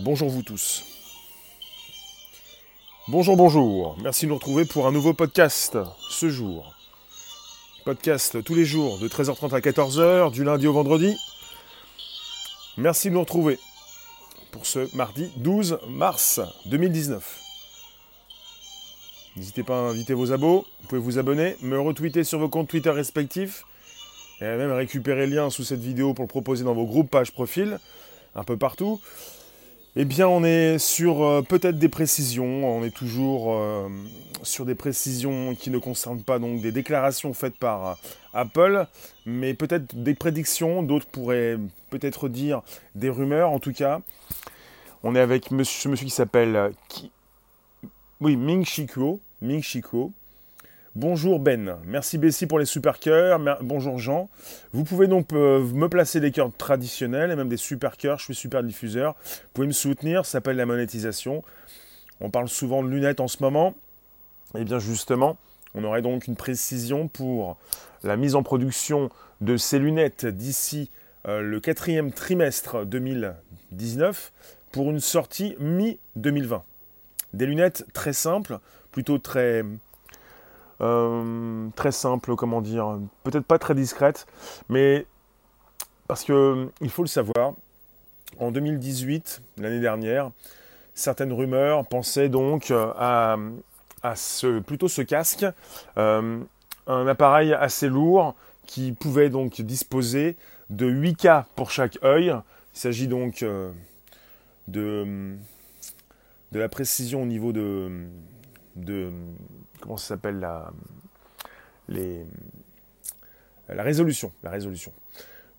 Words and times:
Bonjour 0.00 0.28
vous 0.28 0.42
tous. 0.42 0.82
Bonjour, 3.06 3.36
bonjour. 3.36 3.96
Merci 4.02 4.24
de 4.24 4.30
nous 4.30 4.34
retrouver 4.34 4.64
pour 4.64 4.88
un 4.88 4.92
nouveau 4.92 5.14
podcast 5.14 5.78
ce 6.10 6.28
jour. 6.28 6.74
Podcast 7.84 8.42
tous 8.42 8.56
les 8.56 8.64
jours 8.64 8.98
de 8.98 9.06
13h30 9.06 9.54
à 9.54 9.60
14h, 9.60 10.32
du 10.32 10.42
lundi 10.42 10.66
au 10.66 10.72
vendredi. 10.72 11.16
Merci 12.76 13.08
de 13.08 13.14
nous 13.14 13.20
retrouver 13.20 13.60
pour 14.50 14.66
ce 14.66 14.92
mardi 14.96 15.30
12 15.36 15.78
mars 15.86 16.40
2019. 16.66 17.40
N'hésitez 19.36 19.62
pas 19.62 19.78
à 19.78 19.82
inviter 19.90 20.14
vos 20.14 20.32
abos, 20.32 20.66
vous 20.80 20.88
pouvez 20.88 21.00
vous 21.00 21.18
abonner, 21.18 21.56
me 21.62 21.78
retweeter 21.78 22.24
sur 22.24 22.40
vos 22.40 22.48
comptes 22.48 22.68
Twitter 22.68 22.90
respectifs 22.90 23.64
et 24.40 24.44
même 24.44 24.72
récupérer 24.72 25.28
le 25.28 25.36
lien 25.36 25.50
sous 25.50 25.62
cette 25.62 25.82
vidéo 25.82 26.14
pour 26.14 26.24
le 26.24 26.28
proposer 26.28 26.64
dans 26.64 26.74
vos 26.74 26.84
groupes, 26.84 27.10
pages, 27.10 27.30
profils, 27.30 27.78
un 28.34 28.42
peu 28.42 28.56
partout. 28.56 29.00
Eh 29.96 30.04
bien, 30.04 30.26
on 30.26 30.42
est 30.42 30.78
sur 30.78 31.22
euh, 31.22 31.42
peut-être 31.42 31.78
des 31.78 31.88
précisions. 31.88 32.66
On 32.66 32.82
est 32.82 32.90
toujours 32.90 33.54
euh, 33.54 33.88
sur 34.42 34.64
des 34.64 34.74
précisions 34.74 35.54
qui 35.54 35.70
ne 35.70 35.78
concernent 35.78 36.24
pas 36.24 36.40
donc 36.40 36.60
des 36.60 36.72
déclarations 36.72 37.32
faites 37.32 37.56
par 37.56 37.86
euh, 37.86 37.94
Apple, 38.32 38.88
mais 39.24 39.54
peut-être 39.54 39.94
des 39.94 40.14
prédictions. 40.14 40.82
D'autres 40.82 41.06
pourraient 41.06 41.58
peut-être 41.90 42.28
dire 42.28 42.62
des 42.96 43.08
rumeurs. 43.08 43.50
En 43.52 43.60
tout 43.60 43.72
cas, 43.72 44.00
on 45.04 45.14
est 45.14 45.20
avec 45.20 45.52
monsieur, 45.52 45.82
ce 45.82 45.88
monsieur 45.88 46.06
qui 46.06 46.12
s'appelle 46.12 46.72
oui 48.20 48.36
Ming 48.36 48.64
Shikuo. 48.64 49.20
Ming 49.42 49.62
Shikuo 49.62 50.12
Bonjour 50.96 51.40
Ben, 51.40 51.78
merci 51.84 52.18
Bessie 52.18 52.46
pour 52.46 52.60
les 52.60 52.66
super 52.66 53.00
cœurs, 53.00 53.40
bonjour 53.62 53.98
Jean. 53.98 54.30
Vous 54.72 54.84
pouvez 54.84 55.08
donc 55.08 55.32
euh, 55.32 55.58
me 55.60 55.88
placer 55.88 56.20
des 56.20 56.30
cœurs 56.30 56.52
traditionnels 56.56 57.32
et 57.32 57.36
même 57.36 57.48
des 57.48 57.56
super 57.56 57.96
cœurs, 57.96 58.20
je 58.20 58.26
suis 58.26 58.34
super 58.36 58.62
diffuseur. 58.62 59.16
Vous 59.24 59.48
pouvez 59.54 59.66
me 59.66 59.72
soutenir, 59.72 60.24
ça 60.24 60.32
s'appelle 60.32 60.54
la 60.54 60.66
monétisation. 60.66 61.42
On 62.20 62.30
parle 62.30 62.48
souvent 62.48 62.80
de 62.80 62.88
lunettes 62.88 63.18
en 63.18 63.26
ce 63.26 63.42
moment. 63.42 63.74
Et 64.54 64.60
eh 64.60 64.64
bien 64.64 64.78
justement, 64.78 65.36
on 65.74 65.82
aurait 65.82 66.00
donc 66.00 66.28
une 66.28 66.36
précision 66.36 67.08
pour 67.08 67.56
la 68.04 68.16
mise 68.16 68.36
en 68.36 68.44
production 68.44 69.10
de 69.40 69.56
ces 69.56 69.80
lunettes 69.80 70.26
d'ici 70.26 70.92
euh, 71.26 71.40
le 71.40 71.58
quatrième 71.58 72.12
trimestre 72.12 72.86
2019 72.86 74.30
pour 74.70 74.92
une 74.92 75.00
sortie 75.00 75.56
mi-2020. 75.58 76.62
Des 77.32 77.46
lunettes 77.46 77.84
très 77.92 78.12
simples, 78.12 78.60
plutôt 78.92 79.18
très 79.18 79.64
euh, 80.80 81.68
très 81.76 81.92
simple, 81.92 82.34
comment 82.36 82.60
dire, 82.60 82.98
peut-être 83.22 83.46
pas 83.46 83.58
très 83.58 83.74
discrète, 83.74 84.26
mais 84.68 85.06
parce 86.08 86.24
que 86.24 86.68
il 86.80 86.90
faut 86.90 87.02
le 87.02 87.08
savoir, 87.08 87.54
en 88.38 88.50
2018, 88.50 89.42
l'année 89.58 89.80
dernière, 89.80 90.30
certaines 90.94 91.32
rumeurs 91.32 91.86
pensaient 91.86 92.28
donc 92.28 92.70
euh, 92.70 92.92
à, 94.02 94.16
ce, 94.16 94.58
plutôt 94.58 94.88
ce 94.88 95.02
casque, 95.02 95.46
euh, 95.96 96.40
un 96.86 97.06
appareil 97.06 97.52
assez 97.54 97.88
lourd 97.88 98.34
qui 98.66 98.92
pouvait 98.92 99.30
donc 99.30 99.60
disposer 99.60 100.36
de 100.70 100.90
8K 100.90 101.44
pour 101.54 101.70
chaque 101.70 101.98
œil. 102.02 102.34
Il 102.74 102.78
s'agit 102.78 103.06
donc 103.06 103.44
de, 104.66 105.36
de 106.52 106.58
la 106.58 106.68
précision 106.68 107.22
au 107.22 107.26
niveau 107.26 107.52
de, 107.52 108.06
de 108.76 109.10
comment 109.80 109.96
ça 109.96 110.08
s'appelle 110.08 110.38
la, 110.40 110.72
les, 111.88 112.24
la 113.68 113.82
résolution. 113.82 114.32
La 114.42 114.50
résolution. 114.50 114.92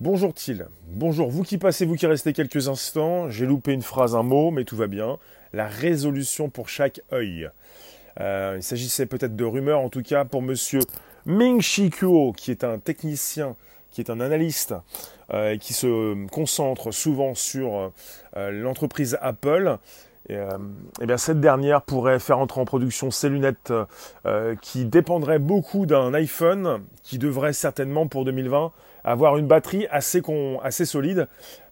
Bonjour 0.01 0.33
Thiel. 0.33 0.67
Bonjour 0.89 1.29
vous 1.29 1.43
qui 1.43 1.57
passez, 1.57 1.85
vous 1.85 1.95
qui 1.95 2.05
restez 2.05 2.33
quelques 2.33 2.67
instants. 2.67 3.29
J'ai 3.29 3.45
loupé 3.45 3.71
une 3.71 3.81
phrase, 3.81 4.15
un 4.15 4.23
mot, 4.23 4.51
mais 4.51 4.65
tout 4.65 4.75
va 4.75 4.87
bien. 4.87 5.17
La 5.53 5.67
résolution 5.67 6.49
pour 6.49 6.67
chaque 6.67 6.99
œil. 7.13 7.49
Euh, 8.19 8.55
il 8.57 8.63
s'agissait 8.63 9.05
peut-être 9.05 9.35
de 9.35 9.45
rumeurs, 9.45 9.79
en 9.79 9.89
tout 9.89 10.01
cas 10.01 10.25
pour 10.25 10.41
Monsieur 10.41 10.81
Ming 11.25 11.61
Chi 11.61 11.89
Kuo, 11.89 12.33
qui 12.33 12.51
est 12.51 12.63
un 12.63 12.79
technicien, 12.79 13.55
qui 13.91 14.01
est 14.01 14.09
un 14.09 14.19
analyste, 14.19 14.75
euh, 15.33 15.57
qui 15.57 15.73
se 15.73 16.27
concentre 16.27 16.91
souvent 16.91 17.33
sur 17.33 17.91
euh, 18.35 18.51
l'entreprise 18.51 19.17
Apple. 19.21 19.77
Et, 20.27 20.37
euh, 20.37 20.57
eh 21.01 21.05
bien 21.05 21.17
cette 21.17 21.39
dernière 21.39 21.83
pourrait 21.83 22.19
faire 22.19 22.39
entrer 22.39 22.59
en 22.59 22.65
production 22.65 23.11
ces 23.11 23.29
lunettes 23.29 23.71
euh, 24.25 24.55
qui 24.61 24.85
dépendraient 24.85 25.39
beaucoup 25.39 25.85
d'un 25.85 26.13
iPhone 26.15 26.83
qui 27.03 27.19
devrait 27.19 27.53
certainement 27.53 28.07
pour 28.07 28.25
2020 28.25 28.71
avoir 29.03 29.37
une 29.37 29.45
batterie 29.45 29.85
assez, 29.91 30.23
assez 30.63 30.85
solide 30.85 31.27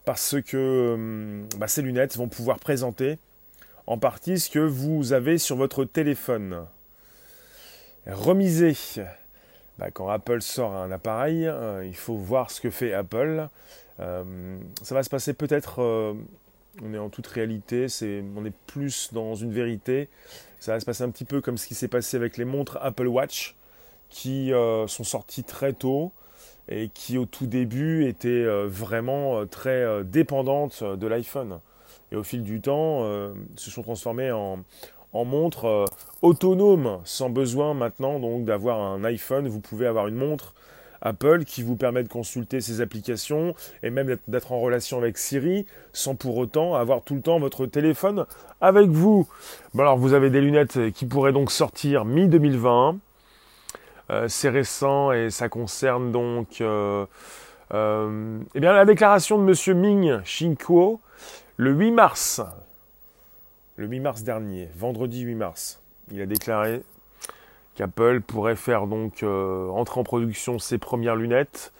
parce 0.05 0.35
que 0.45 0.57
euh, 0.97 1.43
bah, 1.57 1.67
ces 1.67 1.81
lunettes 1.81 2.15
vont 2.15 2.27
pouvoir 2.27 2.59
présenter 2.59 3.17
en 3.87 3.97
partie 3.97 4.39
ce 4.39 4.51
que 4.51 4.59
vous 4.59 5.13
avez 5.13 5.39
sur 5.39 5.55
votre 5.55 5.83
téléphone. 5.83 6.65
Remiser. 8.05 8.75
Bah, 9.79 9.89
quand 9.91 10.09
Apple 10.09 10.41
sort 10.41 10.73
un 10.73 10.91
appareil, 10.91 11.51
il 11.83 11.95
faut 11.95 12.15
voir 12.15 12.51
ce 12.51 12.61
que 12.61 12.69
fait 12.69 12.93
Apple. 12.93 13.47
ça 13.97 14.95
va 14.95 15.03
se 15.03 15.09
passer 15.09 15.33
peut-être 15.33 16.15
on 16.81 16.93
est 16.93 16.97
en 16.97 17.09
toute 17.09 17.27
réalité, 17.27 17.87
on 18.35 18.45
est 18.45 18.55
plus 18.67 19.13
dans 19.13 19.35
une 19.35 19.51
vérité. 19.51 20.09
Ça 20.59 20.73
va 20.73 20.79
se 20.79 20.85
passer 20.85 21.03
un 21.03 21.09
petit 21.09 21.25
peu 21.25 21.41
comme 21.41 21.57
ce 21.57 21.67
qui 21.67 21.75
s'est 21.75 21.87
passé 21.87 22.17
avec 22.17 22.37
les 22.37 22.45
montres 22.45 22.77
Apple 22.81 23.07
Watch, 23.07 23.55
qui 24.09 24.53
euh, 24.53 24.87
sont 24.87 25.03
sorties 25.03 25.43
très 25.43 25.73
tôt 25.73 26.11
et 26.69 26.89
qui 26.89 27.17
au 27.17 27.25
tout 27.25 27.45
début 27.45 28.07
étaient 28.07 28.29
euh, 28.29 28.67
vraiment 28.67 29.39
euh, 29.39 29.45
très 29.45 30.03
dépendantes 30.03 30.83
de 30.83 31.07
l'iPhone. 31.07 31.59
Et 32.11 32.15
au 32.15 32.23
fil 32.23 32.43
du 32.43 32.61
temps, 32.61 33.03
se 33.55 33.71
sont 33.71 33.81
transformées 33.81 34.31
en, 34.31 34.63
en 35.13 35.25
montres 35.25 35.85
autonomes, 36.21 36.99
sans 37.05 37.31
besoin 37.31 37.73
maintenant 37.73 38.19
donc 38.19 38.45
d'avoir 38.45 38.79
un 38.79 39.03
iPhone. 39.03 39.47
Vous 39.47 39.59
pouvez 39.59 39.87
avoir 39.87 40.07
une 40.07 40.15
montre 40.15 40.53
Apple 41.03 41.43
qui 41.43 41.61
vous 41.61 41.75
permet 41.75 42.01
de 42.01 42.07
consulter 42.07 42.61
ses 42.61 42.81
applications 42.81 43.53
et 43.83 43.91
même 43.91 44.17
d'être 44.27 44.51
en 44.51 44.59
relation 44.59 44.97
avec 44.97 45.19
Siri 45.19 45.67
sans 45.91 46.15
pour 46.15 46.37
autant 46.37 46.73
avoir 46.73 47.03
tout 47.03 47.13
le 47.13 47.21
temps 47.21 47.39
votre 47.39 47.67
téléphone 47.67 48.25
avec 48.61 48.89
vous. 48.89 49.27
Bon 49.75 49.83
alors 49.83 49.97
vous 49.97 50.13
avez 50.13 50.31
des 50.31 50.41
lunettes 50.41 50.91
qui 50.93 51.05
pourraient 51.05 51.33
donc 51.33 51.51
sortir 51.51 52.05
mi-2020. 52.05 52.97
Euh, 54.09 54.27
c'est 54.27 54.49
récent 54.49 55.11
et 55.11 55.29
ça 55.29 55.47
concerne 55.47 56.11
donc 56.11 56.59
euh, 56.61 57.05
euh, 57.73 58.39
eh 58.53 58.59
bien, 58.59 58.73
la 58.73 58.85
déclaration 58.85 59.43
de 59.43 59.49
M. 59.49 59.77
Ming 59.79 60.23
Shinkuo 60.23 60.99
le 61.57 61.71
8 61.71 61.91
mars. 61.91 62.41
Le 63.75 63.87
8 63.87 63.99
mars 63.99 64.23
dernier, 64.23 64.69
vendredi 64.75 65.21
8 65.21 65.35
mars. 65.35 65.81
Il 66.11 66.21
a 66.21 66.25
déclaré 66.25 66.83
qu'Apple 67.75 68.21
pourrait 68.21 68.55
faire 68.55 68.87
donc 68.87 69.23
euh, 69.23 69.69
entrer 69.69 69.99
en 69.99 70.03
production 70.03 70.59
ses 70.59 70.77
premières 70.77 71.15
lunettes. 71.15 71.73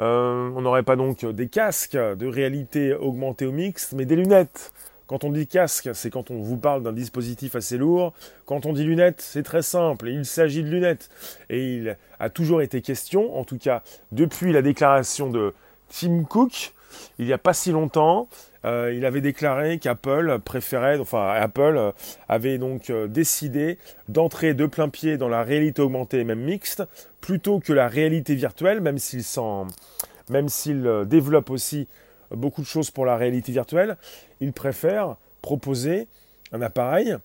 Euh, 0.00 0.50
on 0.54 0.60
n'aurait 0.60 0.82
pas 0.82 0.96
donc 0.96 1.24
des 1.24 1.48
casques 1.48 1.96
de 1.96 2.26
réalité 2.26 2.94
augmentée 2.94 3.46
ou 3.46 3.52
mixte, 3.52 3.92
mais 3.92 4.04
des 4.04 4.16
lunettes. 4.16 4.72
Quand 5.06 5.22
on 5.22 5.30
dit 5.30 5.46
casque, 5.46 5.90
c'est 5.92 6.10
quand 6.10 6.30
on 6.30 6.38
vous 6.38 6.56
parle 6.56 6.82
d'un 6.82 6.92
dispositif 6.92 7.54
assez 7.54 7.76
lourd. 7.76 8.14
Quand 8.46 8.64
on 8.64 8.72
dit 8.72 8.84
lunettes, 8.84 9.20
c'est 9.20 9.42
très 9.42 9.62
simple. 9.62 10.08
Il 10.08 10.24
s'agit 10.24 10.62
de 10.62 10.68
lunettes. 10.68 11.10
Et 11.50 11.76
il 11.76 11.96
a 12.18 12.30
toujours 12.30 12.62
été 12.62 12.80
question, 12.80 13.36
en 13.38 13.44
tout 13.44 13.58
cas 13.58 13.82
depuis 14.12 14.52
la 14.52 14.62
déclaration 14.62 15.30
de 15.30 15.52
Tim 15.90 16.24
Cook, 16.24 16.73
il 17.18 17.26
n'y 17.26 17.32
a 17.32 17.38
pas 17.38 17.52
si 17.52 17.70
longtemps, 17.72 18.28
euh, 18.64 18.92
il 18.94 19.04
avait 19.04 19.20
déclaré 19.20 19.78
qu'Apple 19.78 20.38
préférait, 20.42 20.98
enfin 20.98 21.28
Apple 21.28 21.76
euh, 21.76 21.92
avait 22.28 22.56
donc 22.56 22.88
euh, 22.88 23.06
décidé 23.06 23.78
d'entrer 24.08 24.54
de 24.54 24.64
plein 24.66 24.88
pied 24.88 25.18
dans 25.18 25.28
la 25.28 25.42
réalité 25.42 25.82
augmentée 25.82 26.20
et 26.20 26.24
même 26.24 26.40
mixte, 26.40 26.82
plutôt 27.20 27.60
que 27.60 27.72
la 27.72 27.88
réalité 27.88 28.34
virtuelle, 28.34 28.80
même 28.80 28.98
s'il 28.98 29.22
même 30.30 30.48
s'il 30.48 31.04
développe 31.06 31.50
aussi 31.50 31.86
beaucoup 32.30 32.62
de 32.62 32.66
choses 32.66 32.90
pour 32.90 33.04
la 33.04 33.18
réalité 33.18 33.52
virtuelle, 33.52 33.98
il 34.40 34.54
préfère 34.54 35.16
proposer 35.42 36.08
un 36.52 36.62
appareil. 36.62 37.16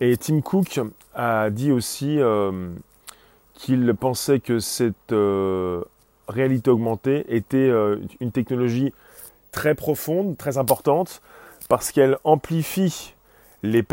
Et 0.00 0.16
Tim 0.16 0.40
Cook 0.40 0.80
a 1.14 1.50
dit 1.50 1.72
aussi 1.72 2.20
qu'il 3.54 3.94
pensait 3.94 4.38
que 4.38 4.60
cette 4.60 5.12
réalité 6.30 6.70
augmentée 6.70 7.24
était 7.28 7.70
une 8.20 8.32
technologie 8.32 8.92
très 9.52 9.74
profonde, 9.74 10.36
très 10.36 10.58
importante, 10.58 11.22
parce 11.68 11.92
qu'elle 11.92 12.16
amplifie 12.24 13.14
les, 13.62 13.84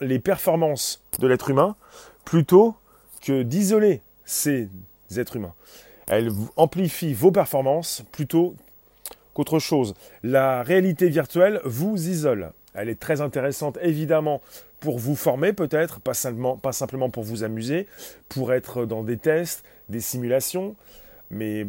les 0.00 0.18
performances 0.18 1.02
de 1.18 1.26
l'être 1.26 1.50
humain 1.50 1.76
plutôt 2.24 2.74
que 3.20 3.42
d'isoler 3.42 4.00
ces 4.24 4.68
êtres 5.16 5.36
humains. 5.36 5.54
Elle 6.08 6.30
amplifie 6.56 7.14
vos 7.14 7.30
performances 7.30 8.04
plutôt 8.12 8.54
qu'autre 9.34 9.58
chose. 9.58 9.94
La 10.22 10.62
réalité 10.62 11.08
virtuelle 11.08 11.60
vous 11.64 12.08
isole. 12.08 12.52
Elle 12.74 12.88
est 12.88 12.98
très 12.98 13.20
intéressante 13.20 13.78
évidemment 13.82 14.40
pour 14.80 14.98
vous 14.98 15.14
former 15.14 15.52
peut-être, 15.52 16.00
pas 16.00 16.14
simplement, 16.14 16.56
pas 16.56 16.72
simplement 16.72 17.08
pour 17.08 17.22
vous 17.22 17.44
amuser, 17.44 17.86
pour 18.28 18.52
être 18.52 18.84
dans 18.84 19.04
des 19.04 19.16
tests, 19.16 19.64
des 19.88 20.00
simulations, 20.00 20.74
mais 21.32 21.66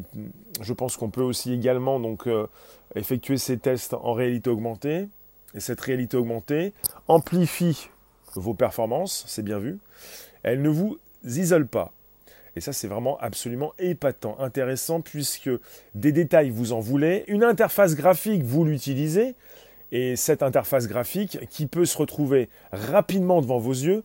je 0.61 0.73
pense 0.73 0.97
qu'on 0.97 1.09
peut 1.09 1.21
aussi 1.21 1.53
également 1.53 1.99
euh, 2.27 2.47
effectuer 2.95 3.37
ces 3.37 3.57
tests 3.57 3.93
en 3.93 4.13
réalité 4.13 4.49
augmentée 4.49 5.07
et 5.55 5.59
cette 5.59 5.81
réalité 5.81 6.17
augmentée 6.17 6.73
amplifie 7.07 7.89
vos 8.35 8.53
performances, 8.53 9.23
c'est 9.27 9.43
bien 9.43 9.59
vu. 9.59 9.79
Elle 10.43 10.61
ne 10.61 10.69
vous 10.69 10.97
isole 11.23 11.67
pas. 11.67 11.93
Et 12.55 12.61
ça, 12.61 12.73
c'est 12.73 12.87
vraiment 12.87 13.17
absolument 13.19 13.73
épatant, 13.79 14.39
intéressant, 14.39 15.01
puisque 15.01 15.49
des 15.95 16.11
détails, 16.11 16.49
vous 16.49 16.71
en 16.71 16.79
voulez. 16.79 17.23
Une 17.27 17.43
interface 17.43 17.95
graphique, 17.95 18.43
vous 18.43 18.63
l'utilisez. 18.63 19.35
Et 19.91 20.15
cette 20.15 20.43
interface 20.43 20.87
graphique, 20.87 21.39
qui 21.49 21.65
peut 21.67 21.85
se 21.85 21.97
retrouver 21.97 22.49
rapidement 22.71 23.41
devant 23.41 23.59
vos 23.59 23.71
yeux, 23.71 24.03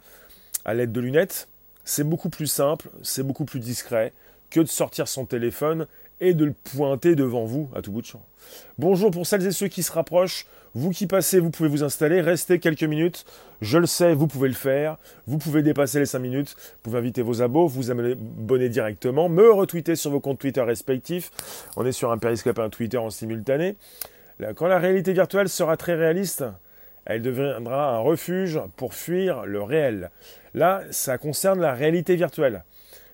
à 0.64 0.75
l'aide 0.75 0.93
de 0.93 1.00
lunettes, 1.00 1.49
c'est 1.84 2.04
beaucoup 2.04 2.28
plus 2.28 2.46
simple, 2.46 2.90
c'est 3.02 3.22
beaucoup 3.22 3.46
plus 3.46 3.61
discret 3.61 4.12
que 4.50 4.61
de 4.61 4.67
sortir 4.67 5.09
son 5.09 5.25
téléphone 5.25 5.87
et 6.21 6.35
de 6.35 6.45
le 6.45 6.53
pointer 6.53 7.15
devant 7.15 7.45
vous 7.45 7.71
à 7.75 7.83
tout 7.83 7.93
bout 7.93 8.00
de 8.00 8.06
champ. 8.06 8.25
Bonjour 8.79 9.11
pour 9.11 9.27
celles 9.27 9.47
et 9.47 9.53
ceux 9.53 9.69
qui 9.69 9.83
se 9.83 9.93
rapprochent. 9.93 10.47
Vous 10.75 10.91
qui 10.91 11.06
passez, 11.06 11.39
vous 11.39 11.50
pouvez 11.50 11.69
vous 11.69 11.83
installer, 11.83 12.21
restez 12.21 12.59
quelques 12.59 12.85
minutes. 12.85 13.25
Je 13.61 13.79
le 13.79 13.87
sais, 13.87 14.15
vous 14.15 14.27
pouvez 14.27 14.49
le 14.49 14.55
faire. 14.55 14.99
Vous 15.27 15.39
pouvez 15.39 15.62
dépasser 15.62 15.99
les 15.99 16.06
5 16.06 16.19
minutes. 16.19 16.56
Vous 16.59 16.83
pouvez 16.83 16.99
inviter 16.99 17.23
vos 17.23 17.41
abos, 17.41 17.67
vous 17.67 17.91
abonner 17.91 18.69
directement, 18.69 19.29
me 19.29 19.50
retweeter 19.50 19.97
sur 19.97 20.11
vos 20.11 20.21
comptes 20.21 20.39
Twitter 20.39 20.61
respectifs. 20.61 21.31
On 21.77 21.87
est 21.87 21.93
sur 21.93 22.12
un 22.12 22.19
Periscope 22.19 22.59
et 22.59 22.62
un 22.62 22.71
Twitter 22.71 22.99
en 22.99 23.11
simultané. 23.11 23.77
Quand 24.56 24.69
la 24.69 24.79
réalité 24.79 25.12
virtuelle 25.12 25.49
sera 25.49 25.77
très 25.77 25.95
réaliste, 25.95 26.45
elle 27.06 27.23
deviendra 27.23 27.97
un 27.97 27.99
refuge 27.99 28.61
pour 28.77 28.95
fuir 28.95 29.47
le 29.47 29.62
réel. 29.62 30.11
Là, 30.55 30.83
ça 30.91 31.19
concerne 31.19 31.61
la 31.61 31.73
réalité 31.73 32.15
virtuelle. 32.15 32.62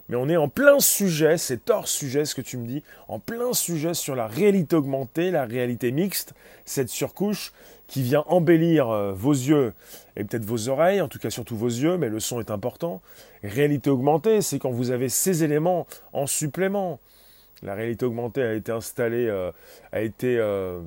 Mais 0.09 0.17
on 0.17 0.29
est 0.29 0.37
en 0.37 0.49
plein 0.49 0.81
sujet, 0.81 1.39
c'est 1.39 1.71
hors 1.71 1.89
sujet 1.89 2.25
ce 2.25 2.35
que 2.35 2.43
tu 2.43 2.59
me 2.59 2.67
dis, 2.67 2.83
en 3.09 3.19
plein 3.19 3.53
sujet 3.55 3.95
sur 3.95 4.15
la 4.15 4.27
réalité 4.27 4.77
augmentée, 4.77 5.31
la 5.31 5.47
réalité 5.47 5.93
mixte, 5.93 6.35
cette 6.65 6.91
surcouche 6.91 7.53
qui 7.87 8.03
vient 8.03 8.25
embellir 8.27 8.91
euh, 8.91 9.13
vos 9.13 9.33
yeux 9.33 9.73
et 10.17 10.25
peut-être 10.25 10.45
vos 10.45 10.69
oreilles, 10.69 11.01
en 11.01 11.09
tout 11.09 11.19
cas 11.19 11.31
surtout 11.31 11.57
vos 11.57 11.69
yeux, 11.69 11.97
mais 11.97 12.09
le 12.09 12.21
son 12.21 12.41
est 12.41 12.51
important. 12.51 13.01
Réalité 13.43 13.91
augmentée, 13.91 14.43
c'est 14.43 14.59
quand 14.59 14.71
vous 14.71 14.91
avez 14.91 15.09
ces 15.09 15.43
éléments 15.43 15.87
en 16.13 16.27
supplément. 16.27 17.01
La 17.63 17.75
réalité 17.75 18.05
augmentée 18.05 18.43
a 18.43 18.53
été 18.53 18.73
installée, 18.73 19.27
euh, 19.27 19.53
a 19.93 20.01
été 20.01 20.37
euh, 20.39 20.81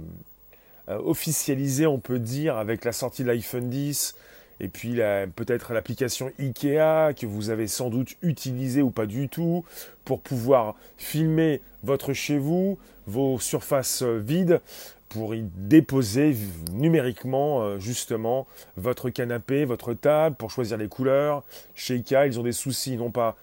officialisée, 0.87 1.87
on 1.87 1.99
peut 1.99 2.19
dire, 2.19 2.57
avec 2.57 2.85
la 2.85 2.91
sortie 2.91 3.23
de 3.23 3.27
l'iPhone 3.27 3.69
10, 3.69 4.15
et 4.59 4.67
puis 4.67 4.99
peut-être 5.35 5.73
l'application 5.73 6.31
IKEA 6.39 7.13
que 7.13 7.25
vous 7.25 7.49
avez 7.49 7.67
sans 7.67 7.89
doute 7.89 8.15
utilisée 8.21 8.81
ou 8.81 8.89
pas 8.89 9.05
du 9.05 9.29
tout 9.29 9.63
pour 10.05 10.21
pouvoir 10.21 10.75
filmer 10.97 11.61
votre 11.83 12.13
chez 12.13 12.37
vous, 12.37 12.77
vos 13.05 13.39
surfaces 13.39 14.03
vides, 14.03 14.61
pour 15.09 15.35
y 15.35 15.43
déposer 15.55 16.35
numériquement 16.71 17.61
euh, 17.61 17.79
justement 17.79 18.45
votre 18.75 19.09
canapé, 19.09 19.65
votre 19.65 19.93
table, 19.93 20.35
pour 20.35 20.51
choisir 20.51 20.77
les 20.77 20.87
couleurs. 20.87 21.43
Chez 21.75 21.95
IKEA, 21.95 22.27
ils 22.27 22.39
ont 22.39 22.43
des 22.43 22.51
soucis, 22.51 22.97
non 22.97 23.11
pas 23.11 23.35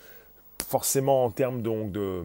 forcément 0.68 1.24
en 1.24 1.30
termes 1.30 1.62
donc 1.62 1.92
de 1.92 2.22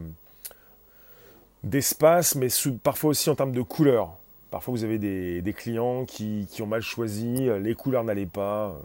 d'espace, 1.63 2.35
mais 2.35 2.47
parfois 2.83 3.09
aussi 3.09 3.30
en 3.30 3.35
termes 3.35 3.51
de 3.51 3.62
couleurs. 3.62 4.18
Parfois, 4.51 4.72
vous 4.72 4.84
avez 4.84 4.98
des, 4.98 5.54
clients 5.54 6.06
qui, 6.06 6.48
ont 6.62 6.66
mal 6.66 6.81
choisi, 6.81 7.48
euh, 7.48 7.60
les 7.60 7.75
couleurs 7.75 8.04
n'allaient 8.04 8.25
pas. 8.25 8.80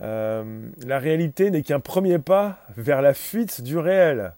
Euh, 0.00 0.68
la 0.86 0.98
réalité 1.00 1.50
n'est 1.50 1.62
qu'un 1.62 1.80
premier 1.80 2.18
pas 2.20 2.58
vers 2.76 3.02
la 3.02 3.14
fuite 3.14 3.62
du 3.62 3.78
réel. 3.78 4.32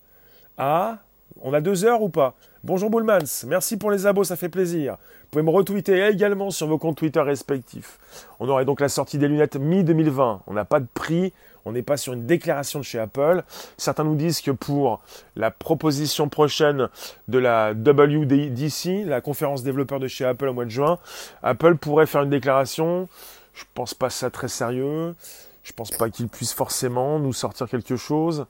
Ah, 0.56 0.98
on 1.42 1.52
a 1.52 1.60
deux 1.60 1.84
heures 1.84 2.02
ou 2.02 2.08
pas? 2.08 2.34
Bonjour 2.64 2.90
Bullmans, 2.90 3.46
merci 3.46 3.76
pour 3.76 3.90
les 3.90 4.06
abos, 4.06 4.24
ça 4.24 4.36
fait 4.36 4.48
plaisir. 4.48 4.96
Vous 5.22 5.28
pouvez 5.30 5.42
me 5.42 5.50
retweeter 5.50 6.06
également 6.08 6.50
sur 6.50 6.66
vos 6.66 6.78
comptes 6.78 6.96
Twitter 6.96 7.20
respectifs. 7.20 7.98
On 8.40 8.48
aurait 8.48 8.64
donc 8.64 8.80
la 8.80 8.88
sortie 8.88 9.18
des 9.18 9.28
lunettes 9.28 9.56
mi-2020. 9.56 10.40
On 10.46 10.52
n'a 10.54 10.64
pas 10.64 10.80
de 10.80 10.88
prix, 10.92 11.32
on 11.64 11.72
n'est 11.72 11.82
pas 11.82 11.96
sur 11.96 12.12
une 12.12 12.26
déclaration 12.26 12.78
de 12.78 12.84
chez 12.84 12.98
Apple. 12.98 13.42
Certains 13.76 14.04
nous 14.04 14.14
disent 14.14 14.40
que 14.40 14.50
pour 14.50 15.00
la 15.36 15.50
proposition 15.50 16.28
prochaine 16.28 16.88
de 17.28 17.38
la 17.38 17.72
WDC, 17.72 19.04
la 19.06 19.20
conférence 19.20 19.62
développeur 19.62 20.00
de 20.00 20.08
chez 20.08 20.24
Apple 20.24 20.48
au 20.48 20.54
mois 20.54 20.64
de 20.64 20.70
juin, 20.70 20.98
Apple 21.42 21.76
pourrait 21.76 22.06
faire 22.06 22.22
une 22.22 22.30
déclaration. 22.30 23.08
Je 23.54 23.64
pense 23.74 23.94
pas 23.94 24.10
ça 24.10 24.30
très 24.30 24.48
sérieux. 24.48 25.14
Je 25.62 25.72
pense 25.72 25.90
pas 25.90 26.08
qu'ils 26.10 26.28
puissent 26.28 26.54
forcément 26.54 27.18
nous 27.18 27.32
sortir 27.32 27.68
quelque 27.68 27.96
chose. 27.96 28.46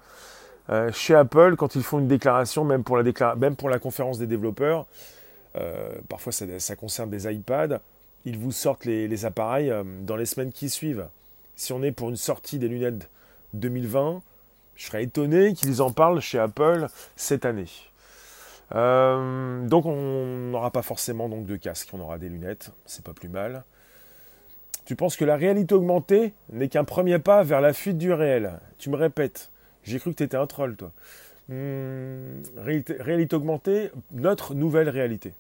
Euh, 0.71 0.93
chez 0.93 1.15
Apple, 1.15 1.57
quand 1.57 1.75
ils 1.75 1.83
font 1.83 1.99
une 1.99 2.07
déclaration, 2.09 2.65
même 2.65 2.85
pour 2.85 2.97
la, 2.97 3.79
conférence 3.79 4.19
des 4.19 4.27
développeurs, 4.27 4.87
euh, 5.57 5.91
parfois 6.09 6.33
ça, 6.33 6.77
concerne 6.77 7.11
des 7.11 7.33
iPads, 7.33 7.81
ils 8.25 8.39
vous 8.39 8.53
sortent 8.53 8.85
les 8.85 9.25
appareils 9.25 9.71
euh, 9.71 9.83
dans 10.03 10.17
les 10.17 10.27
semaines 10.27 10.53
qui 10.53 10.69
suivent 10.69 11.09
si 11.61 11.75
on 11.75 11.83
est 11.83 11.93
pour 11.93 12.09
une 12.09 12.17
sortie 12.17 12.59
des 12.59 12.69
lunettes 12.69 13.11
2020, 13.53 14.23
je 14.77 14.87
serais 14.87 15.05
étonné 15.05 15.53
qu'ils 15.53 15.83
en 15.83 15.93
parlent 15.93 16.21
chez 16.21 16.39
Apple 16.39 16.87
cette 17.17 17.45
année. 17.45 17.67
Euh, 18.75 19.67
donc 19.67 19.85
on 19.85 20.51
n'aura 20.51 20.71
pas 20.71 20.81
forcément 20.81 21.29
donc 21.29 21.45
de 21.45 21.57
casque, 21.57 21.91
on 21.93 22.01
aura 22.01 22.17
des 22.17 22.31
lunettes, 22.31 22.73
c'est 22.87 23.05
pas 23.05 23.13
plus 23.13 23.29
mal. 23.29 23.65
Tu 24.87 24.97
penses 24.97 25.17
que 25.17 25.25
la 25.27 25.37
réalité 25.37 25.75
augmentée 25.75 26.33
n'est 26.51 26.69
qu'un 26.69 26.85
premier 26.85 27.19
pas 27.19 27.43
vers 27.43 27.61
la 27.61 27.75
fuite 27.75 27.99
du 27.99 28.11
réel? 28.11 28.59
Tu 28.79 28.89
me 28.89 28.97
répètes, 28.97 29.51
j'ai 29.85 29.99
cru 29.99 30.13
que 30.13 30.17
tu 30.17 30.23
étais 30.23 30.39
un 30.39 30.47
troll 30.47 30.77
toi. 30.77 30.93
Hmm, 31.51 32.41
réalité 32.57 33.37
augmentée, 33.37 33.91
notre 34.13 34.55
nouvelle 34.55 34.89
réalité. 34.89 35.35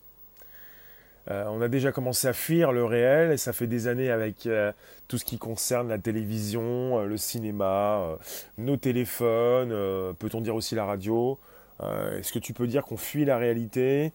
Euh, 1.30 1.44
on 1.48 1.60
a 1.60 1.68
déjà 1.68 1.92
commencé 1.92 2.26
à 2.28 2.32
fuir 2.32 2.72
le 2.72 2.84
réel 2.84 3.32
et 3.32 3.36
ça 3.36 3.52
fait 3.52 3.66
des 3.66 3.88
années 3.88 4.10
avec 4.10 4.46
euh, 4.46 4.72
tout 5.06 5.18
ce 5.18 5.24
qui 5.24 5.38
concerne 5.38 5.88
la 5.88 5.98
télévision, 5.98 7.00
euh, 7.00 7.04
le 7.04 7.16
cinéma, 7.16 8.18
nos 8.58 8.76
téléphones, 8.76 9.70
peut-on 10.18 10.40
dire 10.40 10.54
aussi 10.54 10.74
la 10.74 10.84
radio. 10.84 11.38
Est-ce 11.82 12.32
que 12.32 12.38
tu 12.38 12.52
peux 12.52 12.66
dire 12.66 12.84
qu'on 12.84 12.98
fuit 12.98 13.24
la 13.24 13.38
réalité? 13.38 14.12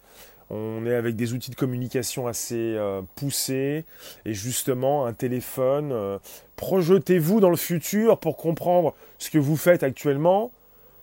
On 0.50 0.86
est 0.86 0.94
avec 0.94 1.16
des 1.16 1.32
outils 1.32 1.50
de 1.50 1.56
communication 1.56 2.28
assez 2.28 2.78
poussés 3.16 3.84
et 4.24 4.34
justement 4.34 5.06
un 5.06 5.12
téléphone. 5.12 6.20
Projetez-vous 6.54 7.40
dans 7.40 7.50
le 7.50 7.56
futur 7.56 8.20
pour 8.20 8.36
comprendre 8.36 8.94
ce 9.18 9.30
que 9.30 9.38
vous 9.38 9.56
faites 9.56 9.82
actuellement 9.82 10.52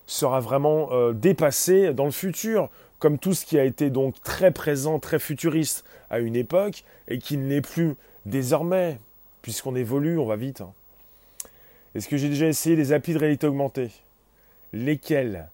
sera 0.07 0.39
vraiment 0.39 1.11
dépassé 1.11 1.93
dans 1.93 2.05
le 2.05 2.11
futur 2.11 2.69
comme 3.03 3.19
tout 3.19 3.33
ce 3.33 3.45
qui 3.45 3.59
a 3.59 3.65
été 3.65 3.89
donc 3.89 4.15
très 4.23 4.51
présent, 4.51 4.97
très 4.97 5.19
futuriste 5.19 5.83
à 6.09 6.19
une 6.19 6.37
époque, 6.37 6.85
et 7.09 7.19
qui 7.19 7.35
ne 7.35 7.49
l'est 7.49 7.59
plus 7.59 7.95
désormais, 8.25 8.97
puisqu'on 9.41 9.75
évolue, 9.75 10.17
on 10.17 10.25
va 10.25 10.37
vite. 10.37 10.61
Hein. 10.61 10.71
Est-ce 11.95 12.07
que 12.07 12.15
j'ai 12.15 12.29
déjà 12.29 12.47
essayé 12.47 12.77
les 12.77 12.93
applis 12.93 13.13
de 13.13 13.19
réalité 13.19 13.45
augmentée? 13.45 13.91
Lesquels 14.71 15.49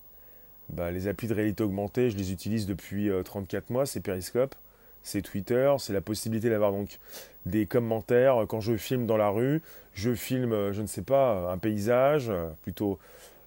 bah, 0.69 0.91
Les 0.91 1.07
applis 1.07 1.27
de 1.27 1.33
réalité 1.33 1.63
augmentée, 1.63 2.11
je 2.11 2.17
les 2.17 2.31
utilise 2.31 2.67
depuis 2.67 3.09
34 3.25 3.63
euh, 3.63 3.73
mois, 3.73 3.87
c'est 3.87 3.99
Periscope, 3.99 4.53
c'est 5.01 5.23
Twitter, 5.23 5.73
c'est 5.79 5.93
la 5.93 6.01
possibilité 6.01 6.51
d'avoir 6.51 6.71
donc 6.71 6.99
des 7.47 7.65
commentaires 7.65 8.45
quand 8.47 8.61
je 8.61 8.77
filme 8.77 9.07
dans 9.07 9.17
la 9.17 9.29
rue, 9.29 9.63
je 9.95 10.13
filme, 10.13 10.53
euh, 10.53 10.71
je 10.71 10.83
ne 10.83 10.87
sais 10.87 11.01
pas, 11.01 11.51
un 11.51 11.57
paysage, 11.57 12.29
euh, 12.29 12.49
plutôt 12.61 12.99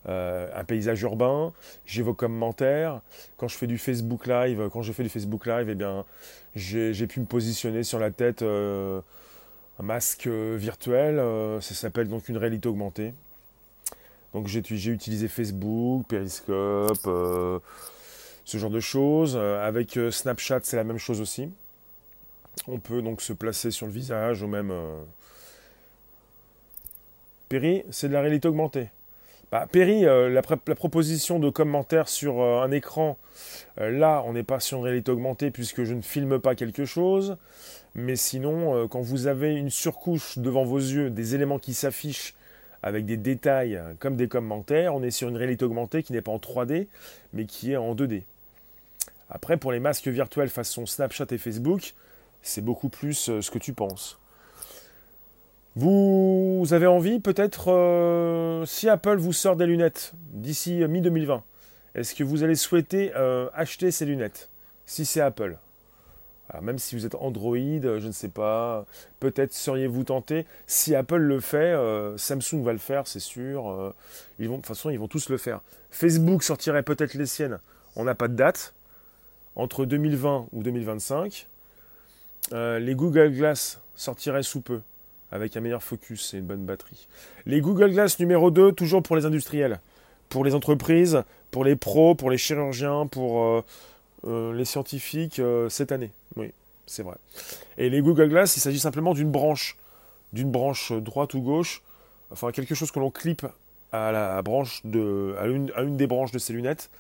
euh, 0.09 0.49
un 0.55 0.65
paysage 0.65 1.03
urbain, 1.03 1.53
j'ai 1.87 2.03
vos 2.03 2.15
commentaires. 2.15 3.01
Quand 3.37 3.49
je 3.49 3.57
fais 3.57 3.67
du 3.67 3.79
Facebook 3.79 4.27
Live, 4.27 4.69
quand 4.73 4.83
je 4.83 4.93
fais 4.93 5.03
du 5.03 5.09
Facebook 5.09 5.47
Live, 5.47 5.69
eh 5.69 5.75
bien, 5.75 6.05
j'ai 6.55 7.07
pu 7.07 7.21
me 7.21 7.27
positionner 7.27 7.85
sur 7.85 7.99
la 7.99 8.11
tête 8.11 8.43
euh, 8.43 9.01
un 9.79 9.83
masque 9.85 10.27
virtuel. 10.27 11.19
Euh, 11.19 11.61
ça 11.61 11.75
s'appelle 11.75 12.09
donc 12.09 12.29
une 12.29 12.37
réalité 12.37 12.69
augmentée. 12.69 13.15
Donc 14.35 14.49
j'ai 14.49 14.61
utilisé 14.91 15.29
Facebook, 15.29 16.07
Periscope, 16.09 17.05
ce 17.05 18.59
genre 18.59 18.71
de 18.71 18.81
choses. 18.81 19.37
Avec 19.37 19.99
Snapchat, 20.11 20.61
c'est 20.63 20.77
la 20.77 20.85
même 20.85 20.99
chose 20.99 21.21
aussi. 21.21 21.51
On 22.67 22.79
peut 22.79 23.03
donc 23.03 23.21
se 23.21 23.35
placer 23.35 23.71
sur 23.71 23.87
le 23.87 23.93
visage 23.93 24.43
ou 24.43 24.47
même... 24.47 24.73
Perry, 27.51 27.85
c'est 27.91 28.09
de 28.09 28.15
la 28.15 28.23
réalité 28.23 28.49
augmentée. 28.49 28.89
Bah, 29.53 29.67
Perry, 29.71 30.07
euh, 30.07 30.31
la, 30.31 30.41
proposition 30.41 31.39
de 31.39 31.51
commentaire 31.51 32.09
sur 32.09 32.41
euh, 32.41 32.63
un 32.63 32.71
écran, 32.71 33.19
euh, 33.79 33.91
là, 33.91 34.23
on 34.25 34.33
n'est 34.33 34.43
pas 34.43 34.61
sur 34.61 34.79
une 34.79 34.85
réalité 34.85 35.13
augmentée 35.13 35.51
puisque 35.51 35.85
je 35.85 35.93
ne 35.93 36.01
filme 36.01 36.39
pas 36.39 36.55
quelque 36.55 36.87
chose. 36.87 37.37
Mais 37.95 38.17
sinon, 38.17 38.89
quand 38.89 39.03
vous 39.03 39.27
avez 39.27 39.53
une 39.53 39.69
surcouche 39.69 40.39
devant 40.39 40.65
vos 40.65 40.79
yeux, 40.79 41.11
des 41.11 41.35
éléments 41.35 41.59
qui 41.59 41.75
s'affichent 41.75 42.33
avec 42.83 43.05
des 43.05 43.19
détails 43.19 43.79
comme 43.99 44.17
des 44.17 44.29
commentaires, 44.29 44.95
on 44.95 45.03
est 45.03 45.11
sur 45.11 45.29
une 45.29 45.37
réalité 45.37 45.67
augmentée 45.67 46.03
qui 46.03 46.15
n'est 46.15 46.23
pas 46.23 46.33
en 46.33 46.39
3D, 46.39 46.87
mais 47.35 47.45
qui 47.45 47.73
est 47.73 47.77
en 47.77 47.95
2D. 47.95 48.23
Après, 49.29 49.59
pour 49.59 49.73
les 49.73 49.81
masques 49.81 50.09
virtuels 50.09 50.49
façon 50.49 50.87
Snapchat 50.87 51.27
et 51.33 51.37
Facebook, 51.37 51.93
c'est 52.41 52.65
beaucoup 52.65 52.89
plus 52.89 53.31
ce 53.43 53.51
que 53.51 53.59
tu 53.59 53.75
penses. 53.75 54.22
Vous 55.75 56.67
avez 56.73 56.87
envie 56.87 57.19
peut-être, 57.19 57.73
euh, 57.73 58.67
si 58.67 58.91
Apple 58.91 59.17
vous 59.17 59.33
sort 59.33 59.57
des 59.57 59.65
lunettes 59.65 60.13
d'ici 60.33 60.83
euh, 60.83 60.89
mi-2020, 60.89 61.41
est-ce 61.95 62.15
que 62.15 62.23
vous 62.25 62.43
allez 62.43 62.57
souhaiter 62.57 63.13
euh, 63.17 63.49
acheter 63.55 63.91
ces 63.91 64.05
lunettes 64.05 64.51
Si 64.85 65.07
c'est 65.07 65.23
Apple? 65.23 65.57
Alors 66.51 66.63
même 66.63 66.79
si 66.79 66.95
vous 66.95 67.07
êtes 67.07 67.15
Android, 67.15 67.57
je 67.57 68.07
ne 68.07 68.13
sais 68.13 68.29
pas, 68.29 68.85
peut-être 69.19 69.55
seriez-vous 69.55 70.05
tenté. 70.05 70.45
Si 70.67 70.95
Apple 70.95 71.17
le 71.17 71.41
fait, 71.41 71.75
Samsung 72.19 72.63
va 72.63 72.73
le 72.73 72.79
faire, 72.79 73.07
c'est 73.07 73.21
sûr. 73.21 73.95
ils 74.39 74.49
vont, 74.49 74.57
de 74.57 74.59
toute 74.59 74.67
façon, 74.67 74.91
ils 74.91 74.99
vont 74.99 75.09
tous 75.09 75.31
le 75.31 75.39
faire. 75.39 75.63
Facebook 75.91 76.43
sortirait 76.43 76.83
peut-être 76.83 77.15
les 77.15 77.25
siennes. 77.25 77.59
On 77.97 78.05
n'a 78.05 78.15
pas 78.15 78.29
de 78.29 78.35
date. 78.35 78.75
Entre 79.57 79.87
2020 79.87 80.49
ou 80.53 80.63
2025. 80.63 81.47
les 82.53 82.95
Google 82.95 83.33
Glass 83.33 83.81
sortiraient 83.95 84.43
sous 84.43 84.61
peu 84.61 84.83
avec 85.33 85.57
un 85.57 85.61
meilleur 85.61 85.83
focus 85.83 86.35
et 86.35 86.39
une 86.39 86.45
bonne 86.45 86.65
batterie. 86.65 87.09
Les 87.47 87.61
Google 87.61 87.91
Glass 87.91 88.21
numéro 88.21 88.51
2, 88.51 88.73
toujours 88.73 89.03
pour 89.03 89.17
les 89.17 89.25
industriels, 89.25 89.81
pour 90.29 90.45
les 90.45 90.55
entreprises, 90.55 91.25
pour 91.51 91.65
les 91.65 91.75
pros, 91.75 92.15
pour 92.15 92.31
les 92.31 92.37
chirurgiens, 92.37 93.07
pour 93.07 93.43
euh, 93.43 93.65
euh, 94.27 94.53
les 94.53 94.67
scientifiques 94.67 95.39
euh, 95.39 95.71
cette 95.71 95.91
année. 95.91 96.11
Oui, 96.37 96.53
c'est 96.87 97.03
vrai. 97.03 97.17
Et 97.79 97.89
les 97.89 98.03
Google 98.03 98.29
Glass, 98.29 98.57
il 98.57 98.61
s'agit 98.61 98.79
simplement 98.79 99.15
d'une 99.15 99.31
branche, 99.31 99.79
d'une 100.35 100.51
branche 100.51 100.93
droite 100.93 101.33
ou 101.35 101.41
gauche, 101.41 101.83
enfin 102.31 102.53
quelque 102.53 102.75
chose 102.75 102.91
que 102.91 103.01
l'on 103.01 103.11
clip 103.11 103.47
à 103.91 104.13
la 104.13 104.41
branche 104.43 104.81
de, 104.85 105.35
à 105.39 105.47
une, 105.47 105.97
des 105.97 106.07
branches 106.07 106.33
de 106.33 106.39
ces 106.39 106.53
lunettes, 106.53 106.91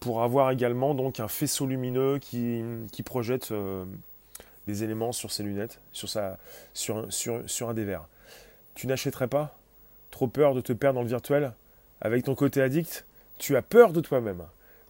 pour 0.00 0.22
avoir 0.22 0.50
également 0.50 0.94
donc 0.94 1.20
un 1.20 1.28
faisceau 1.28 1.66
lumineux 1.66 2.18
qui 2.18 3.02
projette 3.04 3.52
des 4.66 4.84
éléments 4.84 5.12
sur 5.12 5.30
ses 5.30 5.42
lunettes, 5.42 5.80
sur, 5.92 6.08
sa, 6.08 6.38
sur, 6.74 6.96
un 7.68 7.74
des 7.74 7.84
verres. 7.84 8.08
Tu 8.74 8.86
n'achèterais 8.86 9.28
pas 9.28 9.56
Trop 10.10 10.28
peur 10.28 10.54
de 10.54 10.60
te 10.60 10.72
perdre 10.72 10.96
dans 10.96 11.02
le 11.02 11.08
virtuel? 11.08 11.52
Avec 12.00 12.24
ton 12.24 12.34
côté 12.34 12.62
addict 12.62 13.04
Tu 13.38 13.56
as 13.56 13.62
peur 13.62 13.92
de 13.92 14.00
toi-même. 14.00 14.42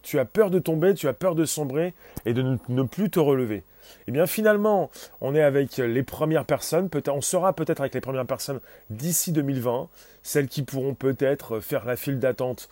Tu 0.03 0.19
as 0.19 0.25
peur 0.25 0.49
de 0.49 0.59
tomber, 0.59 0.93
tu 0.93 1.07
as 1.07 1.13
peur 1.13 1.35
de 1.35 1.45
sombrer 1.45 1.93
et 2.25 2.33
de 2.33 2.57
ne, 2.69 2.83
plus 2.83 3.09
te 3.09 3.19
relever. 3.19 3.63
Eh 4.07 4.11
bien 4.11 4.25
finalement, 4.25 4.89
on 5.21 5.35
est 5.35 5.41
avec 5.41 5.77
les 5.77 6.03
premières 6.03 6.45
personnes, 6.45 6.89
peut 6.89 7.03
on 7.07 7.21
sera 7.21 7.53
peut-être 7.53 7.81
avec 7.81 7.93
les 7.93 8.01
premières 8.01 8.25
personnes 8.25 8.59
d'ici 8.89 9.31
2020, 9.31 9.89
celles 10.23 10.47
qui 10.47 10.61
pourront 10.63 10.93
peut-être 10.93 11.59
faire 11.59 11.85
la 11.85 11.95
file 11.95 12.19
d'attente 12.19 12.69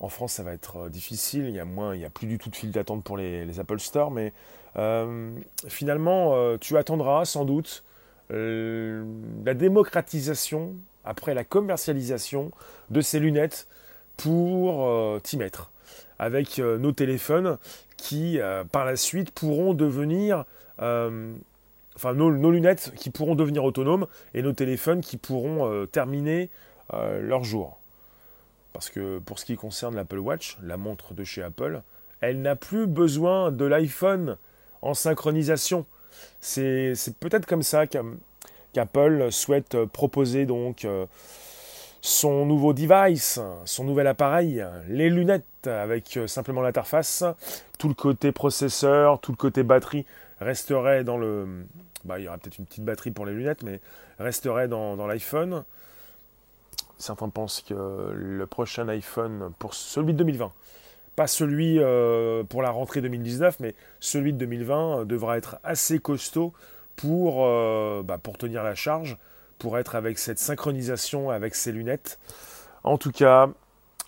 en 0.00 0.08
France, 0.08 0.34
ça 0.34 0.42
va 0.42 0.52
être 0.52 0.76
euh, 0.76 0.88
difficile. 0.88 1.46
Il 1.48 1.54
y 1.54 1.60
a 1.60 1.64
moins, 1.64 1.94
il 1.94 2.00
y 2.00 2.04
a 2.04 2.10
plus 2.10 2.26
du 2.26 2.38
tout 2.38 2.50
de 2.50 2.56
file 2.56 2.70
d'attente 2.70 3.02
pour 3.04 3.16
les, 3.16 3.58
Apple 3.58 3.80
Store, 3.80 4.10
mais 4.10 4.32
finalement, 5.68 6.34
euh, 6.34 6.56
tu 6.58 6.76
attendras 6.76 7.24
sans 7.24 7.44
doute 7.44 7.84
la 8.30 9.54
démocratisation 9.54 10.74
après 11.04 11.34
la 11.34 11.44
commercialisation 11.44 12.50
de 12.90 13.00
ces 13.00 13.20
lunettes 13.20 13.68
pour 14.16 15.20
t'y 15.22 15.36
mettre 15.36 15.70
avec 16.18 16.58
nos 16.58 16.90
téléphones 16.90 17.58
qui 17.98 18.40
par 18.72 18.86
la 18.86 18.96
suite 18.96 19.30
pourront 19.30 19.74
devenir 19.74 20.46
enfin 20.78 22.14
nos, 22.14 22.50
lunettes 22.50 22.92
qui 22.96 23.10
pourront 23.10 23.34
devenir 23.34 23.62
autonomes 23.62 24.06
et 24.32 24.42
nos 24.42 24.54
téléphones 24.54 25.02
qui 25.02 25.18
pourront 25.18 25.86
terminer 25.92 26.48
leur 26.90 27.44
jour. 27.44 27.78
Parce 28.72 28.90
que 28.90 29.18
pour 29.20 29.38
ce 29.38 29.44
qui 29.44 29.56
concerne 29.56 29.94
l'Apple 29.94 30.18
Watch, 30.18 30.58
la 30.62 30.76
montre 30.76 31.14
de 31.14 31.22
chez 31.22 31.42
Apple, 31.42 31.82
elle 32.20 32.42
n'a 32.42 32.56
plus 32.56 32.86
besoin 32.86 33.52
de 33.52 33.64
l'iPhone 33.64 34.36
en 34.84 34.94
synchronisation. 34.94 35.86
C'est 36.40 36.94
peut-être 37.18 37.46
comme 37.46 37.62
ça 37.62 37.86
qu'Apple 37.86 39.32
souhaite 39.32 39.84
proposer 39.86 40.46
donc 40.46 40.84
euh, 40.84 41.06
son 42.02 42.44
nouveau 42.44 42.74
device, 42.74 43.40
son 43.64 43.84
nouvel 43.84 44.06
appareil, 44.06 44.64
les 44.88 45.08
lunettes 45.08 45.66
avec 45.66 46.18
euh, 46.18 46.26
simplement 46.26 46.60
l'interface. 46.60 47.24
Tout 47.78 47.88
le 47.88 47.94
côté 47.94 48.30
processeur, 48.30 49.20
tout 49.20 49.32
le 49.32 49.36
côté 49.36 49.62
batterie 49.62 50.04
resterait 50.38 51.02
dans 51.02 51.16
le... 51.16 51.64
Bah, 52.04 52.18
il 52.18 52.26
y 52.26 52.28
aura 52.28 52.36
peut-être 52.36 52.58
une 52.58 52.66
petite 52.66 52.84
batterie 52.84 53.10
pour 53.10 53.24
les 53.24 53.32
lunettes, 53.32 53.62
mais 53.62 53.80
resterait 54.18 54.68
dans 54.68 55.06
l'iPhone. 55.06 55.64
Certains 56.98 57.30
pensent 57.30 57.62
que 57.62 58.12
le 58.12 58.46
prochain 58.46 58.86
iPhone, 58.88 59.52
pour 59.58 59.74
celui 59.74 60.12
de 60.12 60.18
2020, 60.18 60.52
pas 61.16 61.26
celui 61.26 61.78
euh, 61.78 62.42
pour 62.44 62.62
la 62.62 62.70
rentrée 62.70 63.00
2019, 63.00 63.60
mais 63.60 63.74
celui 64.00 64.32
de 64.32 64.38
2020 64.38 65.00
euh, 65.00 65.04
devra 65.04 65.36
être 65.36 65.58
assez 65.62 65.98
costaud 65.98 66.52
pour, 66.96 67.44
euh, 67.46 68.02
bah, 68.04 68.18
pour 68.18 68.38
tenir 68.38 68.62
la 68.62 68.74
charge, 68.74 69.16
pour 69.58 69.78
être 69.78 69.94
avec 69.94 70.18
cette 70.18 70.38
synchronisation 70.38 71.30
avec 71.30 71.54
ses 71.54 71.72
lunettes. 71.72 72.18
En 72.82 72.98
tout 72.98 73.12
cas, 73.12 73.48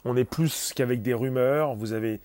on 0.05 0.17
est 0.17 0.25
plus 0.25 0.73
qu'avec 0.75 1.03
des 1.03 1.15
rumeurs. 1.15 1.75
Vous 1.75 1.93
avez 1.93 2.21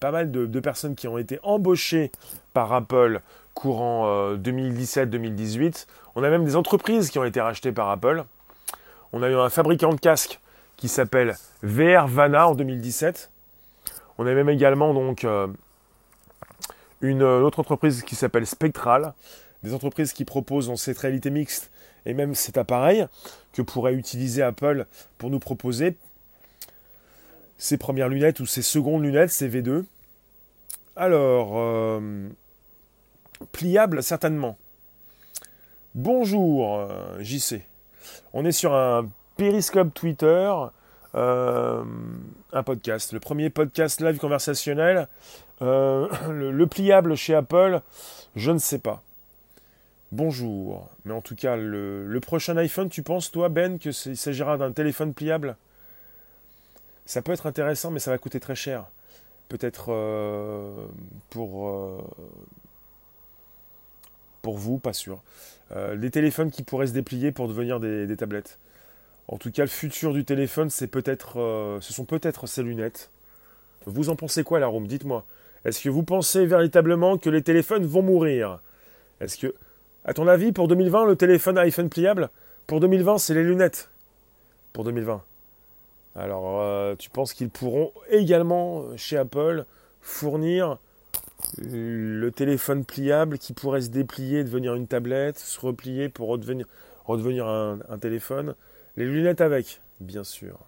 pas 0.00 0.10
mal 0.10 0.30
de, 0.30 0.60
personnes 0.60 0.94
qui 0.94 1.08
ont 1.08 1.18
été 1.18 1.38
embauchées 1.42 2.10
par 2.52 2.72
Apple 2.72 3.20
courant 3.54 4.34
2017-2018. 4.34 5.86
On 6.16 6.22
a 6.22 6.28
même 6.28 6.44
des 6.44 6.56
entreprises 6.56 7.10
qui 7.10 7.18
ont 7.18 7.24
été 7.24 7.40
rachetées 7.40 7.72
par 7.72 7.88
Apple. 7.88 8.24
On 9.12 9.22
a 9.22 9.30
eu 9.30 9.36
un 9.36 9.48
fabricant 9.48 9.94
de 9.94 10.00
casques 10.00 10.40
qui 10.76 10.88
s'appelle 10.88 11.36
VR 11.62 12.06
Vana 12.08 12.48
en 12.48 12.54
2017. 12.54 13.30
On 14.18 14.26
a 14.26 14.34
même 14.34 14.48
également 14.48 14.94
donc 14.94 15.24
euh, 15.24 15.48
une 17.00 17.22
autre 17.22 17.60
entreprise 17.60 18.02
qui 18.02 18.14
s'appelle 18.14 18.46
Spectral, 18.46 19.14
des 19.62 19.74
entreprises 19.74 20.12
qui 20.12 20.24
proposent 20.24 20.72
cette 20.76 20.98
réalité 20.98 21.30
mixte 21.30 21.70
et 22.06 22.14
même 22.14 22.34
cet 22.34 22.58
appareil 22.58 23.06
que 23.52 23.62
pourrait 23.62 23.94
utiliser 23.94 24.42
Apple 24.42 24.86
pour 25.18 25.30
nous 25.30 25.38
proposer 25.38 25.96
ses 27.58 27.78
premières 27.78 28.08
lunettes 28.08 28.40
ou 28.40 28.46
ses 28.46 28.62
secondes 28.62 29.02
lunettes, 29.02 29.30
ses 29.30 29.48
V2. 29.48 29.84
Alors, 30.96 31.52
euh, 31.54 32.28
pliable 33.52 34.02
certainement. 34.02 34.58
Bonjour 35.94 36.78
euh, 36.78 37.20
JC. 37.20 37.62
On 38.32 38.44
est 38.44 38.52
sur 38.52 38.74
un 38.74 39.08
périscope 39.36 39.94
Twitter, 39.94 40.52
euh, 41.14 41.84
un 42.52 42.62
podcast, 42.62 43.12
le 43.12 43.20
premier 43.20 43.50
podcast 43.50 44.00
live 44.00 44.18
conversationnel. 44.18 45.08
Euh, 45.62 46.08
le, 46.30 46.66
pliable 46.66 47.16
chez 47.16 47.34
Apple, 47.34 47.80
je 48.36 48.50
ne 48.50 48.58
sais 48.58 48.78
pas. 48.78 49.02
Bonjour. 50.12 50.88
Mais 51.04 51.12
en 51.12 51.20
tout 51.20 51.34
cas, 51.34 51.56
le, 51.56 52.18
prochain 52.20 52.56
iPhone, 52.56 52.88
tu 52.88 53.02
penses, 53.02 53.30
toi, 53.30 53.48
Ben, 53.48 53.78
qu'il 53.78 53.94
s'agira 53.94 54.56
d'un 54.56 54.72
téléphone 54.72 55.14
pliable? 55.14 55.56
Ça 57.06 57.20
peut 57.22 57.32
être 57.32 57.46
intéressant, 57.46 57.90
mais 57.90 58.00
ça 58.00 58.10
va 58.10 58.18
coûter 58.18 58.40
très 58.40 58.54
cher. 58.54 58.86
Peut-être 59.48 59.92
euh, 59.92 60.86
pour 61.30 61.68
pour 64.44 64.58
vous, 64.58 64.78
pas 64.78 64.92
sûr. 64.92 65.22
Euh, 65.72 65.96
les 65.96 66.10
téléphones 66.10 66.50
qui 66.50 66.62
pourraient 66.62 66.86
se 66.86 66.92
déplier 66.92 67.32
pour 67.32 67.48
devenir 67.48 67.80
des, 67.80 68.16
tablettes. 68.16 68.58
En 69.28 69.38
tout 69.38 69.50
cas, 69.50 69.62
le 69.62 69.68
futur 69.68 70.12
du 70.12 70.24
téléphone, 70.24 70.70
c'est 70.70 70.86
peut-être, 70.86 71.40
euh, 71.40 71.80
ce 71.80 71.92
sont 71.92 72.04
peut-être 72.04 72.46
ces 72.46 72.62
lunettes. 72.62 73.10
Vous 73.86 74.08
en 74.08 74.16
pensez 74.16 74.44
quoi, 74.44 74.60
la 74.60 74.70
Dites-moi. 74.70 75.24
Est-ce 75.64 75.82
que 75.82 75.88
vous 75.88 76.02
pensez 76.02 76.44
véritablement 76.46 77.16
que 77.16 77.30
les 77.30 77.42
téléphones 77.42 77.86
vont 77.86 78.02
mourir? 78.02 78.60
Est-ce 79.20 79.38
que, 79.38 79.54
à 80.04 80.12
ton 80.12 80.26
avis, 80.26 80.52
pour 80.52 80.68
2020, 80.68 81.06
le 81.06 81.16
téléphone 81.16 81.56
iPhone 81.58 81.88
pliable 81.88 82.28
Pour 82.66 82.80
2020, 82.80 83.18
c'est 83.18 83.34
les 83.34 83.42
lunettes? 83.42 83.88
Pour 84.72 84.84
2020. 84.84 85.22
Alors, 86.16 86.60
euh, 86.60 86.94
tu 86.96 87.10
penses 87.10 87.32
qu'ils 87.32 87.48
pourront 87.48 87.92
également, 88.10 88.96
chez 88.96 89.16
Apple, 89.16 89.64
fournir 90.00 90.78
le 91.58 92.30
téléphone 92.30 92.84
pliable 92.84 93.38
qui 93.38 93.52
pourrait 93.52 93.82
se 93.82 93.88
déplier, 93.88 94.44
devenir 94.44 94.74
une 94.74 94.86
tablette, 94.86 95.38
se 95.38 95.60
replier 95.60 96.08
pour 96.08 96.28
redevenir 96.28 97.46
un, 97.46 97.98
téléphone? 98.00 98.54
Les 98.96 99.06
lunettes 99.06 99.40
avec, 99.40 99.80
bien 100.00 100.24
sûr. 100.24 100.58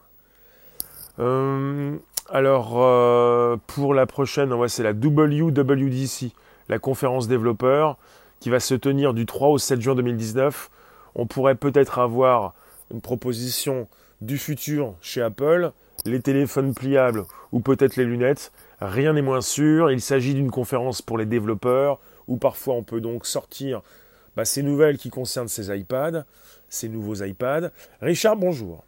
Euh, 1.18 1.96
alors, 2.28 2.74
euh, 2.76 3.56
pour 3.68 3.94
la 3.94 4.06
prochaine, 4.06 4.52
c'est 4.68 4.82
la 4.82 4.92
WWDC, 4.92 6.32
la 6.68 6.78
conférence 6.78 7.28
développeur, 7.28 7.96
qui 8.40 8.50
va 8.50 8.58
se 8.58 8.74
tenir 8.74 9.14
du 9.14 9.26
3 9.26 9.48
au 9.48 9.58
7 9.58 9.80
juin 9.80 9.94
2019. 9.94 10.70
On 11.14 11.26
pourrait 11.26 11.54
peut-être 11.54 11.98
avoir 12.00 12.54
une 12.90 13.00
proposition 13.00 13.88
du 14.20 14.38
futur 14.38 14.94
chez 15.00 15.22
Apple, 15.22 15.70
les 16.04 16.20
téléphones 16.20 16.74
pliables 16.74 17.24
ou 17.52 17.60
peut-être 17.60 17.96
les 17.96 18.04
lunettes. 18.04 18.52
Rien 18.80 19.12
n'est 19.12 19.22
moins 19.22 19.40
sûr. 19.40 19.90
Il 19.90 20.00
s'agit 20.00 20.34
d'une 20.34 20.50
conférence 20.50 21.00
pour 21.00 21.16
les 21.16 21.26
développeurs 21.26 21.98
où 22.28 22.36
parfois 22.36 22.74
on 22.74 22.82
peut 22.82 23.00
donc 23.00 23.24
sortir 23.24 23.82
bah, 24.36 24.44
ces 24.44 24.62
nouvelles 24.62 24.98
qui 24.98 25.10
concernent 25.10 25.48
ces 25.48 25.76
iPads, 25.76 26.24
ces 26.68 26.88
nouveaux 26.88 27.22
iPads. 27.22 27.70
Richard, 28.00 28.36
bonjour. 28.36 28.84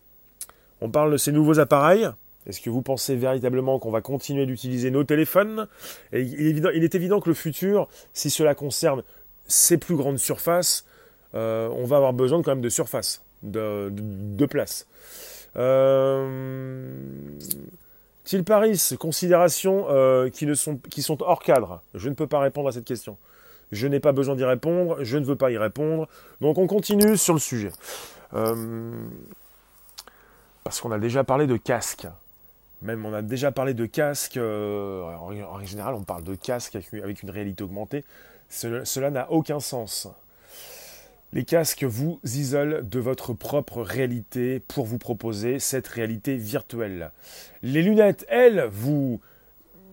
On 0.81 0.91
parle 0.91 1.13
de 1.13 1.17
ces 1.17 1.33
nouveaux 1.33 1.59
appareils. 1.59 2.09
Est-ce 2.47 2.61
que 2.61 2.71
vous 2.71 2.83
pensez 2.83 3.17
véritablement 3.17 3.79
qu'on 3.79 3.91
va 3.91 4.01
continuer 4.01 4.47
d'utiliser 4.47 4.91
nos 4.91 5.05
téléphones? 5.05 5.67
Il 6.13 6.65
est, 6.67 6.95
évident, 6.95 7.21
que 7.21 7.29
le 7.29 7.35
futur, 7.35 7.89
si 8.13 8.31
cela 8.31 8.55
concerne 8.55 9.03
ces 9.47 9.77
plus 9.77 9.97
grandes 9.97 10.19
surfaces, 10.19 10.87
euh, 11.35 11.69
on 11.69 11.85
va 11.85 11.97
avoir 11.97 12.13
besoin 12.13 12.43
quand 12.43 12.53
même 12.53 12.63
de 12.63 12.69
surface, 12.69 13.23
de, 13.43 14.47
place. 14.47 14.87
Euh, 15.57 17.07
Paris, 18.47 18.81
considérations 18.99 19.87
euh, 19.91 20.31
qui, 20.31 20.47
ne 20.47 20.55
qui 20.89 21.03
sont 21.03 21.23
hors 21.23 21.43
cadre 21.43 21.83
Je 21.95 22.09
ne 22.09 22.15
peux 22.15 22.27
pas 22.27 22.41
répondre 22.41 22.69
à 22.69 22.73
cette 22.73 22.85
question. 22.85 23.17
Je 23.73 23.87
n'ai 23.87 24.01
pas 24.01 24.13
besoin 24.13 24.37
d'y 24.37 24.45
répondre, 24.45 24.99
je 25.03 25.19
ne 25.19 25.25
veux 25.25 25.37
pas 25.37 25.51
y 25.51 25.59
répondre. 25.59 26.09
Donc 26.41 26.59
on 26.59 26.67
continue 26.67 27.17
sur 27.17 27.35
le 27.35 27.41
sujet. 27.41 27.71
Euh, 28.35 28.93
parce 30.65 30.81
qu'on 30.81 30.93
a 30.93 30.99
déjà 30.99 31.25
parlé 31.25 31.47
de 31.47 31.57
casque. 31.57 32.07
Même 32.83 33.05
on 33.05 33.13
a 33.13 33.23
déjà 33.23 33.51
parlé 33.53 33.75
de 33.75 33.87
casque. 33.87 34.37
Euh, 34.37 35.03
en 35.03 35.65
général, 35.65 35.95
on 35.95 36.03
parle 36.03 36.25
de 36.25 36.35
casque 36.35 36.77
avec 36.77 37.23
une 37.23 37.31
réalité 37.31 37.65
augmentée. 37.65 38.05
Cela 38.49 39.11
n'a 39.11 39.31
aucun 39.31 39.61
sens. 39.61 40.09
Les 41.35 41.45
casques 41.45 41.85
vous 41.85 42.21
isolent 42.25 42.81
de 42.83 42.99
votre 42.99 43.35
propre 43.35 43.83
réalité 43.83 44.61
pour 44.61 44.87
vous 44.87 44.97
proposer 44.97 45.59
cette 45.59 45.87
réalité 45.87 46.37
virtuelle. 46.37 47.11
Les 47.63 47.83
lunettes, 47.83 48.25
elles, 48.29 48.67
vous, 48.73 49.21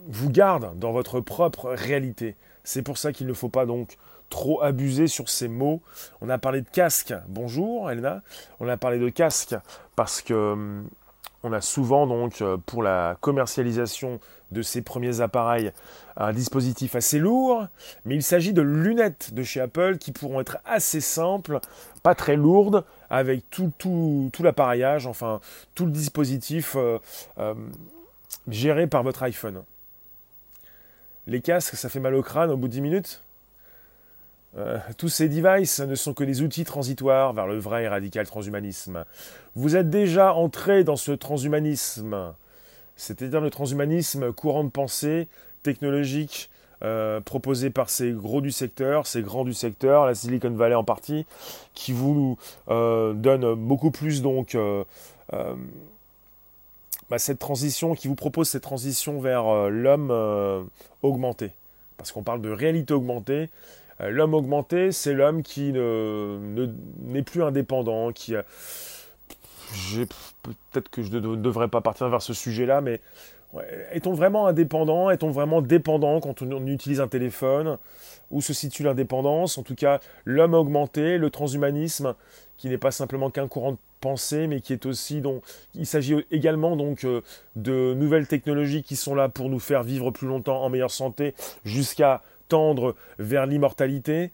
vous 0.07 0.29
gardent 0.29 0.79
dans 0.79 0.93
votre 0.93 1.19
propre 1.19 1.71
réalité. 1.71 2.37
C'est 2.65 2.81
pour 2.81 2.97
ça 2.97 3.13
qu'il 3.13 3.27
ne 3.27 3.33
faut 3.33 3.49
pas 3.49 3.65
donc 3.65 3.97
trop 4.29 4.61
abuser 4.61 5.07
sur 5.07 5.29
ces 5.29 5.47
mots. 5.47 5.81
On 6.19 6.29
a 6.29 6.37
parlé 6.37 6.61
de 6.61 6.69
casque. 6.69 7.13
Bonjour 7.29 7.89
Elna. 7.89 8.21
On 8.59 8.67
a 8.67 8.75
parlé 8.75 8.99
de 8.99 9.09
casque 9.09 9.55
parce 9.95 10.21
que 10.21 10.33
hum, 10.33 10.89
on 11.43 11.53
a 11.53 11.61
souvent 11.61 12.07
donc 12.07 12.41
euh, 12.41 12.57
pour 12.65 12.81
la 12.81 13.17
commercialisation 13.21 14.19
de 14.51 14.63
ces 14.63 14.81
premiers 14.81 15.21
appareils 15.21 15.71
un 16.17 16.33
dispositif 16.33 16.95
assez 16.95 17.19
lourd, 17.19 17.67
mais 18.05 18.15
il 18.15 18.23
s'agit 18.23 18.53
de 18.53 18.61
lunettes 18.61 19.33
de 19.33 19.43
chez 19.43 19.61
Apple 19.61 19.97
qui 19.97 20.11
pourront 20.11 20.39
être 20.39 20.57
assez 20.65 21.01
simples, 21.01 21.59
pas 22.03 22.15
très 22.15 22.35
lourdes, 22.35 22.83
avec 23.09 23.43
tout, 23.49 24.31
l'appareillage, 24.39 25.07
enfin 25.07 25.39
tout 25.75 25.85
le 25.85 25.91
dispositif 25.91 26.75
euh, 26.77 26.97
euh, 27.37 27.53
géré 28.47 28.87
par 28.87 29.03
votre 29.03 29.21
iPhone. 29.23 29.61
Les 31.27 31.41
casques, 31.41 31.75
ça 31.75 31.89
fait 31.89 31.99
mal 31.99 32.13
au 32.13 32.21
crâne 32.21 32.51
au 32.51 32.57
bout 32.57 32.67
de 32.67 32.73
10 32.73 32.81
minutes 32.81 33.21
euh, 34.57 34.77
tous 34.97 35.09
ces 35.09 35.27
devices 35.27 35.81
ne 35.81 35.95
sont 35.95 36.13
que 36.13 36.23
des 36.23 36.41
outils 36.41 36.63
transitoires 36.63 37.33
vers 37.33 37.45
le 37.45 37.57
vrai 37.57 37.83
et 37.83 37.87
radical 37.89 38.25
transhumanisme. 38.25 39.03
Vous 39.55 39.75
êtes 39.75 39.89
déjà 39.89 40.33
entré 40.33 40.85
dans 40.85 40.95
ce 40.95 41.11
transhumanisme, 41.11 42.33
c'est-à-dire 42.95 43.41
le 43.41 43.49
transhumanisme 43.49 44.31
courant 44.31 44.63
de 44.63 44.69
pensée 44.69 45.27
technologique 45.61 46.49
euh, 46.83 47.19
proposé 47.19 47.69
par 47.69 47.89
ces 47.89 48.11
gros 48.11 48.39
du 48.39 48.51
secteur, 48.51 49.07
ces 49.07 49.21
grands 49.21 49.43
du 49.43 49.53
secteur, 49.53 50.05
la 50.05 50.15
Silicon 50.15 50.51
Valley 50.51 50.75
en 50.75 50.85
partie, 50.85 51.25
qui 51.73 51.91
vous 51.91 52.37
euh, 52.69 53.13
donne 53.13 53.55
beaucoup 53.55 53.91
plus 53.91 54.21
donc 54.21 54.57
bah, 57.09 57.19
cette 57.19 57.39
transition, 57.39 57.95
qui 57.95 58.07
vous 58.07 58.15
propose 58.15 58.49
cette 58.49 58.63
transition 58.63 59.19
vers 59.19 59.69
l'homme 59.69 60.11
augmenté, 61.01 61.51
parce 61.97 62.11
qu'on 62.11 62.23
parle 62.23 62.41
de 62.41 62.49
réalité 62.49 62.93
augmentée. 62.93 63.49
Euh, 64.01 64.09
l'homme 64.09 64.33
augmenté, 64.33 64.91
c'est 64.91 65.13
l'homme 65.13 65.43
qui 65.43 65.71
ne, 65.71 66.69
n'est 67.03 67.23
plus 67.23 67.43
indépendant, 67.43 68.11
qui. 68.11 68.33
Peut-être 70.43 70.89
que 70.89 71.01
je 71.01 71.11
ne 71.11 71.35
devrais 71.35 71.67
pas 71.67 71.81
partir 71.81 72.07
vers 72.09 72.21
ce 72.21 72.33
sujet-là, 72.33 72.81
mais 72.81 73.01
est-on 73.91 74.13
vraiment 74.13 74.47
indépendant? 74.47 75.09
Est-on 75.09 75.31
vraiment 75.31 75.61
dépendant 75.61 76.19
quand 76.19 76.41
on, 76.41 76.67
utilise 76.67 77.01
un 77.01 77.07
téléphone? 77.07 77.77
Où 78.31 78.41
se 78.41 78.53
situe 78.53 78.83
l'indépendance? 78.83 79.57
En 79.57 79.63
tout 79.63 79.75
cas, 79.75 79.99
l'homme 80.23 80.53
augmenté, 80.53 81.17
le 81.17 81.29
transhumanisme, 81.29 82.15
qui 82.57 82.69
n'est 82.69 82.77
pas 82.77 82.91
simplement 82.91 83.29
qu'un 83.29 83.47
courant 83.47 83.73
de 83.73 83.77
pensée, 84.01 84.47
mais 84.47 84.61
qui 84.61 84.73
est 84.73 84.85
aussi 84.85 85.21
donc, 85.21 85.43
il 85.73 85.85
s'agit 85.85 86.15
également 86.31 86.75
donc 86.75 87.03
euh, 87.03 87.21
de 87.55 87.93
nouvelles 87.95 88.27
technologies 88.27 88.83
qui 88.83 88.95
sont 88.95 89.15
là 89.15 89.29
pour 89.29 89.49
nous 89.49 89.59
faire 89.59 89.83
vivre 89.83 90.11
plus 90.11 90.27
longtemps 90.27 90.61
en 90.61 90.69
meilleure 90.69 90.91
santé, 90.91 91.33
jusqu'à 91.63 92.21
tendre 92.47 92.95
vers 93.17 93.45
l'immortalité. 93.45 94.31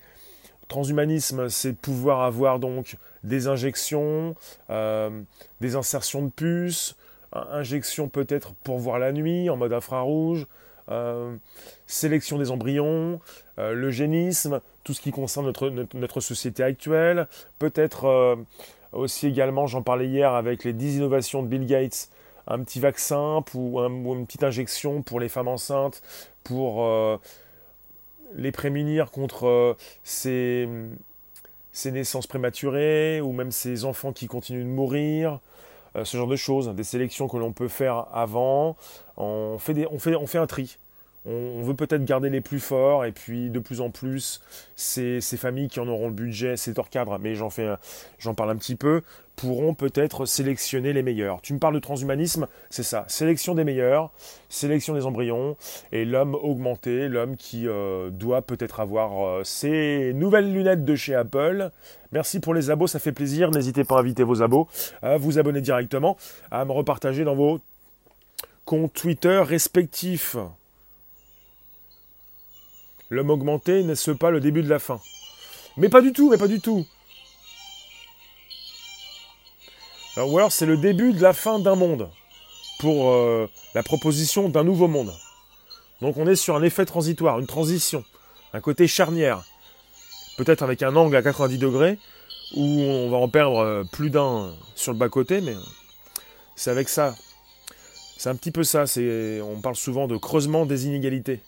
Transhumanisme, 0.68 1.50
c'est 1.50 1.74
pouvoir 1.74 2.22
avoir 2.22 2.60
donc 2.60 2.98
des 3.24 3.48
injections, 3.48 4.36
euh, 4.70 5.22
des 5.60 5.76
insertions 5.76 6.24
de 6.24 6.30
puces, 6.30 6.96
injections 7.34 8.10
peut-être 8.10 8.54
pour 8.64 8.78
voir 8.80 9.00
la 9.00 9.12
nuit 9.12 9.50
en 9.50 9.58
mode 9.58 9.74
infrarouge, 9.74 10.48
euh, 10.92 11.36
sélection 11.88 12.38
des 12.38 12.52
embryons, 12.52 13.20
euh, 13.58 13.74
l'eugénisme, 13.74 14.62
tout 14.84 14.94
ce 14.94 15.02
qui 15.02 15.12
concerne 15.12 15.46
notre, 15.46 15.70
notre, 15.70 16.20
société 16.20 16.64
actuelle, 16.64 17.28
peut-être 17.60 18.38
aussi 18.92 19.28
également, 19.28 19.68
j'en 19.68 19.82
parlais 19.82 20.08
hier 20.08 20.34
avec 20.34 20.64
les 20.64 20.74
10 20.74 20.98
innovations 20.98 21.44
de 21.44 21.48
Bill 21.48 21.66
Gates, 21.66 22.10
un 22.48 22.60
petit 22.64 22.80
vaccin 22.80 23.44
ou, 23.54 23.80
ou 23.80 24.14
une 24.16 24.26
petite 24.26 24.44
injection 24.44 25.02
pour 25.02 25.20
les 25.20 25.30
femmes 25.30 25.48
enceintes, 25.48 26.02
pour 26.44 26.84
les 28.36 28.52
prémunir 28.52 29.12
contre 29.12 29.48
euh, 29.48 29.74
ces, 30.04 30.68
naissances 31.86 32.28
prématurées 32.28 33.22
ou 33.22 33.32
même 33.32 33.52
ces 33.52 33.86
enfants 33.86 34.14
qui 34.14 34.28
continuent 34.28 34.64
de 34.64 34.70
mourir, 34.70 35.34
euh, 35.34 35.38
ce 35.96 36.18
genre 36.18 36.28
de 36.28 36.36
choses, 36.36 36.70
des 36.70 36.84
sélections 36.84 37.28
que 37.28 37.38
l'on 37.38 37.54
peut 37.54 37.68
faire 37.68 38.08
avant. 38.14 38.76
On 39.18 39.58
fait 39.60 40.38
un 40.38 40.48
tri 40.48 40.78
on, 41.26 41.62
veut 41.62 41.76
peut-être 41.76 42.04
garder 42.04 42.30
les 42.30 42.42
plus 42.42 42.60
forts 42.60 43.06
et 43.06 43.12
puis 43.12 43.50
de 43.50 43.60
plus 43.60 43.82
en 43.82 43.90
plus 43.90 44.42
ces, 44.76 45.22
familles 45.22 45.68
qui 45.68 45.80
en 45.80 45.88
auront 45.88 46.08
le 46.08 46.14
budget, 46.14 46.58
c'est 46.58 46.78
hors 46.80 46.90
cadre, 46.90 47.20
mais 47.20 47.36
j'en 47.36 47.50
fais, 47.50 47.70
j'en 48.20 48.34
parle 48.34 48.50
un 48.50 48.56
petit 48.56 48.76
peu, 48.76 49.04
pourront 49.36 49.74
peut-être 49.74 50.26
sélectionner 50.26 50.94
les 50.94 51.04
meilleurs. 51.04 51.42
Tu 51.42 51.54
me 51.54 51.60
parles 51.60 51.76
de 51.76 51.80
transhumanisme, 51.80 52.48
c'est 52.70 52.84
ça, 52.84 53.06
sélection 53.08 53.56
des 53.56 53.64
meilleurs, 53.64 54.12
sélection 54.50 54.94
des 54.94 55.06
embryons 55.06 55.58
et 55.92 56.06
l'homme 56.06 56.36
augmenté, 56.36 57.08
l'homme 57.08 57.38
qui 57.38 57.68
euh, 57.68 58.10
doit 58.10 58.42
peut-être 58.42 58.80
avoir 58.80 59.26
euh, 59.26 59.44
ses 59.44 60.14
nouvelles 60.14 60.52
lunettes 60.52 60.86
de 60.86 60.96
chez 60.96 61.16
Apple. 61.16 61.70
Merci 62.12 62.40
pour 62.40 62.54
les 62.54 62.70
abos, 62.70 62.88
ça 62.88 63.00
fait 63.00 63.12
plaisir. 63.12 63.52
N'hésitez 63.52 63.84
pas 63.84 63.98
à 63.98 64.00
inviter 64.00 64.24
vos 64.24 64.42
abos, 64.42 64.68
à 65.02 65.18
vous 65.18 65.40
abonner 65.40 65.62
directement, 65.62 66.18
à 66.50 66.66
me 66.66 66.72
repartager 66.72 67.24
dans 67.24 67.36
vos 67.36 67.60
comptes 68.66 68.94
Twitter 68.94 69.42
respectifs. 69.46 70.36
L'homme 73.12 73.30
augmenté 73.30 73.84
n'est-ce 73.84 74.12
pas 74.12 74.32
le 74.32 74.40
début 74.40 74.64
de 74.64 74.70
la 74.70 74.80
fin? 74.80 75.02
Mais 75.76 75.90
pas 75.90 76.02
du 76.02 76.14
tout, 76.14 76.30
mais 76.32 76.38
pas 76.38 76.48
du 76.48 76.62
tout. 76.62 76.88
ou 80.18 80.38
alors 80.38 80.52
c'est 80.52 80.66
le 80.66 80.78
début 80.78 81.12
de 81.12 81.22
la 81.22 81.34
fin 81.34 81.60
d'un 81.60 81.76
monde 81.76 82.10
pour 82.80 83.10
euh, 83.10 83.50
la 83.74 83.84
proposition 83.84 84.48
d'un 84.48 84.64
nouveau 84.64 84.88
monde. 84.88 85.14
Donc 86.02 86.16
on 86.18 86.26
est 86.26 86.36
sur 86.36 86.56
un 86.56 86.64
effet 86.64 86.86
transitoire, 86.86 87.40
une 87.40 87.48
transition, 87.48 88.06
un 88.54 88.62
côté 88.62 88.88
charnière, 88.88 89.44
peut-être 90.38 90.64
avec 90.64 90.82
un 90.82 90.96
angle 90.96 91.16
à 91.18 91.22
90 91.22 91.58
degrés 91.58 92.00
où 92.56 92.64
on 92.64 93.10
va 93.10 93.18
en 93.18 93.28
perdre 93.28 93.58
euh, 93.58 93.84
plus 93.92 94.10
d'un 94.10 94.54
sur 94.76 94.94
le 94.94 94.98
bas 94.98 95.10
côté, 95.10 95.42
mais 95.42 95.56
c'est 96.56 96.72
avec 96.72 96.88
ça. 96.88 97.14
C'est 98.18 98.30
un 98.30 98.36
petit 98.36 98.52
peu 98.52 98.64
ça. 98.64 98.86
On 99.44 99.60
parle 99.62 99.76
souvent 99.76 100.08
de 100.08 100.16
creusement 100.16 100.66
des 100.66 100.86
inégalités. 100.86 101.42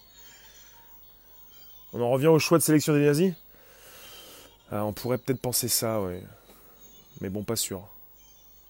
On 1.93 2.01
en 2.01 2.10
revient 2.10 2.27
au 2.27 2.39
choix 2.39 2.58
de 2.58 2.63
sélection 2.63 2.93
des 2.93 3.06
nazis 3.06 3.34
ah, 4.71 4.84
On 4.84 4.93
pourrait 4.93 5.19
peut-être 5.19 5.39
penser 5.39 5.67
ça, 5.67 6.01
oui. 6.01 6.15
Mais 7.21 7.29
bon, 7.29 7.43
pas 7.43 7.56
sûr. 7.56 7.88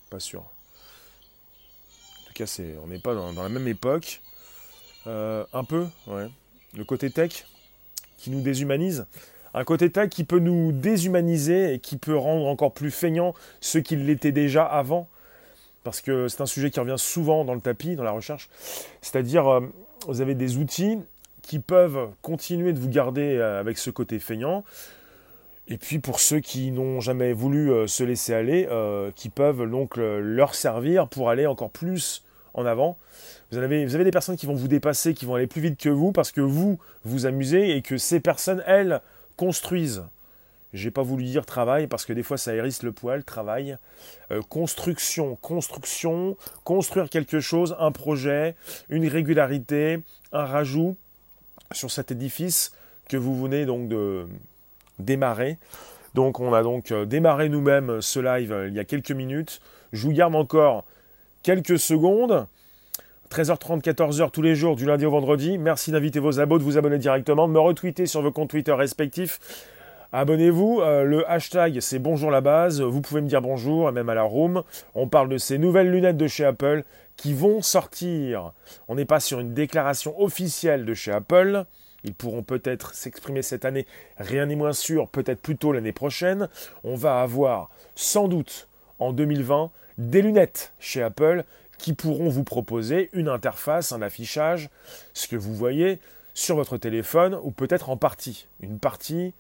Pas 0.10 0.20
sûr. 0.20 0.42
En 0.42 2.28
tout 2.28 2.34
cas, 2.34 2.62
on 2.84 2.88
n'est 2.88 3.00
pas 3.00 3.16
dans, 3.16 3.32
la 3.32 3.50
même 3.50 3.68
époque. 3.68 4.22
Euh, 5.08 5.46
un 5.54 5.64
peu, 5.64 5.88
ouais. 6.08 6.30
Le 6.76 6.84
côté 6.84 7.10
tech 7.10 7.46
qui 8.18 8.30
nous 8.30 8.42
déshumanise. 8.42 9.06
Un 9.54 9.64
côté 9.64 9.90
tech 9.90 10.10
qui 10.10 10.24
peut 10.24 10.40
nous 10.40 10.72
déshumaniser 10.72 11.76
et 11.76 11.80
qui 11.80 11.98
peut 11.98 12.18
rendre 12.18 12.48
encore 12.48 12.74
plus 12.74 12.92
feignant 12.92 13.34
ceux 13.62 13.82
qui 13.82 13.96
l'étaient 13.96 14.32
déjà 14.32 14.66
avant. 14.66 15.08
Parce 15.84 16.02
que 16.02 16.28
c'est 16.28 16.42
un 16.42 16.46
sujet 16.46 16.72
qui 16.72 16.80
revient 16.80 16.96
souvent 16.98 17.46
dans 17.46 17.54
le 17.54 17.62
tapis, 17.62 17.96
dans 17.96 18.04
la 18.04 18.12
recherche. 18.12 18.50
C'est-à-dire, 19.02 19.48
euh, 19.48 19.62
vous 20.08 20.22
avez 20.22 20.36
des 20.36 20.58
outils 20.58 20.98
qui 21.44 21.60
peuvent 21.60 22.10
continuer 22.24 22.74
de 22.74 22.80
vous 22.80 22.90
garder 22.90 23.38
euh, 23.38 23.60
avec 23.60 23.78
ce 23.78 23.92
côté 23.92 24.18
feignant. 24.18 24.64
Et 25.68 25.78
puis 25.78 26.00
pour 26.00 26.20
ceux 26.20 26.40
qui 26.40 26.72
n'ont 26.72 27.00
jamais 27.00 27.32
voulu 27.32 27.72
euh, 27.72 27.86
se 27.86 28.04
laisser 28.04 28.34
aller, 28.34 28.68
euh, 28.72 29.12
qui 29.16 29.30
peuvent 29.30 29.70
donc 29.70 29.98
leur 29.98 30.56
servir 30.56 31.08
pour 31.08 31.30
aller 31.30 31.46
encore 31.46 31.70
plus 31.70 32.24
en 32.56 32.66
avant. 32.66 32.98
Vous 33.52 33.60
avez, 33.60 34.04
des 34.04 34.12
personnes 34.12 34.36
qui 34.36 34.48
vont 34.48 34.56
vous 34.56 34.68
dépasser, 34.68 35.14
qui 35.14 35.26
vont 35.26 35.36
aller 35.36 35.46
plus 35.46 35.62
vite 35.62 35.80
que 35.80 35.90
vous 35.90 36.12
parce 36.12 36.32
que 36.32 36.42
vous 36.42 36.80
vous 37.04 37.28
amusez 37.28 37.76
et 37.76 37.84
que 37.84 37.98
ces 37.98 38.20
personnes, 38.20 38.64
elles, 38.66 39.00
construisent. 39.38 40.04
J'ai 40.74 40.90
pas 40.90 41.04
voulu 41.04 41.24
dire 41.24 41.46
travail 41.46 41.86
parce 41.86 42.04
que 42.04 42.14
des 42.14 42.24
fois 42.24 42.38
ça 42.38 42.56
hérisse 42.56 42.82
le 42.82 42.92
poil, 42.92 43.24
travail. 43.24 43.78
construction, 44.50 45.36
construction, 45.36 46.36
construire 46.64 47.12
quelque 47.12 47.40
chose, 47.40 47.76
un 47.78 47.92
projet, 47.92 48.56
une 48.90 49.08
régularité, 49.08 50.00
un 50.32 50.46
rajout 50.46 50.98
sur 51.74 51.92
cet 51.92 52.12
édifice 52.12 52.72
que 53.10 53.18
vous 53.18 53.42
venez 53.42 53.66
donc 53.66 53.88
de 53.88 54.26
démarrer. 55.00 55.58
Donc 56.14 56.40
on 56.40 56.54
a 56.54 56.62
donc 56.62 56.92
euh, 56.92 57.06
démarré 57.06 57.50
nous-mêmes 57.50 58.02
ce 58.02 58.20
live 58.20 58.52
euh, 58.52 58.68
il 58.68 58.74
y 58.74 58.80
a 58.80 58.84
quelques 58.84 59.12
minutes. 59.12 59.62
Je 59.92 60.04
vous 60.08 60.14
garde 60.14 60.36
encore 60.36 60.86
quelques 61.42 61.80
secondes. 61.80 62.48
13h30, 63.32 63.82
14h 63.82 64.30
tous 64.30 64.44
les 64.44 64.54
jours, 64.54 64.76
du 64.76 64.86
lundi 64.86 65.08
au 65.08 65.12
vendredi. 65.12 65.58
Merci 65.58 65.92
d'inviter 65.92 66.20
vos 66.20 66.40
abos, 66.40 66.60
de 66.60 66.64
vous 66.64 66.78
abonner 66.78 67.00
directement, 67.00 67.48
de 67.48 67.54
me 67.54 67.60
retweeter 67.60 68.06
sur 68.06 68.22
vos 68.22 68.32
comptes 68.32 68.52
Twitter 68.52 68.74
respectifs. 68.74 69.40
Abonnez-vous, 70.12 70.82
euh, 70.82 71.04
le 71.04 71.28
hashtag 71.28 71.80
c'est 71.80 71.98
bonjour 71.98 72.30
la 72.30 72.42
base, 72.42 72.82
vous 72.82 73.02
pouvez 73.02 73.22
me 73.22 73.28
dire 73.28 73.42
bonjour, 73.42 73.92
même 73.92 74.10
à 74.10 74.14
la 74.14 74.22
room. 74.22 74.62
On 74.94 75.08
parle 75.08 75.30
de 75.30 75.40
ces 75.40 75.58
nouvelles 75.58 75.90
lunettes 75.90 76.18
de 76.18 76.28
chez 76.28 76.46
Apple 76.46 76.84
qui 77.18 77.34
vont 77.34 77.62
sortir. 77.62 78.54
On 78.88 78.96
n'est 78.96 79.06
pas 79.06 79.20
sur 79.20 79.40
une 79.40 79.54
déclaration 79.54 80.20
officielle 80.20 80.86
de 80.86 80.94
chez 80.94 81.12
Apple. 81.12 81.66
Ils 82.04 82.14
pourront 82.14 82.44
peut-être 82.44 82.94
s'exprimer 82.94 83.42
cette 83.42 83.66
année, 83.66 83.88
rien 84.18 84.46
n'est 84.46 84.58
moins 84.58 84.74
sûr, 84.74 85.08
peut-être 85.08 85.42
plutôt 85.42 85.72
l'année 85.72 85.94
prochaine. 85.94 86.50
On 86.84 86.96
va 86.96 87.22
avoir 87.22 87.70
sans 87.96 88.28
doute 88.28 88.68
en 89.00 89.14
2020 89.14 89.72
des 89.98 90.22
lunettes 90.22 90.74
chez 90.80 91.02
Apple 91.02 91.46
qui 91.78 91.94
pourront 91.94 92.30
vous 92.30 92.44
proposer 92.44 93.10
une 93.14 93.30
interface, 93.30 93.92
un 93.92 94.02
affichage, 94.02 94.70
ce 95.14 95.28
que 95.28 95.36
vous 95.36 95.56
voyez 95.56 96.00
sur 96.34 96.56
votre 96.56 96.78
téléphone 96.78 97.38
ou 97.44 97.52
peut-être 97.52 97.90
en 97.90 97.98
partie. 97.98 98.48
Une 98.62 98.80
partie, 98.80 99.34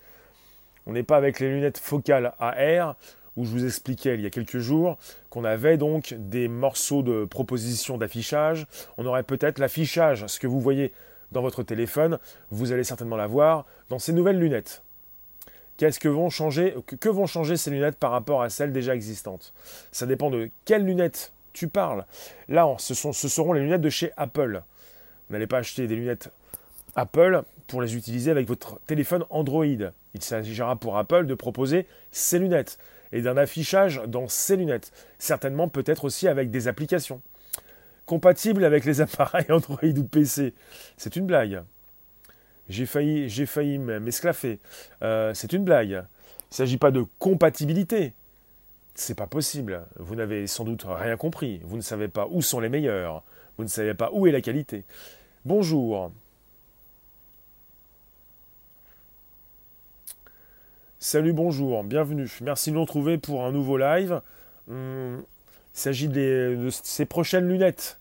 on 0.86 0.94
n'est 0.94 1.04
pas 1.04 1.18
avec 1.18 1.40
les 1.40 1.50
lunettes 1.50 1.78
focales 1.78 2.34
AR 2.40 2.96
où 3.38 3.46
je 3.46 3.50
vous 3.50 3.65
expliquais 3.65 4.15
il 4.15 4.22
y 4.22 4.26
a 4.26 4.30
quelques 4.30 4.60
jours 4.60 4.98
qu'on 5.30 5.43
avait 5.43 5.78
donc 5.78 6.15
des 6.17 6.48
morceaux 6.48 7.02
de 7.02 7.26
proposition 7.26 7.98
d'affichage. 7.98 8.67
On 8.98 9.06
aurait 9.06 9.24
peut-être 9.24 9.60
l'affichage, 9.60 10.26
ce 10.28 10.39
que 10.39 10.48
vous 10.48 10.62
voyez 10.62 10.91
dans 11.32 11.41
votre 11.41 11.63
téléphone, 11.63 12.19
vous 12.52 12.72
allez 12.72 12.84
certainement 12.84 13.15
l'avoir 13.15 13.65
dans 13.89 14.00
ces 14.00 14.13
nouvelles 14.13 14.39
lunettes. 14.39 14.84
Qu'est-ce 15.78 16.00
que 16.00 16.08
vont 16.08 16.30
changer 16.30 16.76
que 17.00 17.10
vont 17.10 17.26
changer 17.26 17.58
ces 17.58 17.72
lunettes 17.72 17.98
par 17.98 18.12
rapport 18.12 18.43
à 18.43 18.50
celles 18.50 18.72
déjà 18.72 18.93
existantes? 18.93 19.54
Ça 19.91 20.06
dépend 20.06 20.30
de 20.30 20.50
quelles 20.65 20.86
lunettes 20.86 21.32
tu 21.52 21.67
parles. 21.67 22.06
Là, 22.48 22.67
ce, 22.78 22.93
seront 22.93 23.54
les 23.54 23.62
lunettes 23.62 23.82
de 23.82 23.89
chez 23.89 24.12
Apple. 24.17 24.62
N'allez 25.30 25.48
pas 25.48 25.58
acheter 25.58 25.88
des 25.88 25.96
lunettes 25.96 26.30
Apple 26.96 27.43
pour 27.67 27.82
les 27.82 27.96
utiliser 27.96 28.30
avec 28.30 28.48
votre 28.48 28.80
téléphone 28.86 29.26
Android. 29.32 29.65
Il 29.65 30.22
s'agira 30.22 30.76
pour 30.76 30.98
Apple 30.98 31.26
de 31.26 31.34
proposer 31.34 31.88
ces 32.12 32.38
lunettes 32.38 32.78
et 33.13 33.21
d'un 33.21 33.38
affichage 33.38 34.02
dans 34.08 34.28
ces 34.28 34.58
lunettes. 34.58 34.91
Certainement 35.19 35.69
peut-être 35.69 36.04
aussi 36.04 36.28
avec 36.28 36.52
des 36.52 36.67
applications. 36.67 37.21
Compatibles 38.06 38.65
avec 38.65 38.84
les 38.84 38.99
appareils 39.02 39.49
Android 39.49 39.78
ou 39.84 40.04
PC. 40.04 40.54
C'est 40.97 41.15
une 41.15 41.28
blague. 41.28 41.63
J'ai 42.67 42.86
failli, 42.86 43.30
j'ai 43.30 43.45
failli 43.45 43.78
m'esclaffer. 43.78 44.60
Euh, 45.04 45.34
c'est 45.34 45.54
une 45.54 45.63
blague. 45.63 45.89
Il 45.89 45.95
ne 45.95 46.56
s'agit 46.56 46.78
pas 46.78 46.91
de 46.91 47.06
compatibilité. 47.19 48.13
C'est 48.95 49.15
pas 49.15 49.28
possible. 49.28 49.86
Vous 49.97 50.15
n'avez 50.15 50.47
sans 50.47 50.63
doute 50.63 50.86
rien 50.88 51.15
compris. 51.15 51.62
Vous 51.63 51.78
ne 51.78 51.82
savez 51.82 52.08
pas 52.08 52.28
où 52.30 52.41
sont 52.41 52.60
les 52.60 52.69
meilleurs. 52.69 53.23
Vous 53.58 53.63
ne 53.63 53.69
savez 53.69 53.93
pas 53.93 54.10
où 54.12 54.28
est 54.28 54.32
la 54.32 54.41
qualité. 54.41 54.86
Bonjour. 55.45 56.12
Salut, 61.06 61.34
bonjour, 61.34 61.84
bienvenue. 61.84 62.32
Merci 62.39 62.70
de 62.70 62.76
nous 62.76 62.82
retrouver 62.82 63.18
pour 63.18 63.44
un 63.44 63.52
nouveau 63.52 63.78
live. 63.78 64.22
Hum, 64.70 65.22
il 65.74 65.78
s'agit 65.78 66.08
de 66.08 66.70
ces 66.72 67.06
prochaines 67.06 67.46
lunettes 67.46 68.00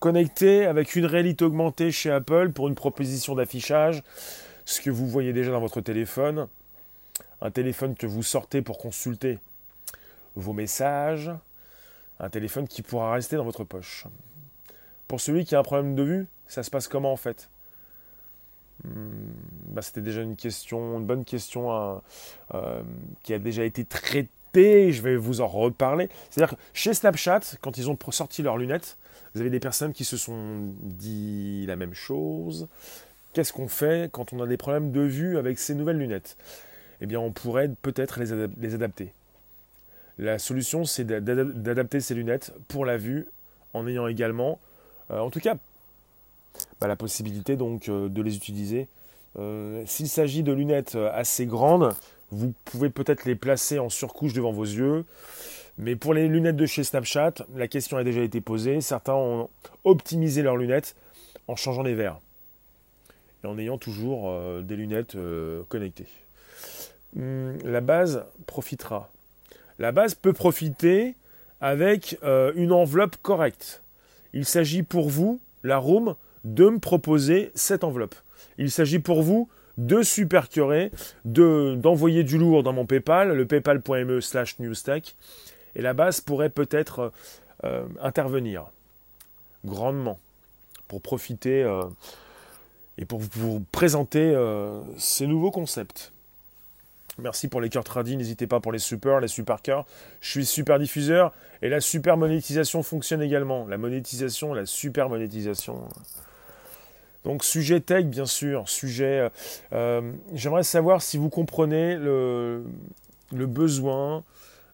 connectées 0.00 0.66
avec 0.66 0.96
une 0.96 1.06
réalité 1.06 1.46
augmentée 1.46 1.90
chez 1.90 2.10
Apple 2.10 2.50
pour 2.50 2.68
une 2.68 2.74
proposition 2.74 3.34
d'affichage. 3.34 4.02
Ce 4.66 4.82
que 4.82 4.90
vous 4.90 5.08
voyez 5.08 5.32
déjà 5.32 5.50
dans 5.50 5.60
votre 5.60 5.80
téléphone. 5.80 6.46
Un 7.40 7.50
téléphone 7.50 7.94
que 7.94 8.06
vous 8.06 8.22
sortez 8.22 8.60
pour 8.60 8.76
consulter 8.76 9.38
vos 10.36 10.52
messages. 10.52 11.30
Un 12.18 12.28
téléphone 12.28 12.68
qui 12.68 12.82
pourra 12.82 13.14
rester 13.14 13.36
dans 13.36 13.44
votre 13.44 13.64
poche. 13.64 14.04
Pour 15.08 15.22
celui 15.22 15.46
qui 15.46 15.54
a 15.54 15.60
un 15.60 15.62
problème 15.62 15.94
de 15.94 16.02
vue, 16.02 16.26
ça 16.46 16.62
se 16.62 16.70
passe 16.70 16.86
comment 16.86 17.14
en 17.14 17.16
fait? 17.16 17.48
Hmm, 17.48 17.59
bah, 18.84 19.82
c'était 19.82 20.00
déjà 20.00 20.22
une 20.22 20.36
question, 20.36 20.98
une 20.98 21.06
bonne 21.06 21.24
question 21.24 21.72
hein, 21.72 22.02
euh, 22.54 22.82
qui 23.22 23.34
a 23.34 23.38
déjà 23.38 23.64
été 23.64 23.84
traitée. 23.84 24.92
Je 24.92 25.02
vais 25.02 25.16
vous 25.16 25.40
en 25.40 25.46
reparler. 25.46 26.08
C'est-à-dire 26.30 26.56
que 26.56 26.62
chez 26.72 26.94
Snapchat, 26.94 27.40
quand 27.60 27.78
ils 27.78 27.88
ont 27.90 27.98
sorti 28.10 28.42
leurs 28.42 28.56
lunettes, 28.56 28.96
vous 29.34 29.40
avez 29.40 29.50
des 29.50 29.60
personnes 29.60 29.92
qui 29.92 30.04
se 30.04 30.16
sont 30.16 30.72
dit 30.82 31.64
la 31.66 31.76
même 31.76 31.94
chose. 31.94 32.66
Qu'est-ce 33.32 33.52
qu'on 33.52 33.68
fait 33.68 34.10
quand 34.10 34.32
on 34.32 34.40
a 34.40 34.46
des 34.46 34.56
problèmes 34.56 34.90
de 34.90 35.02
vue 35.02 35.38
avec 35.38 35.58
ces 35.58 35.74
nouvelles 35.74 35.98
lunettes? 35.98 36.36
Eh 37.00 37.06
bien, 37.06 37.20
on 37.20 37.30
pourrait 37.30 37.70
peut-être 37.82 38.18
les, 38.18 38.74
adapter. 38.74 39.12
La 40.18 40.38
solution, 40.38 40.84
c'est 40.84 41.04
d'adapter 41.04 42.00
ces 42.00 42.14
lunettes 42.14 42.52
pour 42.66 42.84
la 42.84 42.96
vue 42.96 43.26
en 43.72 43.86
ayant 43.86 44.08
également, 44.08 44.58
euh, 45.10 45.20
en 45.20 45.30
tout 45.30 45.38
cas 45.38 45.54
bah, 46.80 46.88
la 46.88 46.96
possibilité 46.96 47.56
donc 47.56 47.88
euh, 47.88 48.08
de 48.08 48.22
les 48.22 48.36
utiliser. 48.36 48.88
Euh, 49.38 49.82
s'il 49.86 50.08
s'agit 50.08 50.42
de 50.42 50.52
lunettes 50.52 50.94
euh, 50.94 51.10
assez 51.12 51.44
grandes, 51.44 51.94
vous 52.30 52.54
pouvez 52.64 52.88
peut-être 52.88 53.26
les 53.26 53.34
placer 53.34 53.78
en 53.78 53.90
surcouche 53.90 54.32
devant 54.32 54.52
vos 54.52 54.64
yeux. 54.64 55.04
Mais 55.76 55.94
pour 55.94 56.14
les 56.14 56.26
lunettes 56.26 56.56
de 56.56 56.66
chez 56.66 56.82
Snapchat, 56.82 57.34
la 57.54 57.68
question 57.68 57.96
a 57.96 58.04
déjà 58.04 58.22
été 58.22 58.40
posée. 58.40 58.80
Certains 58.80 59.14
ont 59.14 59.50
optimisé 59.84 60.42
leurs 60.42 60.56
lunettes 60.56 60.96
en 61.48 61.56
changeant 61.56 61.82
les 61.82 61.94
verres 61.94 62.18
et 63.44 63.46
en 63.46 63.58
ayant 63.58 63.78
toujours 63.78 64.30
des 64.60 64.76
lunettes 64.76 65.16
connectées. 65.68 66.08
Hum, 67.16 67.56
la 67.64 67.80
base 67.80 68.24
profitera. 68.46 69.10
La 69.78 69.90
base 69.90 70.14
peut 70.14 70.34
profiter 70.34 71.14
avec 71.62 72.18
une 72.22 72.72
enveloppe 72.72 73.16
correcte. 73.22 73.82
Il 74.34 74.44
s'agit 74.44 74.82
pour 74.82 75.08
vous, 75.08 75.40
la 75.62 75.78
room, 75.78 76.14
de 76.44 76.68
me 76.68 76.78
proposer 76.78 77.50
cette 77.54 77.84
enveloppe. 77.84 78.14
Il 78.58 78.70
s'agit 78.70 78.98
pour 78.98 79.22
vous 79.22 79.48
de 79.78 80.02
supercurer, 80.02 80.90
de, 81.24 81.74
d'envoyer 81.76 82.22
du 82.22 82.38
lourd 82.38 82.62
dans 82.62 82.72
mon 82.72 82.86
PayPal, 82.86 83.32
le 83.32 83.46
paypal.me 83.46 84.20
slash 84.20 84.58
newstack, 84.58 85.16
et 85.74 85.82
la 85.82 85.94
base 85.94 86.20
pourrait 86.20 86.50
peut-être 86.50 87.12
euh, 87.64 87.86
intervenir 88.00 88.66
grandement 89.64 90.18
pour 90.88 91.00
profiter 91.00 91.62
euh, 91.62 91.82
et 92.98 93.04
pour 93.04 93.20
vous 93.20 93.64
présenter 93.72 94.32
euh, 94.34 94.80
ces 94.98 95.26
nouveaux 95.26 95.50
concepts. 95.50 96.12
Merci 97.18 97.48
pour 97.48 97.60
les 97.60 97.68
cœurs 97.68 97.84
tradis, 97.84 98.16
n'hésitez 98.16 98.46
pas 98.46 98.60
pour 98.60 98.72
les 98.72 98.78
super, 98.78 99.20
les 99.20 99.28
super 99.28 99.62
cœurs. 99.62 99.86
Je 100.20 100.30
suis 100.30 100.46
super 100.46 100.78
diffuseur 100.78 101.32
et 101.60 101.68
la 101.68 101.80
super 101.80 102.16
monétisation 102.16 102.82
fonctionne 102.82 103.22
également. 103.22 103.66
La 103.66 103.78
monétisation, 103.78 104.54
la 104.54 104.64
super 104.64 105.08
monétisation. 105.08 105.86
Donc 107.24 107.44
sujet 107.44 107.80
tech, 107.80 108.06
bien 108.06 108.26
sûr, 108.26 108.68
sujet... 108.68 109.20
Euh, 109.20 109.28
euh, 109.72 110.12
j'aimerais 110.32 110.62
savoir 110.62 111.02
si 111.02 111.18
vous 111.18 111.28
comprenez 111.28 111.96
le, 111.96 112.64
besoin 113.32 114.24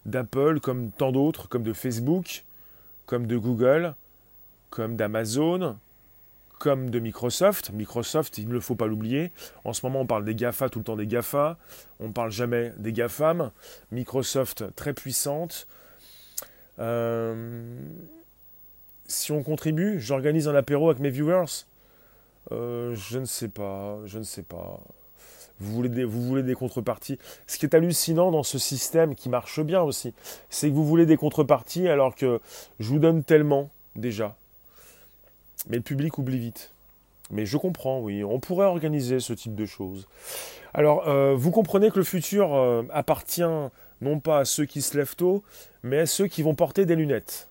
d'Apple, 0.05 0.59
comme 0.59 0.91
tant 0.91 1.11
d'autres, 1.11 1.49
comme 1.49 1.63
de 1.63 1.73
Facebook, 1.73 2.45
comme 3.05 3.27
de 3.27 3.37
Google, 3.37 3.95
comme 4.69 4.95
d'Amazon, 4.95 5.77
comme 6.59 6.89
de 6.89 6.99
Microsoft. 6.99 7.71
Microsoft, 7.71 8.37
il 8.37 8.47
ne 8.47 8.59
faut 8.59 8.75
pas 8.75 8.87
l'oublier. 8.87 9.31
En 9.65 9.73
ce 9.73 9.85
moment, 9.85 10.01
on 10.01 10.05
parle 10.05 10.25
des 10.25 10.35
GAFA 10.35 10.69
tout 10.69 10.79
le 10.79 10.85
temps 10.85 10.95
des 10.95 11.07
GAFA. 11.07 11.57
On 11.99 12.07
ne 12.07 12.13
parle 12.13 12.31
jamais 12.31 12.73
des 12.77 12.93
GAFAM. 12.93 13.51
Microsoft, 13.91 14.63
très 14.75 14.93
puissante. 14.93 15.67
Euh, 16.79 17.79
si 19.07 19.31
on 19.31 19.43
contribue, 19.43 19.99
j'organise 19.99 20.47
un 20.47 20.55
apéro 20.55 20.89
avec 20.89 21.01
mes 21.01 21.09
viewers. 21.09 21.65
Euh, 22.51 22.95
je 22.95 23.19
ne 23.19 23.25
sais 23.25 23.49
pas, 23.49 23.97
je 24.05 24.19
ne 24.19 24.23
sais 24.23 24.43
pas. 24.43 24.79
Vous 25.59 25.73
voulez, 25.73 25.89
des, 25.89 26.03
vous 26.03 26.21
voulez 26.21 26.43
des 26.43 26.53
contreparties. 26.53 27.17
Ce 27.47 27.57
qui 27.57 27.65
est 27.65 27.73
hallucinant 27.73 28.31
dans 28.31 28.43
ce 28.43 28.59
système, 28.59 29.15
qui 29.15 29.27
marche 29.27 29.59
bien 29.61 29.81
aussi, 29.81 30.13
c'est 30.49 30.69
que 30.69 30.73
vous 30.75 30.85
voulez 30.85 31.05
des 31.05 31.17
contreparties 31.17 31.87
alors 31.87 32.15
que 32.15 32.39
je 32.79 32.89
vous 32.89 32.99
donne 32.99 33.23
tellement 33.23 33.69
déjà. 33.95 34.35
Mais 35.67 35.77
le 35.77 35.83
public 35.83 36.17
oublie 36.17 36.37
vite. 36.37 36.71
Mais 37.31 37.45
je 37.45 37.57
comprends, 37.57 37.99
oui, 37.99 38.23
on 38.23 38.39
pourrait 38.39 38.67
organiser 38.67 39.19
ce 39.19 39.33
type 39.33 39.55
de 39.55 39.65
choses. 39.65 40.07
Alors, 40.73 41.07
euh, 41.07 41.33
vous 41.35 41.51
comprenez 41.51 41.89
que 41.89 41.97
le 41.97 42.05
futur 42.05 42.53
euh, 42.53 42.83
appartient 42.91 43.41
non 44.01 44.19
pas 44.19 44.39
à 44.39 44.45
ceux 44.45 44.65
qui 44.65 44.81
se 44.81 44.95
lèvent 44.95 45.15
tôt, 45.15 45.43
mais 45.83 45.99
à 45.99 46.05
ceux 46.05 46.27
qui 46.27 46.43
vont 46.43 46.55
porter 46.55 46.85
des 46.85 46.95
lunettes. 46.95 47.49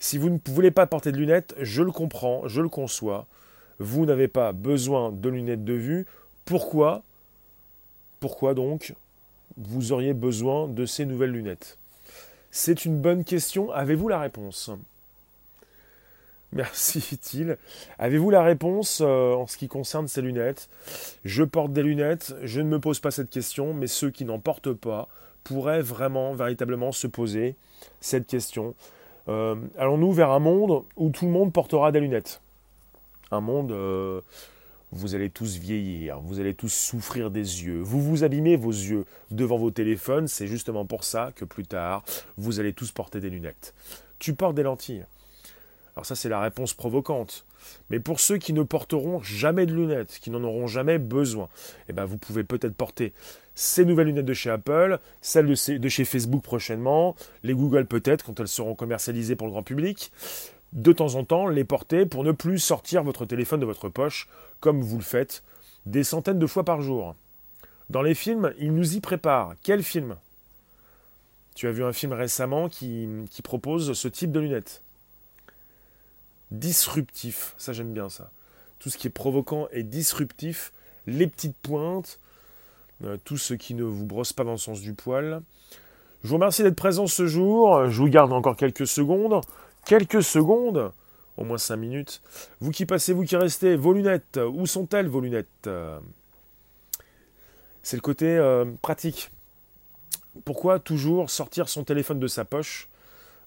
Si 0.00 0.16
vous 0.16 0.30
ne 0.30 0.38
voulez 0.46 0.70
pas 0.70 0.86
porter 0.86 1.12
de 1.12 1.18
lunettes, 1.18 1.54
je 1.60 1.82
le 1.82 1.92
comprends, 1.92 2.48
je 2.48 2.62
le 2.62 2.70
conçois. 2.70 3.26
Vous 3.78 4.06
n'avez 4.06 4.28
pas 4.28 4.52
besoin 4.52 5.12
de 5.12 5.28
lunettes 5.28 5.64
de 5.64 5.74
vue. 5.74 6.06
Pourquoi? 6.46 7.02
Pourquoi 8.18 8.54
donc 8.54 8.94
vous 9.58 9.92
auriez 9.92 10.14
besoin 10.14 10.68
de 10.68 10.86
ces 10.86 11.04
nouvelles 11.04 11.32
lunettes? 11.32 11.76
C'est 12.50 12.86
une 12.86 12.98
bonne 12.98 13.24
question. 13.24 13.70
Avez-vous 13.72 14.08
la 14.08 14.18
réponse? 14.18 14.70
Merci, 16.52 16.98
dit-il. 17.10 17.58
Avez-vous 17.98 18.30
la 18.30 18.42
réponse 18.42 19.02
euh, 19.02 19.34
en 19.34 19.46
ce 19.46 19.58
qui 19.58 19.68
concerne 19.68 20.08
ces 20.08 20.22
lunettes? 20.22 20.70
Je 21.24 21.44
porte 21.44 21.74
des 21.74 21.82
lunettes, 21.82 22.34
je 22.42 22.60
ne 22.60 22.68
me 22.68 22.80
pose 22.80 23.00
pas 23.00 23.10
cette 23.10 23.30
question, 23.30 23.74
mais 23.74 23.86
ceux 23.86 24.10
qui 24.10 24.24
n'en 24.24 24.38
portent 24.38 24.72
pas 24.72 25.08
pourraient 25.44 25.82
vraiment, 25.82 26.32
véritablement 26.32 26.90
se 26.90 27.06
poser 27.06 27.54
cette 28.00 28.26
question. 28.26 28.74
Euh, 29.28 29.56
allons-nous 29.78 30.12
vers 30.12 30.30
un 30.30 30.38
monde 30.38 30.84
où 30.96 31.10
tout 31.10 31.26
le 31.26 31.30
monde 31.30 31.52
portera 31.52 31.92
des 31.92 32.00
lunettes? 32.00 32.40
Un 33.30 33.40
monde, 33.40 33.70
euh, 33.72 34.20
vous 34.92 35.14
allez 35.14 35.30
tous 35.30 35.56
vieillir, 35.56 36.20
vous 36.20 36.40
allez 36.40 36.54
tous 36.54 36.72
souffrir 36.72 37.30
des 37.30 37.64
yeux, 37.64 37.80
vous 37.80 38.02
vous 38.02 38.24
abîmez 38.24 38.56
vos 38.56 38.70
yeux 38.70 39.04
devant 39.30 39.56
vos 39.56 39.70
téléphones, 39.70 40.26
c'est 40.26 40.48
justement 40.48 40.84
pour 40.84 41.04
ça 41.04 41.30
que 41.36 41.44
plus 41.44 41.64
tard, 41.64 42.04
vous 42.36 42.58
allez 42.58 42.72
tous 42.72 42.90
porter 42.90 43.20
des 43.20 43.30
lunettes. 43.30 43.74
Tu 44.18 44.34
portes 44.34 44.54
des 44.54 44.64
lentilles. 44.64 45.06
Alors 46.00 46.06
ça, 46.06 46.14
c'est 46.14 46.30
la 46.30 46.40
réponse 46.40 46.72
provocante. 46.72 47.44
Mais 47.90 48.00
pour 48.00 48.20
ceux 48.20 48.38
qui 48.38 48.54
ne 48.54 48.62
porteront 48.62 49.20
jamais 49.20 49.66
de 49.66 49.74
lunettes, 49.74 50.18
qui 50.18 50.30
n'en 50.30 50.42
auront 50.42 50.66
jamais 50.66 50.96
besoin, 50.96 51.50
eh 51.90 51.92
ben 51.92 52.06
vous 52.06 52.16
pouvez 52.16 52.42
peut-être 52.42 52.74
porter 52.74 53.12
ces 53.54 53.84
nouvelles 53.84 54.06
lunettes 54.06 54.24
de 54.24 54.32
chez 54.32 54.48
Apple, 54.48 54.98
celles 55.20 55.44
de 55.46 55.88
chez 55.90 56.06
Facebook 56.06 56.42
prochainement, 56.42 57.16
les 57.42 57.52
Google 57.52 57.84
peut-être 57.84 58.24
quand 58.24 58.40
elles 58.40 58.48
seront 58.48 58.74
commercialisées 58.74 59.36
pour 59.36 59.46
le 59.46 59.50
grand 59.50 59.62
public. 59.62 60.10
De 60.72 60.94
temps 60.94 61.16
en 61.16 61.24
temps, 61.24 61.48
les 61.48 61.64
porter 61.64 62.06
pour 62.06 62.24
ne 62.24 62.32
plus 62.32 62.60
sortir 62.60 63.04
votre 63.04 63.26
téléphone 63.26 63.60
de 63.60 63.66
votre 63.66 63.90
poche 63.90 64.26
comme 64.60 64.80
vous 64.80 64.96
le 64.96 65.04
faites 65.04 65.42
des 65.84 66.02
centaines 66.02 66.38
de 66.38 66.46
fois 66.46 66.64
par 66.64 66.80
jour. 66.80 67.14
Dans 67.90 68.00
les 68.00 68.14
films, 68.14 68.54
ils 68.58 68.72
nous 68.72 68.96
y 68.96 69.00
préparent. 69.00 69.52
Quel 69.62 69.82
film? 69.82 70.16
Tu 71.54 71.68
as 71.68 71.72
vu 71.72 71.84
un 71.84 71.92
film 71.92 72.14
récemment 72.14 72.70
qui, 72.70 73.06
qui 73.30 73.42
propose 73.42 73.92
ce 73.92 74.08
type 74.08 74.32
de 74.32 74.40
lunettes 74.40 74.80
disruptif. 76.50 77.54
Ça, 77.58 77.72
j'aime 77.72 77.92
bien 77.92 78.08
ça. 78.08 78.30
Tout 78.78 78.90
ce 78.90 78.98
qui 78.98 79.06
est 79.06 79.10
provoquant 79.10 79.68
et 79.72 79.82
disruptif, 79.82 80.72
les 81.06 81.26
petites 81.26 81.56
pointes, 81.56 82.18
euh, 83.04 83.16
tout 83.24 83.36
ce 83.36 83.54
qui 83.54 83.74
ne 83.74 83.84
vous 83.84 84.06
brosse 84.06 84.32
pas 84.32 84.44
dans 84.44 84.52
le 84.52 84.58
sens 84.58 84.80
du 84.80 84.94
poil. 84.94 85.42
Je 86.22 86.28
vous 86.28 86.34
remercie 86.34 86.62
d'être 86.62 86.76
présent 86.76 87.06
ce 87.06 87.26
jour. 87.26 87.88
Je 87.88 88.02
vous 88.02 88.08
garde 88.08 88.32
encore 88.32 88.56
quelques 88.56 88.86
secondes. 88.86 89.40
Quelques 89.86 90.22
secondes, 90.22 90.92
au 91.38 91.44
moins 91.44 91.58
cinq 91.58 91.76
minutes. 91.76 92.20
Vous 92.60 92.70
qui 92.70 92.84
passez, 92.84 93.14
vous 93.14 93.24
qui 93.24 93.36
restez, 93.36 93.76
vos 93.76 93.94
lunettes, 93.94 94.38
où 94.52 94.66
sont-elles 94.66 95.08
vos 95.08 95.20
lunettes? 95.20 95.68
C'est 97.82 97.96
le 97.96 98.02
côté 98.02 98.26
euh, 98.36 98.66
pratique. 98.82 99.30
Pourquoi 100.44 100.78
toujours 100.78 101.30
sortir 101.30 101.68
son 101.68 101.82
téléphone 101.82 102.20
de 102.20 102.26
sa 102.26 102.44
poche? 102.44 102.89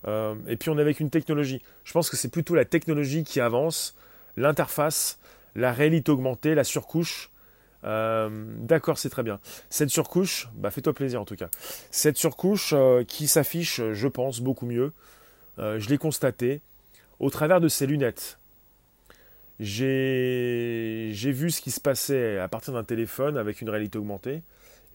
Euh, 0.08 0.36
et 0.48 0.58
puis 0.58 0.70
on 0.70 0.78
est 0.78 0.82
avec 0.82 1.00
une 1.00 1.10
technologie. 1.10 1.62
Je 1.84 1.94
pense 1.94 2.10
que 2.10 2.18
c'est 2.18 2.30
plutôt 2.30 2.56
la 2.56 2.66
technologie 2.66 3.24
qui 3.24 3.40
avance, 3.40 3.96
l'interface, 4.38 5.20
la 5.56 5.72
réalité 5.72 6.12
augmentée, 6.12 6.56
la 6.56 6.64
surcouche. 6.64 7.30
Euh, 7.84 8.30
d'accord, 8.60 8.98
c'est 8.98 9.10
très 9.10 9.24
bien. 9.24 9.40
Cette 9.70 9.90
surcouche, 9.90 10.50
bah 10.56 10.72
fais-toi 10.72 10.94
plaisir 10.94 11.22
en 11.22 11.26
tout 11.26 11.36
cas. 11.36 11.50
Cette 11.92 12.18
surcouche 12.18 12.74
euh, 12.76 13.04
qui 13.04 13.28
s'affiche, 13.28 13.82
je 13.92 14.08
pense, 14.08 14.40
beaucoup 14.40 14.66
mieux. 14.66 14.92
je 15.58 15.90
l'ai 15.90 15.98
constaté 15.98 16.62
au 17.20 17.30
travers 17.30 17.62
de 17.62 17.68
ces 17.68 17.86
lunettes. 17.86 18.40
J'ai 19.60 21.12
vu 21.12 21.52
ce 21.52 21.62
qui 21.62 21.72
se 21.72 21.80
passait 21.80 22.40
à 22.40 22.48
partir 22.48 22.74
d'un 22.74 22.84
téléphone 22.84 23.38
avec 23.38 23.62
une 23.62 23.70
réalité 23.70 23.98
augmentée. 23.98 24.42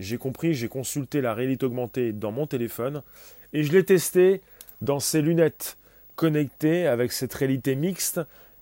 J'ai 0.01 0.19
compris, 0.19 0.55
j'ai 0.55 0.69
consulté 0.69 1.21
la 1.21 1.35
réalité 1.35 1.67
augmentée 1.67 2.13
dans 2.13 2.33
mon 2.33 2.47
téléphone 2.47 3.03
et 3.53 3.63
je 3.63 3.73
l'ai 3.73 3.85
testé 3.85 4.43
dans 4.81 5.01
ces 5.01 5.23
lunettes 5.23 5.77
connectées 6.17 6.87
avec 6.87 7.13
cette 7.13 7.35
réalité 7.35 7.77
mixte. 7.77 8.21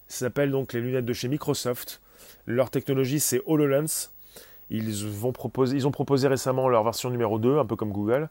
Ça 0.09 0.27
s'appelle 0.27 0.51
donc 0.51 0.73
les 0.73 0.81
lunettes 0.81 1.05
de 1.05 1.13
chez 1.13 1.29
Microsoft. 1.29 2.01
Leur 2.47 2.71
technologie, 2.71 3.21
c'est 3.21 3.43
HoloLens. 3.47 4.11
Ils, 4.71 4.89
ils 4.89 5.87
ont 5.87 5.91
proposé 5.91 6.29
récemment 6.29 6.69
leur 6.69 6.85
version 6.85 7.11
numéro 7.11 7.39
2, 7.39 7.59
un 7.59 7.67
peu 7.67 7.77
comme 7.77 7.93
Google. 7.93 8.29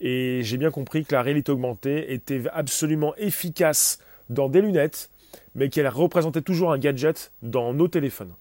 Et 0.00 0.40
j'ai 0.42 0.58
bien 0.58 0.70
compris 0.70 1.04
que 1.04 1.14
la 1.14 1.22
réalité 1.22 1.52
augmentée 1.52 2.12
était 2.12 2.42
absolument 2.52 3.14
efficace 3.16 3.98
dans 4.28 4.48
des 4.48 4.60
lunettes, 4.60 5.10
mais 5.54 5.68
qu'elle 5.68 5.88
représentait 5.88 6.42
toujours 6.42 6.72
un 6.72 6.78
gadget 6.78 7.32
dans 7.42 7.72
nos 7.72 7.88
téléphones. 7.88 8.34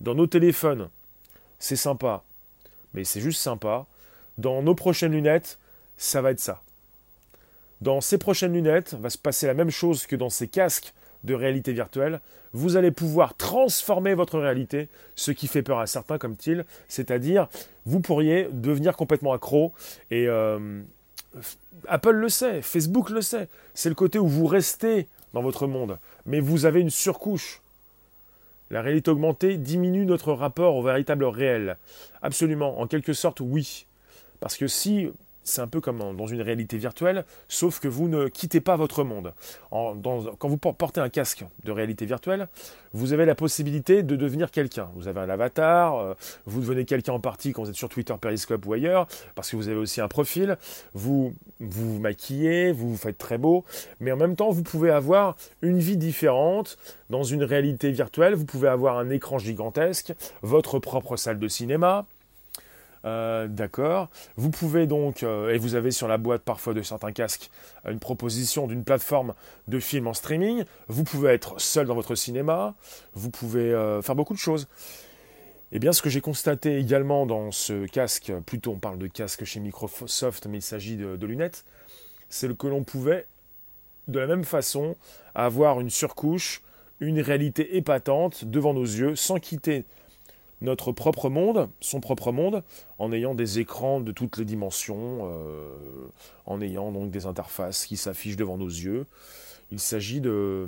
Dans 0.00 0.14
nos 0.14 0.26
téléphones, 0.26 0.88
c'est 1.58 1.76
sympa, 1.76 2.22
mais 2.94 3.04
c'est 3.04 3.20
juste 3.20 3.40
sympa. 3.40 3.86
Dans 4.36 4.62
nos 4.62 4.74
prochaines 4.74 5.12
lunettes, 5.12 5.58
ça 5.96 6.22
va 6.22 6.30
être 6.30 6.40
ça. 6.40 6.62
Dans 7.80 8.00
ces 8.00 8.18
prochaines 8.18 8.52
lunettes, 8.52 8.94
va 8.94 9.10
se 9.10 9.18
passer 9.18 9.46
la 9.46 9.54
même 9.54 9.70
chose 9.70 10.06
que 10.06 10.16
dans 10.16 10.30
ces 10.30 10.48
casques 10.48 10.92
de 11.24 11.34
réalité 11.34 11.72
virtuelle. 11.72 12.20
Vous 12.52 12.76
allez 12.76 12.90
pouvoir 12.90 13.36
transformer 13.36 14.14
votre 14.14 14.38
réalité, 14.38 14.88
ce 15.14 15.30
qui 15.30 15.46
fait 15.46 15.62
peur 15.62 15.78
à 15.78 15.86
certains 15.86 16.18
comme 16.18 16.36
Thiel, 16.36 16.64
c'est-à-dire 16.88 17.48
vous 17.84 18.00
pourriez 18.00 18.48
devenir 18.52 18.96
complètement 18.96 19.32
accro 19.32 19.72
et 20.10 20.26
euh, 20.28 20.80
Apple 21.86 22.12
le 22.12 22.28
sait, 22.28 22.62
Facebook 22.62 23.10
le 23.10 23.20
sait. 23.20 23.48
C'est 23.74 23.88
le 23.88 23.94
côté 23.94 24.18
où 24.18 24.26
vous 24.26 24.46
restez 24.46 25.06
dans 25.34 25.42
votre 25.42 25.66
monde, 25.66 25.98
mais 26.26 26.40
vous 26.40 26.64
avez 26.64 26.80
une 26.80 26.90
surcouche. 26.90 27.60
La 28.70 28.82
réalité 28.82 29.10
augmentée 29.10 29.56
diminue 29.56 30.04
notre 30.04 30.32
rapport 30.32 30.76
au 30.76 30.82
véritable 30.82 31.24
réel. 31.24 31.76
Absolument, 32.22 32.80
en 32.80 32.86
quelque 32.86 33.12
sorte, 33.14 33.40
oui. 33.40 33.86
Parce 34.40 34.56
que 34.56 34.66
si 34.66 35.10
c'est 35.48 35.60
un 35.60 35.66
peu 35.66 35.80
comme 35.80 35.98
dans 36.16 36.26
une 36.26 36.42
réalité 36.42 36.78
virtuelle, 36.78 37.24
sauf 37.48 37.80
que 37.80 37.88
vous 37.88 38.08
ne 38.08 38.28
quittez 38.28 38.60
pas 38.60 38.76
votre 38.76 39.04
monde. 39.04 39.32
quand 39.70 40.48
vous 40.48 40.58
portez 40.58 41.00
un 41.00 41.08
casque 41.08 41.44
de 41.64 41.72
réalité 41.72 42.06
virtuelle, 42.06 42.48
vous 42.92 43.12
avez 43.12 43.26
la 43.26 43.34
possibilité 43.34 44.02
de 44.02 44.16
devenir 44.16 44.50
quelqu'un. 44.50 44.88
Vous 44.94 45.08
avez 45.08 45.20
un 45.20 45.28
avatar, 45.28 45.98
euh, 45.98 46.14
vous 46.46 46.60
devenez 46.60 46.84
quelqu'un 46.84 47.12
en 47.12 47.20
partie 47.20 47.52
quand 47.52 47.62
vous 47.62 47.70
êtes 47.70 47.76
sur 47.76 47.88
Twitter, 47.88 48.14
Periscope 48.20 48.64
ou 48.66 48.72
ailleurs, 48.72 49.06
parce 49.34 49.50
que 49.50 49.56
vous 49.56 49.68
avez 49.68 49.76
aussi 49.76 50.00
un 50.00 50.08
profil, 50.08 50.56
vous 50.94 51.34
vous, 51.60 51.98
maquillez, 51.98 52.72
vous 52.72 52.90
vous 52.90 52.96
faites 52.96 53.18
très 53.18 53.38
beau, 53.38 53.64
mais 54.00 54.12
en 54.12 54.16
même 54.16 54.36
temps, 54.36 54.50
vous 54.50 54.62
pouvez 54.62 54.90
avoir 54.90 55.36
une 55.62 55.78
vie 55.78 55.96
différente 55.96 56.78
dans 57.10 57.22
une 57.22 57.42
réalité 57.42 57.90
virtuelle, 57.90 58.34
vous 58.34 58.46
pouvez 58.46 58.68
avoir 58.68 58.98
un 58.98 59.10
écran 59.10 59.38
gigantesque, 59.38 60.12
votre 60.42 60.78
propre 60.78 61.16
salle 61.16 61.38
de 61.38 61.48
cinéma, 61.48 62.06
euh, 63.04 63.46
d'accord. 63.48 64.10
Vous 64.36 64.50
pouvez 64.50 64.86
donc, 64.86 65.22
euh, 65.22 65.50
et 65.50 65.58
vous 65.58 65.74
avez 65.74 65.90
sur 65.90 66.08
la 66.08 66.18
boîte 66.18 66.42
parfois 66.42 66.74
de 66.74 66.82
certains 66.82 67.12
casques, 67.12 67.50
une 67.88 67.98
proposition 67.98 68.66
d'une 68.66 68.84
plateforme 68.84 69.34
de 69.68 69.78
film 69.78 70.06
en 70.06 70.14
streaming. 70.14 70.64
Vous 70.88 71.04
pouvez 71.04 71.30
être 71.30 71.60
seul 71.60 71.86
dans 71.86 71.94
votre 71.94 72.14
cinéma. 72.14 72.74
Vous 73.14 73.30
pouvez 73.30 73.72
euh, 73.72 74.02
faire 74.02 74.14
beaucoup 74.14 74.34
de 74.34 74.38
choses. 74.38 74.68
Eh 75.70 75.78
bien, 75.78 75.92
ce 75.92 76.00
que 76.00 76.08
j'ai 76.08 76.22
constaté 76.22 76.78
également 76.78 77.26
dans 77.26 77.52
ce 77.52 77.86
casque, 77.86 78.32
plutôt 78.46 78.72
on 78.72 78.78
parle 78.78 78.98
de 78.98 79.06
casque 79.06 79.44
chez 79.44 79.60
Microsoft, 79.60 80.46
mais 80.46 80.58
il 80.58 80.62
s'agit 80.62 80.96
de, 80.96 81.16
de 81.16 81.26
lunettes, 81.26 81.64
c'est 82.30 82.56
que 82.56 82.66
l'on 82.66 82.84
pouvait, 82.84 83.26
de 84.06 84.18
la 84.18 84.26
même 84.26 84.44
façon, 84.44 84.96
avoir 85.34 85.80
une 85.80 85.90
surcouche, 85.90 86.62
une 87.00 87.20
réalité 87.20 87.76
épatante 87.76 88.46
devant 88.46 88.72
nos 88.72 88.84
yeux, 88.84 89.14
sans 89.14 89.38
quitter 89.38 89.84
notre 90.60 90.92
propre 90.92 91.28
monde, 91.28 91.68
son 91.80 92.00
propre 92.00 92.32
monde, 92.32 92.62
en 92.98 93.12
ayant 93.12 93.34
des 93.34 93.58
écrans 93.58 94.00
de 94.00 94.12
toutes 94.12 94.38
les 94.38 94.44
dimensions, 94.44 95.20
euh, 95.22 95.68
en 96.46 96.60
ayant 96.60 96.90
donc 96.90 97.10
des 97.10 97.26
interfaces 97.26 97.86
qui 97.86 97.96
s'affichent 97.96 98.36
devant 98.36 98.58
nos 98.58 98.68
yeux. 98.68 99.06
Il 99.70 99.80
s'agit 99.80 100.20
de, 100.20 100.66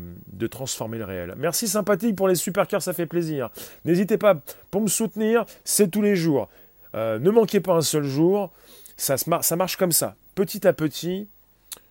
transformer 0.50 0.98
le 0.98 1.04
réel. 1.04 1.34
Merci 1.38 1.68
sympathique 1.68 2.16
pour 2.16 2.28
les 2.28 2.34
super 2.34 2.66
cœurs, 2.66 2.82
ça 2.82 2.92
fait 2.92 3.06
plaisir. 3.06 3.50
N'hésitez 3.84 4.18
pas, 4.18 4.36
pour 4.70 4.82
me 4.82 4.88
soutenir, 4.88 5.46
c'est 5.64 5.90
tous 5.90 6.02
les 6.02 6.16
jours. 6.16 6.48
Euh, 6.94 7.18
ne 7.18 7.30
manquez 7.30 7.60
pas 7.60 7.74
un 7.74 7.82
seul 7.82 8.04
jour, 8.04 8.52
ça, 8.96 9.16
ça 9.16 9.56
marche 9.56 9.76
comme 9.76 9.92
ça. 9.92 10.16
Petit 10.34 10.66
à 10.66 10.72
petit, 10.72 11.28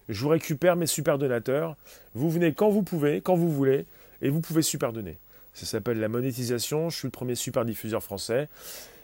je 0.07 0.21
vous 0.21 0.29
récupère 0.29 0.75
mes 0.75 0.87
super 0.87 1.17
donateurs. 1.17 1.75
Vous 2.13 2.29
venez 2.29 2.53
quand 2.53 2.69
vous 2.69 2.83
pouvez, 2.83 3.21
quand 3.21 3.35
vous 3.35 3.51
voulez, 3.51 3.85
et 4.21 4.29
vous 4.29 4.41
pouvez 4.41 4.61
super 4.61 4.93
donner. 4.93 5.17
Ça 5.53 5.65
s'appelle 5.65 5.99
la 5.99 6.07
monétisation. 6.07 6.89
Je 6.89 6.97
suis 6.97 7.07
le 7.07 7.11
premier 7.11 7.35
super 7.35 7.65
diffuseur 7.65 8.03
français. 8.03 8.49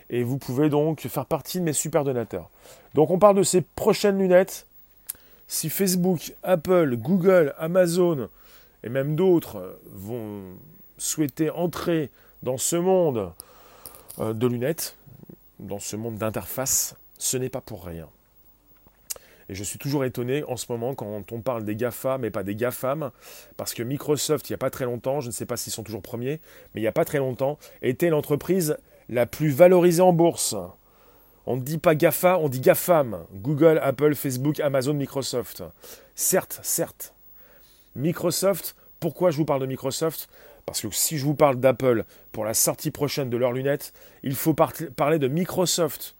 Et 0.10 0.24
vous 0.24 0.38
pouvez 0.38 0.70
donc 0.70 1.02
faire 1.02 1.26
partie 1.26 1.60
de 1.60 1.64
mes 1.64 1.74
super 1.74 2.04
donateurs. 2.04 2.50
Donc 2.94 3.10
on 3.10 3.20
parle 3.20 3.38
de 3.38 3.44
ces 3.44 3.62
prochaines 3.62 4.20
lunettes. 4.20 4.68
Si 5.48 5.70
Facebook, 5.70 6.34
Apple, 6.44 6.96
Google, 6.98 7.54
Amazon 7.58 8.30
et 8.84 8.90
même 8.90 9.16
d'autres 9.16 9.80
vont 9.92 10.44
souhaiter 10.98 11.50
entrer 11.50 12.12
dans 12.44 12.58
ce 12.58 12.76
monde 12.76 13.32
euh, 14.20 14.34
de 14.34 14.48
lunettes, 14.48 14.96
dans 15.60 15.80
ce 15.80 15.96
monde 15.96 16.18
d'interface, 16.18 16.96
ce 17.18 17.38
n'est 17.38 17.50
pas 17.50 17.62
pour 17.62 17.86
rien. 17.86 18.08
Et 19.50 19.56
je 19.56 19.64
suis 19.64 19.78
toujours 19.78 20.06
étonné 20.06 20.44
en 20.46 20.58
ce 20.58 20.66
moment 20.70 20.96
quand 20.96 21.32
on 21.32 21.42
parle 21.42 21.66
des 21.66 21.76
GAFA, 21.76 22.18
mais 22.18 22.32
pas 22.32 22.44
des 22.44 22.56
GAFAM, 22.56 23.12
parce 23.58 23.74
que 23.74 23.84
Microsoft, 23.84 24.50
il 24.50 24.54
n'y 24.54 24.56
a 24.56 24.58
pas 24.58 24.72
très 24.72 24.86
longtemps, 24.86 25.22
je 25.22 25.28
ne 25.28 25.32
sais 25.32 25.46
pas 25.46 25.58
s'ils 25.58 25.74
sont 25.74 25.84
toujours 25.84 26.02
premiers, 26.02 26.42
mais 26.74 26.82
il 26.82 26.84
n'y 26.84 26.88
a 26.88 26.92
pas 26.92 27.06
très 27.06 27.20
longtemps, 27.20 27.60
était 27.82 28.10
l'entreprise 28.10 28.78
la 29.08 29.26
plus 29.26 29.50
valorisée 29.50 30.02
en 30.02 30.14
bourse. 30.14 30.56
On 31.46 31.58
ne 31.58 31.62
dit 31.62 31.78
pas 31.78 31.94
GAFA, 31.94 32.40
on 32.40 32.50
dit 32.50 32.60
GAFAM. 32.60 33.20
Google, 33.36 33.80
Apple, 33.84 34.16
Facebook, 34.16 34.60
Amazon, 34.60 34.96
Microsoft. 34.96 35.64
Certes, 36.16 36.60
certes. 36.64 37.14
Microsoft, 37.96 38.76
pourquoi 39.00 39.30
je 39.30 39.38
vous 39.38 39.46
parle 39.46 39.62
de 39.62 39.68
Microsoft? 39.68 40.28
Parce 40.66 40.82
que 40.82 40.90
si 40.90 41.20
je 41.20 41.26
vous 41.26 41.36
parle 41.36 41.58
d'Apple 41.58 42.06
pour 42.32 42.46
la 42.46 42.56
sortie 42.56 42.90
prochaine 42.90 43.30
de 43.30 43.38
leurs 43.38 43.52
lunettes, 43.52 43.94
il 44.24 44.34
faut 44.34 44.56
parler 44.56 45.20
de 45.20 45.28
Microsoft. 45.28 46.16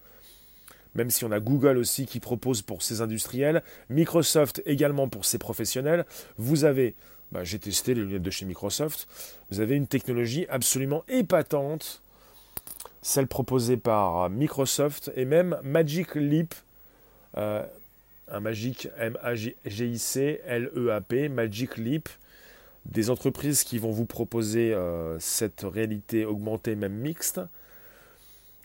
Même 0.96 1.10
si 1.10 1.26
on 1.26 1.32
a 1.32 1.40
Google 1.40 1.78
aussi 1.78 2.06
qui 2.06 2.20
propose 2.20 2.62
pour 2.62 2.82
ses 2.82 3.02
industriels, 3.02 3.62
Microsoft 3.90 4.62
également 4.66 5.08
pour 5.08 5.26
ses 5.26 5.38
professionnels, 5.38 6.06
vous 6.38 6.64
avez, 6.64 6.96
bah, 7.32 7.44
j'ai 7.44 7.60
testé 7.60 7.94
les 7.94 8.02
lunettes 8.02 8.24
de 8.24 8.32
chez 8.32 8.46
Microsoft, 8.46 9.08
vous 9.52 9.60
avez 9.60 9.76
une 9.76 9.88
technologie 9.88 10.48
absolument 10.50 11.04
épatante, 11.08 12.02
celle 13.02 13.28
proposée 13.28 13.78
par 13.78 14.30
Microsoft 14.30 15.12
et 15.16 15.26
même 15.26 15.60
Magic 15.64 16.16
Leap, 16.16 16.56
euh, 17.38 17.64
un 18.30 18.40
Magic 18.40 18.90
M-A-G-I-C 18.98 20.42
L-E-A-P, 20.46 21.30
Magic 21.30 21.78
Leap, 21.78 22.10
des 22.86 23.10
entreprises 23.10 23.64
qui 23.64 23.78
vont 23.78 23.92
vous 23.92 24.06
proposer 24.06 24.74
euh, 24.74 25.20
cette 25.20 25.62
réalité 25.62 26.26
augmentée, 26.26 26.76
même 26.76 26.94
mixte. 26.94 27.42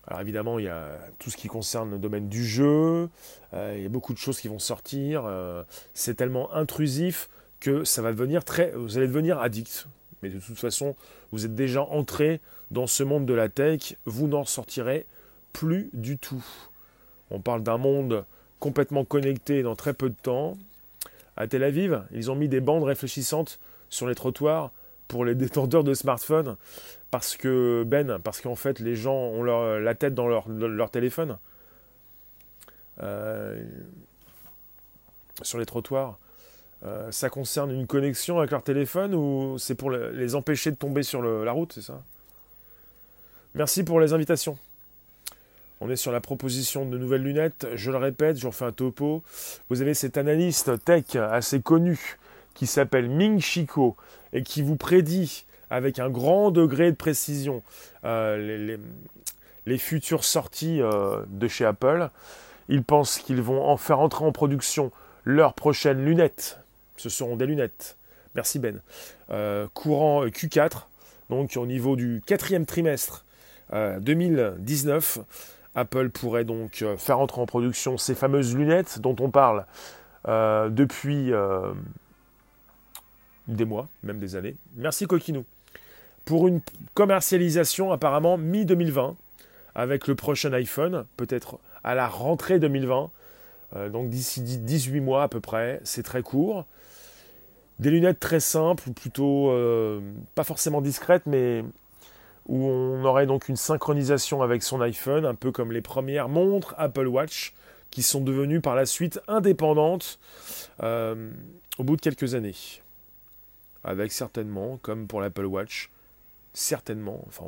Alors 0.07 0.21
évidemment, 0.21 0.59
il 0.59 0.65
y 0.65 0.69
a 0.69 0.99
tout 1.19 1.31
ce 1.31 1.37
qui 1.37 1.49
concerne 1.49 1.91
le 1.91 1.99
domaine 1.99 2.29
du 2.29 2.45
jeu, 2.45 3.09
euh, 3.55 3.75
il 3.77 3.83
y 3.83 3.87
a 3.87 3.89
beaucoup 3.89 4.13
de 4.13 4.19
choses 4.19 4.41
qui 4.41 4.49
vont 4.49 4.59
sortir, 4.59 5.25
euh, 5.27 5.63
c'est 5.95 6.15
tellement 6.15 6.53
intrusif 6.53 7.29
que 7.61 7.85
ça 7.85 8.03
va 8.03 8.11
devenir 8.11 8.45
très... 8.45 8.73
Vous 8.73 8.97
allez 8.97 9.07
devenir 9.07 9.39
addict. 9.39 9.87
Mais 10.23 10.31
de 10.31 10.39
toute 10.39 10.59
façon, 10.59 10.97
vous 11.33 11.45
êtes 11.45 11.55
déjà 11.55 11.83
entré 11.83 12.41
dans 12.71 12.87
ce 12.87 13.03
monde 13.03 13.27
de 13.27 13.35
la 13.35 13.49
tech, 13.49 13.97
vous 14.07 14.27
n'en 14.27 14.45
sortirez 14.45 15.07
plus 15.53 15.91
du 15.93 16.19
tout. 16.19 16.45
On 17.31 17.41
parle 17.41 17.63
d'un 17.63 17.79
monde 17.79 18.25
complètement 18.59 19.05
connecté 19.05 19.63
dans 19.63 19.77
très 19.77 19.95
peu 19.95 20.09
de 20.09 20.15
temps. 20.15 20.57
À 21.37 21.47
Tel 21.47 21.63
Aviv, 21.63 22.03
ils 22.13 22.31
ont 22.31 22.35
mis 22.35 22.49
des 22.49 22.61
bandes 22.61 22.85
réfléchissantes 22.85 23.61
sur 23.89 24.07
les 24.07 24.15
trottoirs 24.15 24.73
pour 25.11 25.25
les 25.25 25.35
détenteurs 25.35 25.83
de 25.83 25.93
smartphones 25.93 26.57
parce 27.11 27.37
que 27.37 27.85
Ben, 27.87 28.21
parce 28.23 28.41
qu'en 28.41 28.55
fait 28.55 28.79
les 28.79 28.95
gens 28.95 29.17
ont 29.17 29.43
leur, 29.43 29.81
la 29.81 29.95
tête 29.95 30.15
dans 30.15 30.29
leur, 30.29 30.91
téléphone 30.91 31.37
euh, 33.03 33.63
sur 35.43 35.59
les 35.59 35.67
trottoirs. 35.67 36.19
Euh, 36.87 37.11
ça 37.11 37.29
concerne 37.29 37.73
une 37.73 37.87
connexion 37.87 38.39
avec 38.39 38.53
leur 38.53 38.63
téléphone 38.63 39.15
ou 39.15 39.59
c'est 39.59 39.75
pour 39.75 39.91
les 39.91 40.35
empêcher 40.35 40.71
de 40.71 40.77
tomber 40.77 41.03
sur 41.03 41.23
la 41.23 41.53
route, 41.53 41.73
c'est 41.73 41.83
ça? 41.83 42.01
Merci 43.55 43.83
pour 43.83 44.01
les 44.01 44.13
invitations. 44.13 44.57
On 45.81 45.91
est 45.91 45.97
sur 45.97 46.13
la 46.13 46.21
proposition 46.21 46.87
de 46.89 46.97
nouvelles 46.97 47.23
lunettes. 47.23 47.67
Je 47.75 47.91
le 47.91 47.97
répète, 47.97 48.39
je 48.39 48.47
refais 48.47 48.67
un 48.67 48.73
topo. 48.73 49.25
Vous 49.71 49.83
avez 49.83 49.95
cet 49.95 50.19
analyste 50.19 50.85
tech 50.85 51.17
assez 51.17 51.61
connu 51.61 52.17
qui 52.55 52.67
s'appelle 52.67 53.09
Ming 53.09 53.41
Chico 53.41 53.97
et 54.33 54.43
qui 54.43 54.63
vous 54.63 54.77
prédit 54.77 55.45
avec 55.71 55.99
un 55.99 56.11
grand 56.11 56.51
degré 56.51 56.91
de 56.91 56.97
précision 56.97 57.63
euh, 58.05 58.77
les, 59.67 59.79
futures 59.79 60.25
sorties 60.25 60.83
euh, 60.83 61.23
de 61.29 61.47
chez 61.47 61.65
Apple. 61.65 62.11
Ils 62.69 62.83
pensent 62.83 63.19
qu'ils 63.19 63.41
vont 63.41 63.63
en 63.63 63.77
faire 63.77 64.01
entrer 64.01 64.25
en 64.25 64.33
production 64.33 64.91
leurs 65.25 65.55
prochaines 65.55 66.05
lunettes. 66.05 66.59
Ce 66.97 67.09
seront 67.09 67.37
des 67.37 67.47
lunettes. 67.47 67.97
Merci 68.35 68.59
Ben. 68.59 68.81
Euh, 69.31 69.69
courant 69.75 70.27
Q4, 70.27 70.87
donc 71.31 71.57
au 71.57 71.67
niveau 71.67 71.97
du 71.97 72.21
quatrième 72.27 72.67
trimestre 72.67 73.25
2019, 73.73 75.21
Apple 75.77 76.11
pourrait 76.11 76.45
donc 76.45 76.85
faire 76.99 77.21
entrer 77.21 77.41
en 77.41 77.47
production 77.47 77.97
ces 77.97 78.17
fameuses 78.17 78.57
lunettes 78.57 78.99
dont 78.99 79.15
on 79.21 79.31
parle 79.31 79.65
depuis 80.27 81.33
des 83.55 83.65
mois, 83.65 83.89
même 84.03 84.19
des 84.19 84.37
années. 84.37 84.57
Merci 84.77 85.07
Coquinou. 85.07 85.45
Pour 86.25 86.49
une 86.49 86.61
commercialisation 86.95 87.93
apparemment 87.93 88.39
mi-2020, 88.39 89.15
avec 89.75 90.07
le 90.07 90.15
prochain 90.15 90.53
iPhone, 90.53 91.05
peut-être 91.17 91.59
à 91.85 91.95
la 91.95 92.09
rentrée 92.09 92.59
2020, 92.59 93.11
euh, 93.77 93.89
donc 93.89 94.11
d'ici 94.11 94.43
18 94.43 95.01
mois 95.01 95.23
à 95.23 95.29
peu 95.29 95.41
près, 95.41 95.81
c'est 95.85 96.03
très 96.03 96.23
court. 96.23 96.67
Des 97.79 97.91
lunettes 97.91 98.21
très 98.21 98.41
simples, 98.41 98.91
plutôt 98.91 99.51
euh, 99.51 100.01
pas 100.35 100.45
forcément 100.45 100.83
discrètes, 100.83 101.25
mais 101.27 101.65
où 102.47 102.67
on 102.67 103.05
aurait 103.05 103.27
donc 103.27 103.49
une 103.49 103.57
synchronisation 103.57 104.43
avec 104.43 104.63
son 104.63 104.81
iPhone, 104.81 105.25
un 105.25 105.35
peu 105.35 105.53
comme 105.53 105.73
les 105.73 105.81
premières 105.81 106.29
montres 106.29 106.75
Apple 106.79 107.07
Watch, 107.07 107.55
qui 107.91 108.03
sont 108.03 108.21
devenues 108.21 108.61
par 108.61 108.75
la 108.75 108.87
suite 108.87 109.21
indépendantes 109.29 110.19
euh, 110.83 111.31
au 111.79 111.85
bout 111.85 111.97
de 111.97 112.01
quelques 112.01 112.35
années 112.35 112.55
avec 113.85 114.13
certainement, 114.13 114.79
comme 114.83 115.07
pour 115.07 115.21
l'Apple 115.21 115.47
Watch, 115.47 115.91
certainement, 116.53 117.23
enfin 117.29 117.45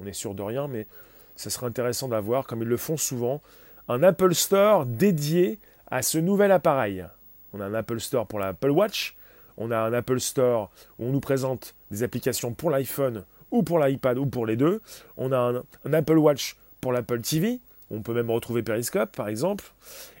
on, 0.00 0.06
est 0.06 0.12
sûr 0.12 0.34
de 0.34 0.42
rien, 0.42 0.68
mais 0.68 0.86
ça 1.34 1.50
serait 1.50 1.66
intéressant 1.66 2.08
d'avoir, 2.08 2.46
comme 2.46 2.62
ils 2.62 2.68
le 2.68 2.76
font 2.76 2.96
souvent, 2.96 3.42
un 3.88 4.02
Apple 4.02 4.34
Store 4.34 4.86
dédié 4.86 5.58
à 5.88 6.02
ce 6.02 6.18
nouvel 6.18 6.52
appareil. 6.52 7.04
On 7.52 7.60
a 7.60 7.66
un 7.66 7.74
Apple 7.74 8.00
Store 8.00 8.26
pour 8.26 8.38
l'Apple 8.38 8.70
Watch, 8.70 9.16
on 9.56 9.70
a 9.70 9.78
un 9.78 9.92
Apple 9.92 10.20
Store 10.20 10.70
où 10.98 11.06
on 11.06 11.12
nous 11.12 11.20
présente 11.20 11.74
des 11.90 12.02
applications 12.02 12.52
pour 12.52 12.70
l'iPhone 12.70 13.24
ou 13.50 13.62
pour 13.62 13.78
l'iPad 13.78 14.18
ou 14.18 14.26
pour 14.26 14.46
les 14.46 14.56
deux. 14.56 14.80
On 15.16 15.32
a 15.32 15.38
un, 15.38 15.62
un 15.84 15.92
Apple 15.92 16.18
Watch 16.18 16.56
pour 16.80 16.92
l'Apple 16.92 17.20
TV, 17.20 17.60
on 17.90 18.02
peut 18.02 18.14
même 18.14 18.30
retrouver 18.30 18.62
Periscope, 18.62 19.14
par 19.14 19.28
exemple. 19.28 19.64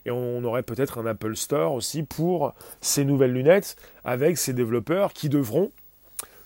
Et 0.04 0.10
on 0.10 0.44
aurait 0.44 0.62
peut-être 0.62 0.98
un 0.98 1.06
Apple 1.06 1.36
Store 1.36 1.72
aussi 1.72 2.02
pour 2.02 2.54
ces 2.80 3.04
nouvelles 3.04 3.32
lunettes 3.32 3.76
avec 4.04 4.38
ces 4.38 4.52
développeurs 4.52 5.12
qui 5.12 5.28
devront, 5.28 5.70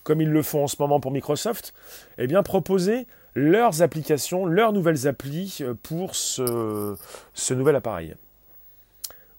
comme 0.02 0.20
ils 0.20 0.30
le 0.30 0.42
font 0.42 0.64
en 0.64 0.68
ce 0.68 0.76
moment 0.78 1.00
pour 1.00 1.12
Microsoft, 1.12 1.74
eh 2.18 2.26
proposer 2.42 3.06
leurs 3.34 3.82
applications, 3.82 4.46
leurs 4.46 4.72
nouvelles 4.72 5.06
applis 5.06 5.58
euh, 5.60 5.74
pour 5.74 6.16
ce, 6.16 6.96
ce 7.34 7.54
nouvel 7.54 7.76
appareil. 7.76 8.16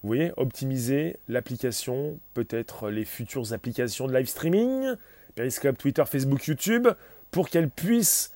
Vous 0.02 0.08
voyez, 0.08 0.32
optimiser 0.36 1.16
l'application, 1.28 2.18
peut-être 2.34 2.90
les 2.90 3.04
futures 3.04 3.52
applications 3.52 4.08
de 4.08 4.16
live 4.16 4.26
streaming, 4.26 4.94
Periscope, 5.34 5.78
Twitter, 5.78 6.02
Facebook, 6.06 6.44
YouTube, 6.46 6.88
pour 7.30 7.48
qu'elles 7.48 7.70
puissent 7.70 8.32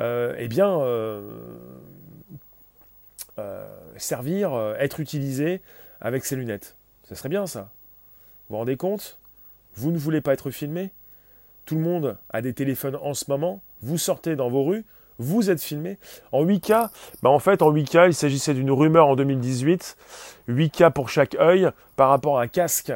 euh, 0.00 0.34
eh 0.38 0.48
bien, 0.48 0.80
euh, 0.80 1.20
euh, 3.42 3.66
servir, 3.96 4.54
euh, 4.54 4.74
être 4.78 5.00
utilisé 5.00 5.60
avec 6.00 6.24
ces 6.24 6.36
lunettes. 6.36 6.76
Ce 7.04 7.14
serait 7.14 7.28
bien 7.28 7.46
ça. 7.46 7.70
Vous 8.48 8.54
vous 8.54 8.56
rendez 8.58 8.76
compte? 8.76 9.18
Vous 9.74 9.90
ne 9.90 9.98
voulez 9.98 10.20
pas 10.20 10.32
être 10.32 10.50
filmé? 10.50 10.90
Tout 11.64 11.76
le 11.76 11.80
monde 11.80 12.16
a 12.30 12.40
des 12.40 12.52
téléphones 12.52 12.96
en 12.96 13.14
ce 13.14 13.24
moment. 13.28 13.62
Vous 13.82 13.98
sortez 13.98 14.36
dans 14.36 14.48
vos 14.48 14.64
rues, 14.64 14.84
vous 15.18 15.50
êtes 15.50 15.62
filmé. 15.62 15.98
En 16.32 16.44
8K, 16.44 16.90
bah 17.22 17.30
en 17.30 17.38
fait, 17.38 17.62
en 17.62 17.72
8K, 17.72 18.08
il 18.08 18.14
s'agissait 18.14 18.54
d'une 18.54 18.70
rumeur 18.70 19.08
en 19.08 19.16
2018. 19.16 19.96
8K 20.48 20.92
pour 20.92 21.08
chaque 21.08 21.34
œil 21.36 21.70
par 21.96 22.08
rapport 22.08 22.38
à 22.38 22.42
un 22.42 22.48
casque 22.48 22.92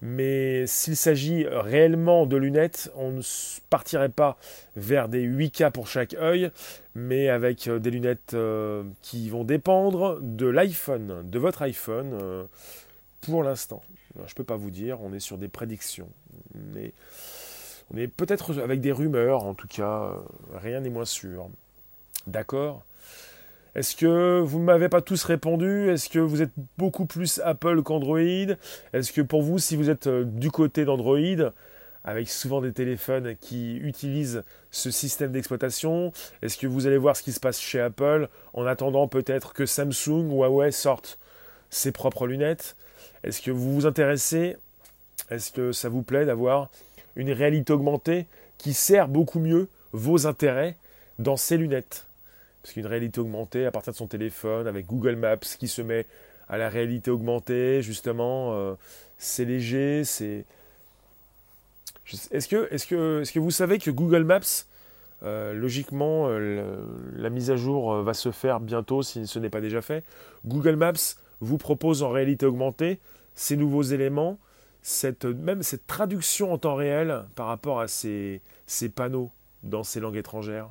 mais 0.00 0.66
s'il 0.66 0.96
s'agit 0.96 1.46
réellement 1.48 2.26
de 2.26 2.36
lunettes, 2.36 2.90
on 2.94 3.10
ne 3.10 3.22
partirait 3.68 4.08
pas 4.08 4.38
vers 4.76 5.08
des 5.08 5.26
8K 5.26 5.72
pour 5.72 5.88
chaque 5.88 6.14
œil, 6.14 6.50
mais 6.94 7.28
avec 7.28 7.66
euh, 7.66 7.78
des 7.78 7.90
lunettes 7.90 8.34
euh, 8.34 8.84
qui 9.02 9.28
vont 9.28 9.44
dépendre 9.44 10.18
de 10.20 10.46
l'iPhone, 10.46 11.28
de 11.28 11.38
votre 11.38 11.62
iPhone, 11.62 12.16
euh, 12.20 12.44
pour 13.22 13.42
l'instant. 13.42 13.82
Je 14.14 14.20
ne 14.32 14.34
peux 14.36 14.44
pas 14.44 14.56
vous 14.56 14.70
dire, 14.70 15.00
on 15.02 15.12
est 15.12 15.20
sur 15.20 15.38
des 15.38 15.48
prédictions. 15.48 16.08
On 16.54 17.96
est 17.96 18.08
peut-être 18.08 18.60
avec 18.60 18.80
des 18.80 18.92
rumeurs, 18.92 19.44
en 19.44 19.54
tout 19.54 19.68
cas, 19.68 20.12
rien 20.54 20.80
n'est 20.80 20.90
moins 20.90 21.04
sûr. 21.04 21.48
D'accord? 22.26 22.84
Est-ce 23.74 23.94
que 23.94 24.40
vous 24.40 24.58
ne 24.58 24.64
m'avez 24.64 24.88
pas 24.88 25.02
tous 25.02 25.22
répondu? 25.24 25.90
Est-ce 25.90 26.08
que 26.08 26.18
vous 26.18 26.42
êtes 26.42 26.52
beaucoup 26.78 27.06
plus 27.06 27.40
Apple 27.44 27.82
qu'Android? 27.82 28.18
Est-ce 28.92 29.12
que 29.12 29.20
pour 29.20 29.42
vous, 29.42 29.58
si 29.58 29.76
vous 29.76 29.90
êtes 29.90 30.06
euh, 30.06 30.24
du 30.24 30.50
côté 30.50 30.84
d'Android, 30.84 31.52
avec 32.04 32.28
souvent 32.28 32.60
des 32.60 32.72
téléphones 32.72 33.36
qui 33.40 33.76
utilisent 33.76 34.42
ce 34.70 34.90
système 34.90 35.32
d'exploitation, 35.32 36.12
est-ce 36.42 36.56
que 36.56 36.66
vous 36.66 36.86
allez 36.86 36.96
voir 36.96 37.16
ce 37.16 37.22
qui 37.22 37.32
se 37.32 37.40
passe 37.40 37.60
chez 37.60 37.80
Apple 37.80 38.28
en 38.54 38.66
attendant 38.66 39.08
peut-être 39.08 39.52
que 39.52 39.66
Samsung 39.66 40.30
ou 40.30 40.42
Huawei 40.42 40.72
sortent 40.72 41.18
ses 41.70 41.92
propres 41.92 42.26
lunettes? 42.26 42.76
Est-ce 43.24 43.42
que 43.42 43.50
vous 43.50 43.74
vous 43.74 43.86
intéressez? 43.86 44.56
Est-ce 45.30 45.52
que 45.52 45.72
ça 45.72 45.88
vous 45.88 46.02
plaît 46.02 46.24
d'avoir 46.24 46.70
une 47.14 47.30
réalité 47.30 47.72
augmentée 47.72 48.26
qui 48.56 48.72
sert 48.72 49.08
beaucoup 49.08 49.38
mieux 49.38 49.68
vos 49.92 50.26
intérêts 50.26 50.76
dans 51.18 51.36
ces 51.36 51.58
lunettes? 51.58 52.07
Parce 52.62 52.72
qu'une 52.74 52.86
réalité 52.86 53.20
augmentée 53.20 53.66
à 53.66 53.70
partir 53.70 53.92
de 53.92 53.98
son 53.98 54.06
téléphone, 54.06 54.66
avec 54.66 54.86
Google 54.86 55.16
Maps 55.16 55.36
qui 55.36 55.68
se 55.68 55.82
met 55.82 56.06
à 56.48 56.58
la 56.58 56.68
réalité 56.68 57.10
augmentée, 57.10 57.82
justement, 57.82 58.54
euh, 58.54 58.74
c'est 59.18 59.44
léger, 59.44 60.04
c'est... 60.04 60.44
Est-ce 62.30 62.48
que, 62.48 62.68
est 62.72 62.88
que, 62.88 63.22
est 63.22 63.32
que 63.32 63.38
vous 63.38 63.50
savez 63.50 63.78
que 63.78 63.90
Google 63.90 64.24
Maps, 64.24 64.64
euh, 65.22 65.52
logiquement, 65.52 66.26
euh, 66.28 66.78
la 67.14 67.28
mise 67.28 67.50
à 67.50 67.56
jour 67.56 68.02
va 68.02 68.14
se 68.14 68.30
faire 68.30 68.60
bientôt 68.60 69.02
si 69.02 69.26
ce 69.26 69.38
n'est 69.38 69.50
pas 69.50 69.60
déjà 69.60 69.82
fait? 69.82 70.04
Google 70.46 70.76
Maps 70.76 71.16
vous 71.40 71.58
propose 71.58 72.02
en 72.02 72.08
réalité 72.08 72.46
augmentée 72.46 72.98
ces 73.34 73.56
nouveaux 73.56 73.82
éléments, 73.82 74.38
cette, 74.80 75.26
même 75.26 75.62
cette 75.62 75.86
traduction 75.86 76.52
en 76.52 76.58
temps 76.58 76.76
réel 76.76 77.24
par 77.34 77.46
rapport 77.46 77.78
à 77.78 77.88
ces, 77.88 78.40
ces 78.66 78.88
panneaux 78.88 79.30
dans 79.62 79.82
ces 79.82 80.00
langues 80.00 80.16
étrangères. 80.16 80.70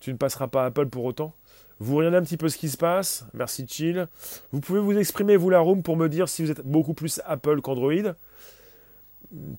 Tu 0.00 0.12
ne 0.12 0.16
passeras 0.16 0.48
pas 0.48 0.66
Apple 0.66 0.86
pour 0.86 1.04
autant 1.04 1.34
Vous 1.80 1.96
regardez 1.96 2.16
un 2.16 2.22
petit 2.22 2.36
peu 2.36 2.48
ce 2.48 2.56
qui 2.56 2.68
se 2.68 2.76
passe. 2.76 3.26
Merci 3.34 3.66
Chill. 3.68 4.08
Vous 4.52 4.60
pouvez 4.60 4.80
vous 4.80 4.96
exprimer, 4.96 5.36
vous 5.36 5.50
la 5.50 5.60
room, 5.60 5.82
pour 5.82 5.96
me 5.96 6.08
dire 6.08 6.28
si 6.28 6.42
vous 6.42 6.50
êtes 6.50 6.60
beaucoup 6.60 6.94
plus 6.94 7.20
Apple 7.24 7.60
qu'Android. 7.60 8.14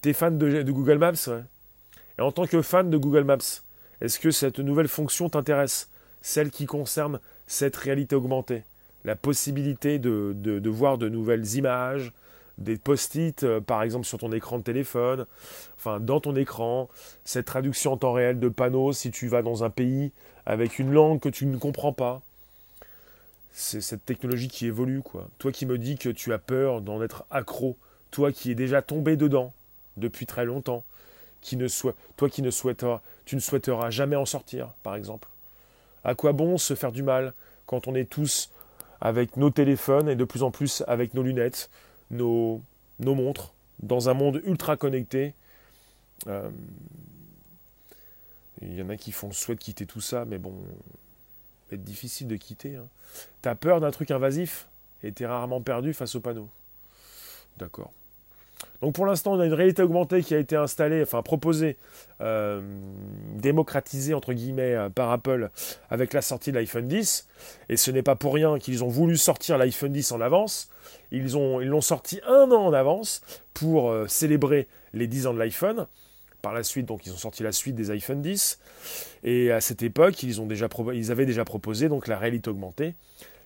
T'es 0.01 0.13
fan 0.13 0.37
de, 0.37 0.63
Google 0.71 0.97
Maps 0.97 1.27
ouais. 1.27 1.43
Et 2.17 2.21
en 2.21 2.31
tant 2.31 2.45
que 2.45 2.61
fan 2.61 2.89
de 2.89 2.97
Google 2.97 3.23
Maps, 3.23 3.63
est-ce 4.01 4.19
que 4.19 4.31
cette 4.31 4.59
nouvelle 4.59 4.87
fonction 4.87 5.29
t'intéresse? 5.29 5.89
Celle 6.21 6.49
qui 6.49 6.65
concerne 6.65 7.19
cette 7.47 7.75
réalité 7.75 8.15
augmentée. 8.15 8.63
La 9.05 9.15
possibilité 9.15 9.99
de, 9.99 10.33
de 10.35 10.69
voir 10.69 10.97
de 10.97 11.07
nouvelles 11.07 11.55
images, 11.55 12.11
des 12.59 12.77
post-it, 12.77 13.43
euh, 13.43 13.61
par 13.61 13.81
exemple, 13.83 14.05
sur 14.05 14.17
ton 14.17 14.31
écran 14.31 14.59
de 14.59 14.63
téléphone, 14.63 15.25
enfin, 15.77 15.99
dans 15.99 16.19
ton 16.19 16.35
écran, 16.35 16.89
cette 17.23 17.45
traduction 17.45 17.93
en 17.93 17.97
temps 17.97 18.13
réel 18.13 18.39
de 18.39 18.49
panneaux 18.49 18.93
si 18.93 19.11
tu 19.11 19.27
vas 19.27 19.41
dans 19.41 19.63
un 19.63 19.69
pays 19.69 20.11
avec 20.45 20.77
une 20.77 20.91
langue 20.91 21.19
que 21.19 21.29
tu 21.29 21.45
ne 21.45 21.57
comprends 21.57 21.93
pas. 21.93 22.21
C'est 23.51 23.81
cette 23.81 24.05
technologie 24.05 24.47
qui 24.47 24.67
évolue, 24.67 25.01
quoi. 25.01 25.27
Toi 25.39 25.51
qui 25.51 25.65
me 25.65 25.77
dis 25.77 25.97
que 25.97 26.09
tu 26.09 26.33
as 26.33 26.37
peur 26.37 26.81
d'en 26.81 27.01
être 27.01 27.25
accro, 27.31 27.77
toi 28.11 28.31
qui 28.31 28.51
es 28.51 28.55
déjà 28.55 28.81
tombé 28.81 29.15
dedans 29.15 29.53
depuis 29.97 30.25
très 30.25 30.45
longtemps, 30.45 30.83
qui 31.41 31.55
ne 31.55 31.67
toi 32.17 32.29
qui 32.29 32.41
ne 32.41 32.51
souhaiteras, 32.51 33.01
tu 33.25 33.35
ne 33.35 33.41
souhaiteras 33.41 33.89
jamais 33.89 34.15
en 34.15 34.25
sortir, 34.25 34.69
par 34.83 34.95
exemple. 34.95 35.27
À 36.03 36.15
quoi 36.15 36.33
bon 36.33 36.57
se 36.57 36.75
faire 36.75 36.91
du 36.91 37.03
mal 37.03 37.33
quand 37.65 37.87
on 37.87 37.95
est 37.95 38.09
tous 38.09 38.51
avec 39.01 39.37
nos 39.37 39.49
téléphones 39.49 40.09
et 40.09 40.15
de 40.15 40.23
plus 40.25 40.43
en 40.43 40.51
plus 40.51 40.83
avec 40.87 41.13
nos 41.13 41.23
lunettes 41.23 41.69
nos, 42.11 42.61
nos 42.99 43.15
montres 43.15 43.53
dans 43.81 44.09
un 44.09 44.13
monde 44.13 44.41
ultra 44.45 44.77
connecté. 44.77 45.33
Euh, 46.27 46.49
il 48.61 48.75
y 48.75 48.81
en 48.81 48.89
a 48.89 48.97
qui 48.97 49.11
font 49.11 49.27
le 49.27 49.33
souhait 49.33 49.55
de 49.55 49.61
quitter 49.61 49.85
tout 49.85 50.01
ça, 50.01 50.25
mais 50.25 50.37
bon, 50.37 50.51
va 51.69 51.75
être 51.75 51.83
difficile 51.83 52.27
de 52.27 52.35
quitter. 52.35 52.75
Hein. 52.75 52.87
T'as 53.41 53.55
peur 53.55 53.79
d'un 53.79 53.91
truc 53.91 54.11
invasif 54.11 54.67
et 55.03 55.11
t'es 55.11 55.25
rarement 55.25 55.61
perdu 55.61 55.93
face 55.93 56.15
au 56.15 56.19
panneau. 56.19 56.49
D'accord. 57.57 57.91
Donc 58.81 58.93
pour 58.93 59.05
l'instant, 59.05 59.33
on 59.33 59.39
a 59.39 59.45
une 59.45 59.53
réalité 59.53 59.81
augmentée 59.81 60.23
qui 60.23 60.33
a 60.33 60.37
été 60.37 60.55
installée, 60.55 61.01
enfin 61.01 61.21
proposée, 61.21 61.75
euh, 62.21 62.61
démocratisée 63.35 64.13
entre 64.13 64.33
guillemets 64.33 64.73
euh, 64.73 64.89
par 64.89 65.11
Apple 65.11 65.49
avec 65.89 66.13
la 66.13 66.21
sortie 66.21 66.51
de 66.51 66.57
l'iPhone 66.57 66.87
10. 66.87 67.27
Et 67.67 67.77
ce 67.77 67.91
n'est 67.91 68.03
pas 68.03 68.15
pour 68.15 68.33
rien 68.33 68.57
qu'ils 68.57 68.83
ont 68.83 68.87
voulu 68.87 69.17
sortir 69.17 69.57
l'iPhone 69.57 69.91
10 69.91 70.13
en 70.13 70.21
avance. 70.21 70.69
Ils 71.11 71.37
ont, 71.37 71.59
l'ont 71.59 71.81
sorti 71.81 72.21
un 72.25 72.51
an 72.51 72.67
en 72.67 72.73
avance 72.73 73.21
pour 73.53 73.89
euh, 73.89 74.07
célébrer 74.07 74.67
les 74.93 75.07
10 75.07 75.27
ans 75.27 75.33
de 75.33 75.39
l'iPhone. 75.39 75.87
Par 76.41 76.53
la 76.53 76.63
suite, 76.63 76.85
donc 76.85 77.05
ils 77.05 77.11
ont 77.11 77.17
sorti 77.17 77.43
la 77.43 77.51
suite 77.51 77.75
des 77.75 77.91
iPhone 77.91 78.21
10. 78.21 78.59
Et 79.25 79.51
à 79.51 79.59
cette 79.59 79.83
époque, 79.83 80.23
ils, 80.23 80.39
ils 80.93 81.11
avaient 81.11 81.25
déjà 81.25 81.43
proposé 81.43 81.89
donc 81.89 82.07
la 82.07 82.17
réalité 82.17 82.49
augmentée 82.49 82.93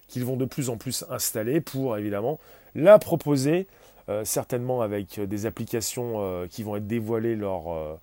qu'ils 0.07 0.25
vont 0.25 0.35
de 0.35 0.45
plus 0.45 0.69
en 0.69 0.77
plus 0.77 1.03
installer 1.09 1.59
pour 1.59 1.97
évidemment 1.97 2.39
la 2.75 2.99
proposer 2.99 3.65
certainement 4.23 4.81
avec 4.81 5.19
des 5.19 5.45
applications 5.45 6.15
euh, 6.17 6.47
qui 6.47 6.63
vont 6.63 6.75
être 6.75 6.87
dévoilées 6.87 7.35
lors 7.35 7.73
euh, 7.73 7.95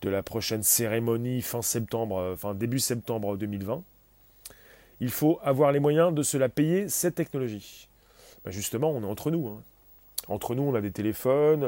de 0.00 0.08
la 0.08 0.22
prochaine 0.22 0.62
cérémonie 0.62 1.42
fin 1.42 1.62
septembre, 1.62 2.32
enfin 2.32 2.54
début 2.54 2.78
septembre 2.78 3.36
2020. 3.36 3.82
Il 5.00 5.10
faut 5.10 5.38
avoir 5.42 5.72
les 5.72 5.80
moyens 5.80 6.14
de 6.14 6.22
se 6.22 6.36
la 6.36 6.48
payer, 6.48 6.88
cette 6.88 7.14
technologie. 7.14 7.88
Ben, 8.44 8.50
justement, 8.50 8.90
on 8.90 9.02
est 9.02 9.06
entre 9.06 9.30
nous. 9.30 9.48
Hein. 9.48 9.62
Entre 10.28 10.54
nous, 10.54 10.62
on 10.62 10.74
a 10.74 10.80
des 10.80 10.92
téléphones, 10.92 11.66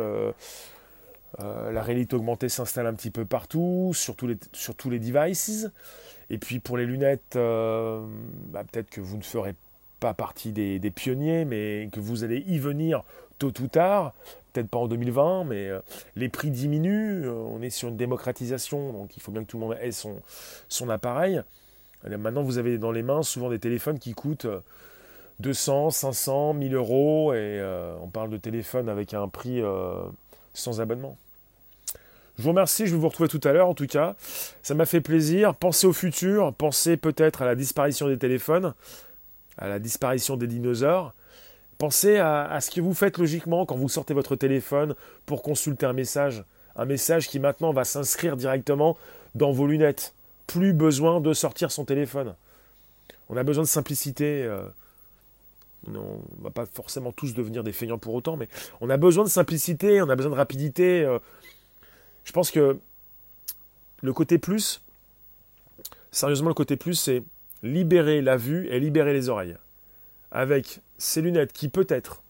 la 1.39 1.83
réalité 1.83 2.15
augmentée 2.15 2.51
s'installe 2.51 2.87
un 2.87 2.95
petit 2.95 3.11
peu 3.11 3.25
partout, 3.25 3.93
sur 3.95 4.15
tous 4.15 4.27
les, 4.27 4.37
sur 4.53 4.75
tous 4.75 4.91
les 4.91 5.01
devices. 5.01 5.67
Et 6.31 6.39
puis 6.39 6.61
pour 6.61 6.77
les 6.77 6.87
lunettes, 6.87 7.33
bah, 7.35 8.63
peut-être 8.71 8.91
que 8.91 9.01
vous 9.01 9.17
ne 9.17 9.23
ferez 9.23 9.55
pas 10.03 10.15
partie 10.15 10.51
des, 10.51 10.91
pionniers, 10.91 11.45
mais 11.45 11.89
que 11.93 12.01
vous 12.01 12.25
allez 12.25 12.45
y 12.49 12.59
venir 12.59 13.05
tôt 13.39 13.53
ou 13.61 13.69
tard, 13.69 14.13
peut-être 14.53 14.69
pas 14.69 14.79
en 14.79 14.89
2020, 14.89 15.45
mais 15.45 15.69
euh, 15.69 15.79
les 16.17 16.29
prix 16.29 16.51
diminuent, 16.51 17.25
euh, 17.25 17.31
on 17.31 17.63
est 17.63 17.71
sur 17.71 17.89
une 17.89 17.97
démocratisation, 17.97 18.93
donc 18.93 19.17
il 19.17 19.23
faut 19.23 19.31
bien 19.31 19.45
que 19.45 19.49
tout 19.49 19.59
le 19.59 19.67
monde 19.67 19.79
ait 19.81 19.93
son, 19.93 20.91
appareil. 20.91 21.41
maintenant, 22.05 22.43
vous 22.43 22.59
avez 22.59 22.79
dans 22.79 22.91
les 22.91 23.05
mains 23.05 23.23
souvent 23.23 23.49
des 23.49 23.61
téléphones 23.61 24.01
qui 24.01 24.13
coûtent 24.13 24.49
200, 25.39 25.91
500, 25.91 26.55
1000 26.55 26.75
euros, 26.75 27.33
et 27.33 27.37
euh, 27.39 27.95
on 28.03 28.09
parle 28.09 28.31
de 28.31 28.39
téléphone 28.39 28.89
avec 28.89 29.15
un 29.15 29.29
prix 29.29 29.63
sans 30.53 30.81
abonnement. 30.81 31.17
Je 32.39 32.43
vous 32.43 32.49
remercie, 32.49 32.89
je 32.89 32.95
vais 32.95 33.01
vous 33.01 33.09
retrouver 33.09 33.29
tout 33.29 33.41
à 33.45 33.53
l'heure 33.53 33.69
en 33.69 33.75
tout 33.75 33.87
cas. 33.87 34.17
Ça 34.65 34.75
m'a 34.75 34.87
fait 34.87 35.03
plaisir. 35.03 35.55
Pensez 35.55 35.87
au 35.87 35.93
futur, 35.93 36.53
pensez 36.55 36.97
peut-être 36.97 37.43
à 37.43 37.45
la 37.45 37.55
disparition 37.55 38.09
des 38.09 38.19
téléphones 38.19 38.73
à 39.63 39.69
la 39.69 39.79
disparition 39.79 40.37
des 40.37 40.49
dinosaures. 40.49 41.15
Pensez 41.79 42.19
à, 42.19 42.61
ce 42.61 42.71
que 42.71 42.81
vous 42.81 42.95
faites 42.95 43.17
logiquement 43.17 43.65
quand 43.65 43.77
vous 43.77 43.89
sortez 43.89 44.13
votre 44.13 44.35
téléphone 44.35 44.97
pour 45.25 45.43
consulter 45.43 45.87
un 45.87 45.93
message. 45.93 46.45
Un 46.75 46.85
message 46.85 47.29
qui 47.29 47.39
maintenant 47.39 47.73
va 47.73 47.85
s'inscrire 47.85 48.37
directement 48.37 48.97
dans 49.37 49.53
vos 49.53 49.69
lunettes. 49.69 50.15
Plus 50.49 50.73
besoin 50.73 51.21
de 51.21 51.33
sortir 51.33 51.71
son 51.71 51.85
téléphone. 51.85 52.35
On 53.29 53.37
a 53.37 53.45
besoin 53.45 53.63
de 53.63 53.69
simplicité. 53.69 54.43
Euh, 54.43 54.63
on 55.87 55.93
ne 55.93 56.43
va 56.43 56.51
pas 56.51 56.67
forcément 56.67 57.13
tous 57.13 57.33
devenir 57.33 57.63
des 57.63 57.73
feignants 57.73 57.99
pour 57.99 58.15
autant, 58.15 58.37
mais 58.37 58.49
on 58.81 58.91
a 58.91 58.97
besoin 58.97 59.23
de 59.25 59.29
simplicité, 59.29 60.03
on 60.03 60.09
a 60.09 60.17
besoin 60.17 60.33
de 60.33 60.37
rapidité. 60.37 61.05
Euh. 61.05 61.21
je 62.25 62.33
pense 62.33 62.51
que 62.51 62.79
le 64.03 64.13
côté 64.13 64.39
plus, 64.39 64.81
sérieusement, 66.11 66.49
le 66.49 66.55
côté 66.55 66.77
plus, 66.77 66.95
c'est 66.95 67.23
libérer 67.63 68.23
la 68.23 68.37
vue 68.37 68.69
et 68.69 68.81
libérer 68.81 69.13
les 69.13 69.29
oreilles. 69.29 69.57
Avec 70.31 70.81
ces 70.99 71.21
lunettes 71.21 71.53
qui 71.53 71.69
peut-être, 71.69 72.23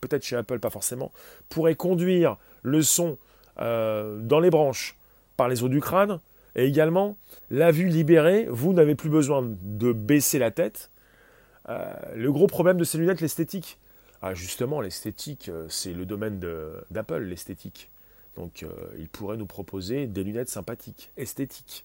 peut-être 0.00 0.24
chez 0.24 0.36
Apple 0.36 0.58
pas 0.58 0.70
forcément, 0.70 1.12
pourraient 1.48 1.74
conduire 1.74 2.36
le 2.62 2.82
son 2.82 3.18
euh, 3.60 4.18
dans 4.18 4.40
les 4.40 4.50
branches 4.50 4.96
par 5.36 5.48
les 5.48 5.62
os 5.62 5.70
du 5.70 5.80
crâne, 5.80 6.20
et 6.54 6.66
également 6.66 7.16
la 7.50 7.70
vue 7.70 7.88
libérée, 7.88 8.46
vous 8.48 8.72
n'avez 8.72 8.94
plus 8.94 9.08
besoin 9.08 9.42
de 9.42 9.92
baisser 9.92 10.38
la 10.38 10.50
tête. 10.50 10.90
Euh, 11.68 11.92
le 12.14 12.30
gros 12.30 12.46
problème 12.46 12.76
de 12.76 12.84
ces 12.84 12.98
lunettes, 12.98 13.20
l'esthétique. 13.20 13.78
Ah, 14.20 14.34
justement, 14.34 14.80
l'esthétique, 14.80 15.48
euh, 15.48 15.66
c'est 15.68 15.92
le 15.92 16.04
domaine 16.04 16.40
d'Apple, 16.90 17.22
l'esthétique. 17.22 17.88
Donc, 18.36 18.64
il 18.98 19.08
pourrait 19.10 19.36
nous 19.36 19.44
proposer 19.44 20.06
des 20.06 20.24
lunettes 20.24 20.48
sympathiques, 20.48 21.10
esthétiques. 21.18 21.84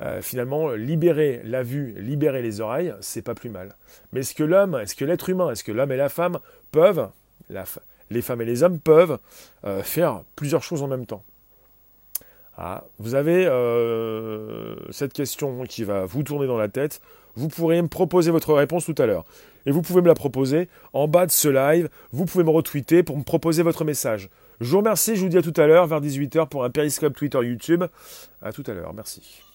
Euh, 0.00 0.20
finalement, 0.20 0.72
libérer 0.72 1.40
la 1.44 1.62
vue, 1.62 1.94
libérer 1.98 2.42
les 2.42 2.60
oreilles, 2.60 2.94
c'est 3.00 3.22
pas 3.22 3.34
plus 3.34 3.50
mal. 3.50 3.74
Mais 4.12 4.20
est-ce 4.20 4.34
que 4.34 4.44
l'homme, 4.44 4.74
est-ce 4.74 4.94
que 4.94 5.04
l'être 5.04 5.28
humain, 5.30 5.50
est-ce 5.50 5.64
que 5.64 5.72
l'homme 5.72 5.92
et 5.92 5.96
la 5.96 6.08
femme 6.08 6.38
peuvent, 6.70 7.08
les 8.10 8.22
femmes 8.22 8.42
et 8.42 8.44
les 8.44 8.62
hommes 8.62 8.78
peuvent 8.78 9.18
euh, 9.64 9.82
faire 9.82 10.22
plusieurs 10.34 10.62
choses 10.62 10.82
en 10.82 10.88
même 10.88 11.06
temps? 11.06 11.24
Ah, 12.58 12.84
Vous 12.98 13.14
avez 13.14 13.46
euh, 13.46 14.76
cette 14.90 15.12
question 15.12 15.64
qui 15.64 15.84
va 15.84 16.06
vous 16.06 16.22
tourner 16.22 16.46
dans 16.46 16.56
la 16.56 16.68
tête. 16.68 17.00
Vous 17.34 17.48
pourrez 17.48 17.80
me 17.82 17.88
proposer 17.88 18.30
votre 18.30 18.54
réponse 18.54 18.86
tout 18.86 18.94
à 18.98 19.06
l'heure. 19.06 19.24
Et 19.66 19.70
vous 19.70 19.82
pouvez 19.82 20.00
me 20.00 20.06
la 20.06 20.14
proposer 20.14 20.68
en 20.94 21.06
bas 21.08 21.26
de 21.26 21.30
ce 21.30 21.48
live. 21.48 21.90
Vous 22.12 22.24
pouvez 22.24 22.44
me 22.44 22.50
retweeter 22.50 23.02
pour 23.02 23.18
me 23.18 23.24
proposer 23.24 23.62
votre 23.62 23.84
message. 23.84 24.30
Je 24.60 24.70
vous 24.70 24.78
remercie, 24.78 25.16
je 25.16 25.22
vous 25.22 25.28
dis 25.28 25.36
à 25.36 25.42
tout 25.42 25.52
à 25.56 25.66
l'heure 25.66 25.86
vers 25.86 26.00
18h 26.00 26.48
pour 26.48 26.64
un 26.64 26.70
périscope 26.70 27.14
Twitter 27.14 27.38
YouTube. 27.42 27.84
À 28.40 28.52
tout 28.52 28.64
à 28.66 28.72
l'heure, 28.72 28.94
merci. 28.94 29.45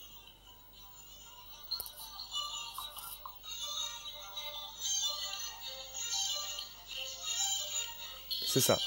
C'est 8.51 8.59
ça. 8.59 8.77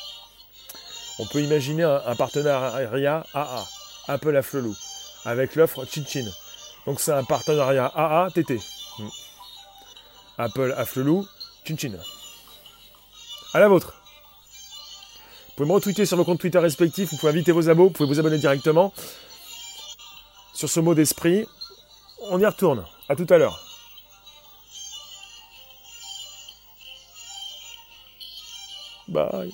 On 1.19 1.25
peut 1.25 1.41
imaginer 1.41 1.85
un, 1.85 2.15
partenariat 2.17 3.25
AA, 3.33 3.65
Apple 4.09 4.37
à 4.37 4.43
Flelou, 4.43 4.77
avec 5.25 5.55
l'offre 5.55 5.87
Chinchin. 5.87 6.27
Donc 6.85 7.01
c'est 7.01 7.13
un 7.13 7.25
partenariat 7.25 7.87
AA 7.87 8.31
TT. 8.31 8.61
Hmm. 8.99 9.09
Apple 10.37 10.75
à 10.77 10.85
Flelou, 10.85 11.27
Chinchin. 11.65 11.95
À 13.55 13.61
la 13.61 13.69
vôtre. 13.69 13.95
Vous 15.47 15.55
pouvez 15.57 15.69
me 15.71 15.75
retweeter 15.75 16.05
sur 16.05 16.19
vos 16.19 16.25
comptes 16.27 16.41
Twitter 16.41 16.59
respectifs, 16.59 17.13
vous 17.13 17.17
pouvez 17.17 17.33
inviter 17.33 17.53
vos 17.53 17.71
abos, 17.71 17.85
vous 17.85 17.91
pouvez 17.91 18.09
vous 18.09 18.21
abonner 18.21 18.37
directement. 18.37 18.93
Sur 20.53 20.69
ce 20.69 20.81
mot 20.81 20.95
d'esprit, 20.95 21.47
on 22.29 22.39
y 22.39 22.45
retourne. 22.45 22.85
À 23.09 23.17
tout 23.17 23.27
à 23.31 23.39
l'heure. 23.39 23.64
Bye. 29.15 29.53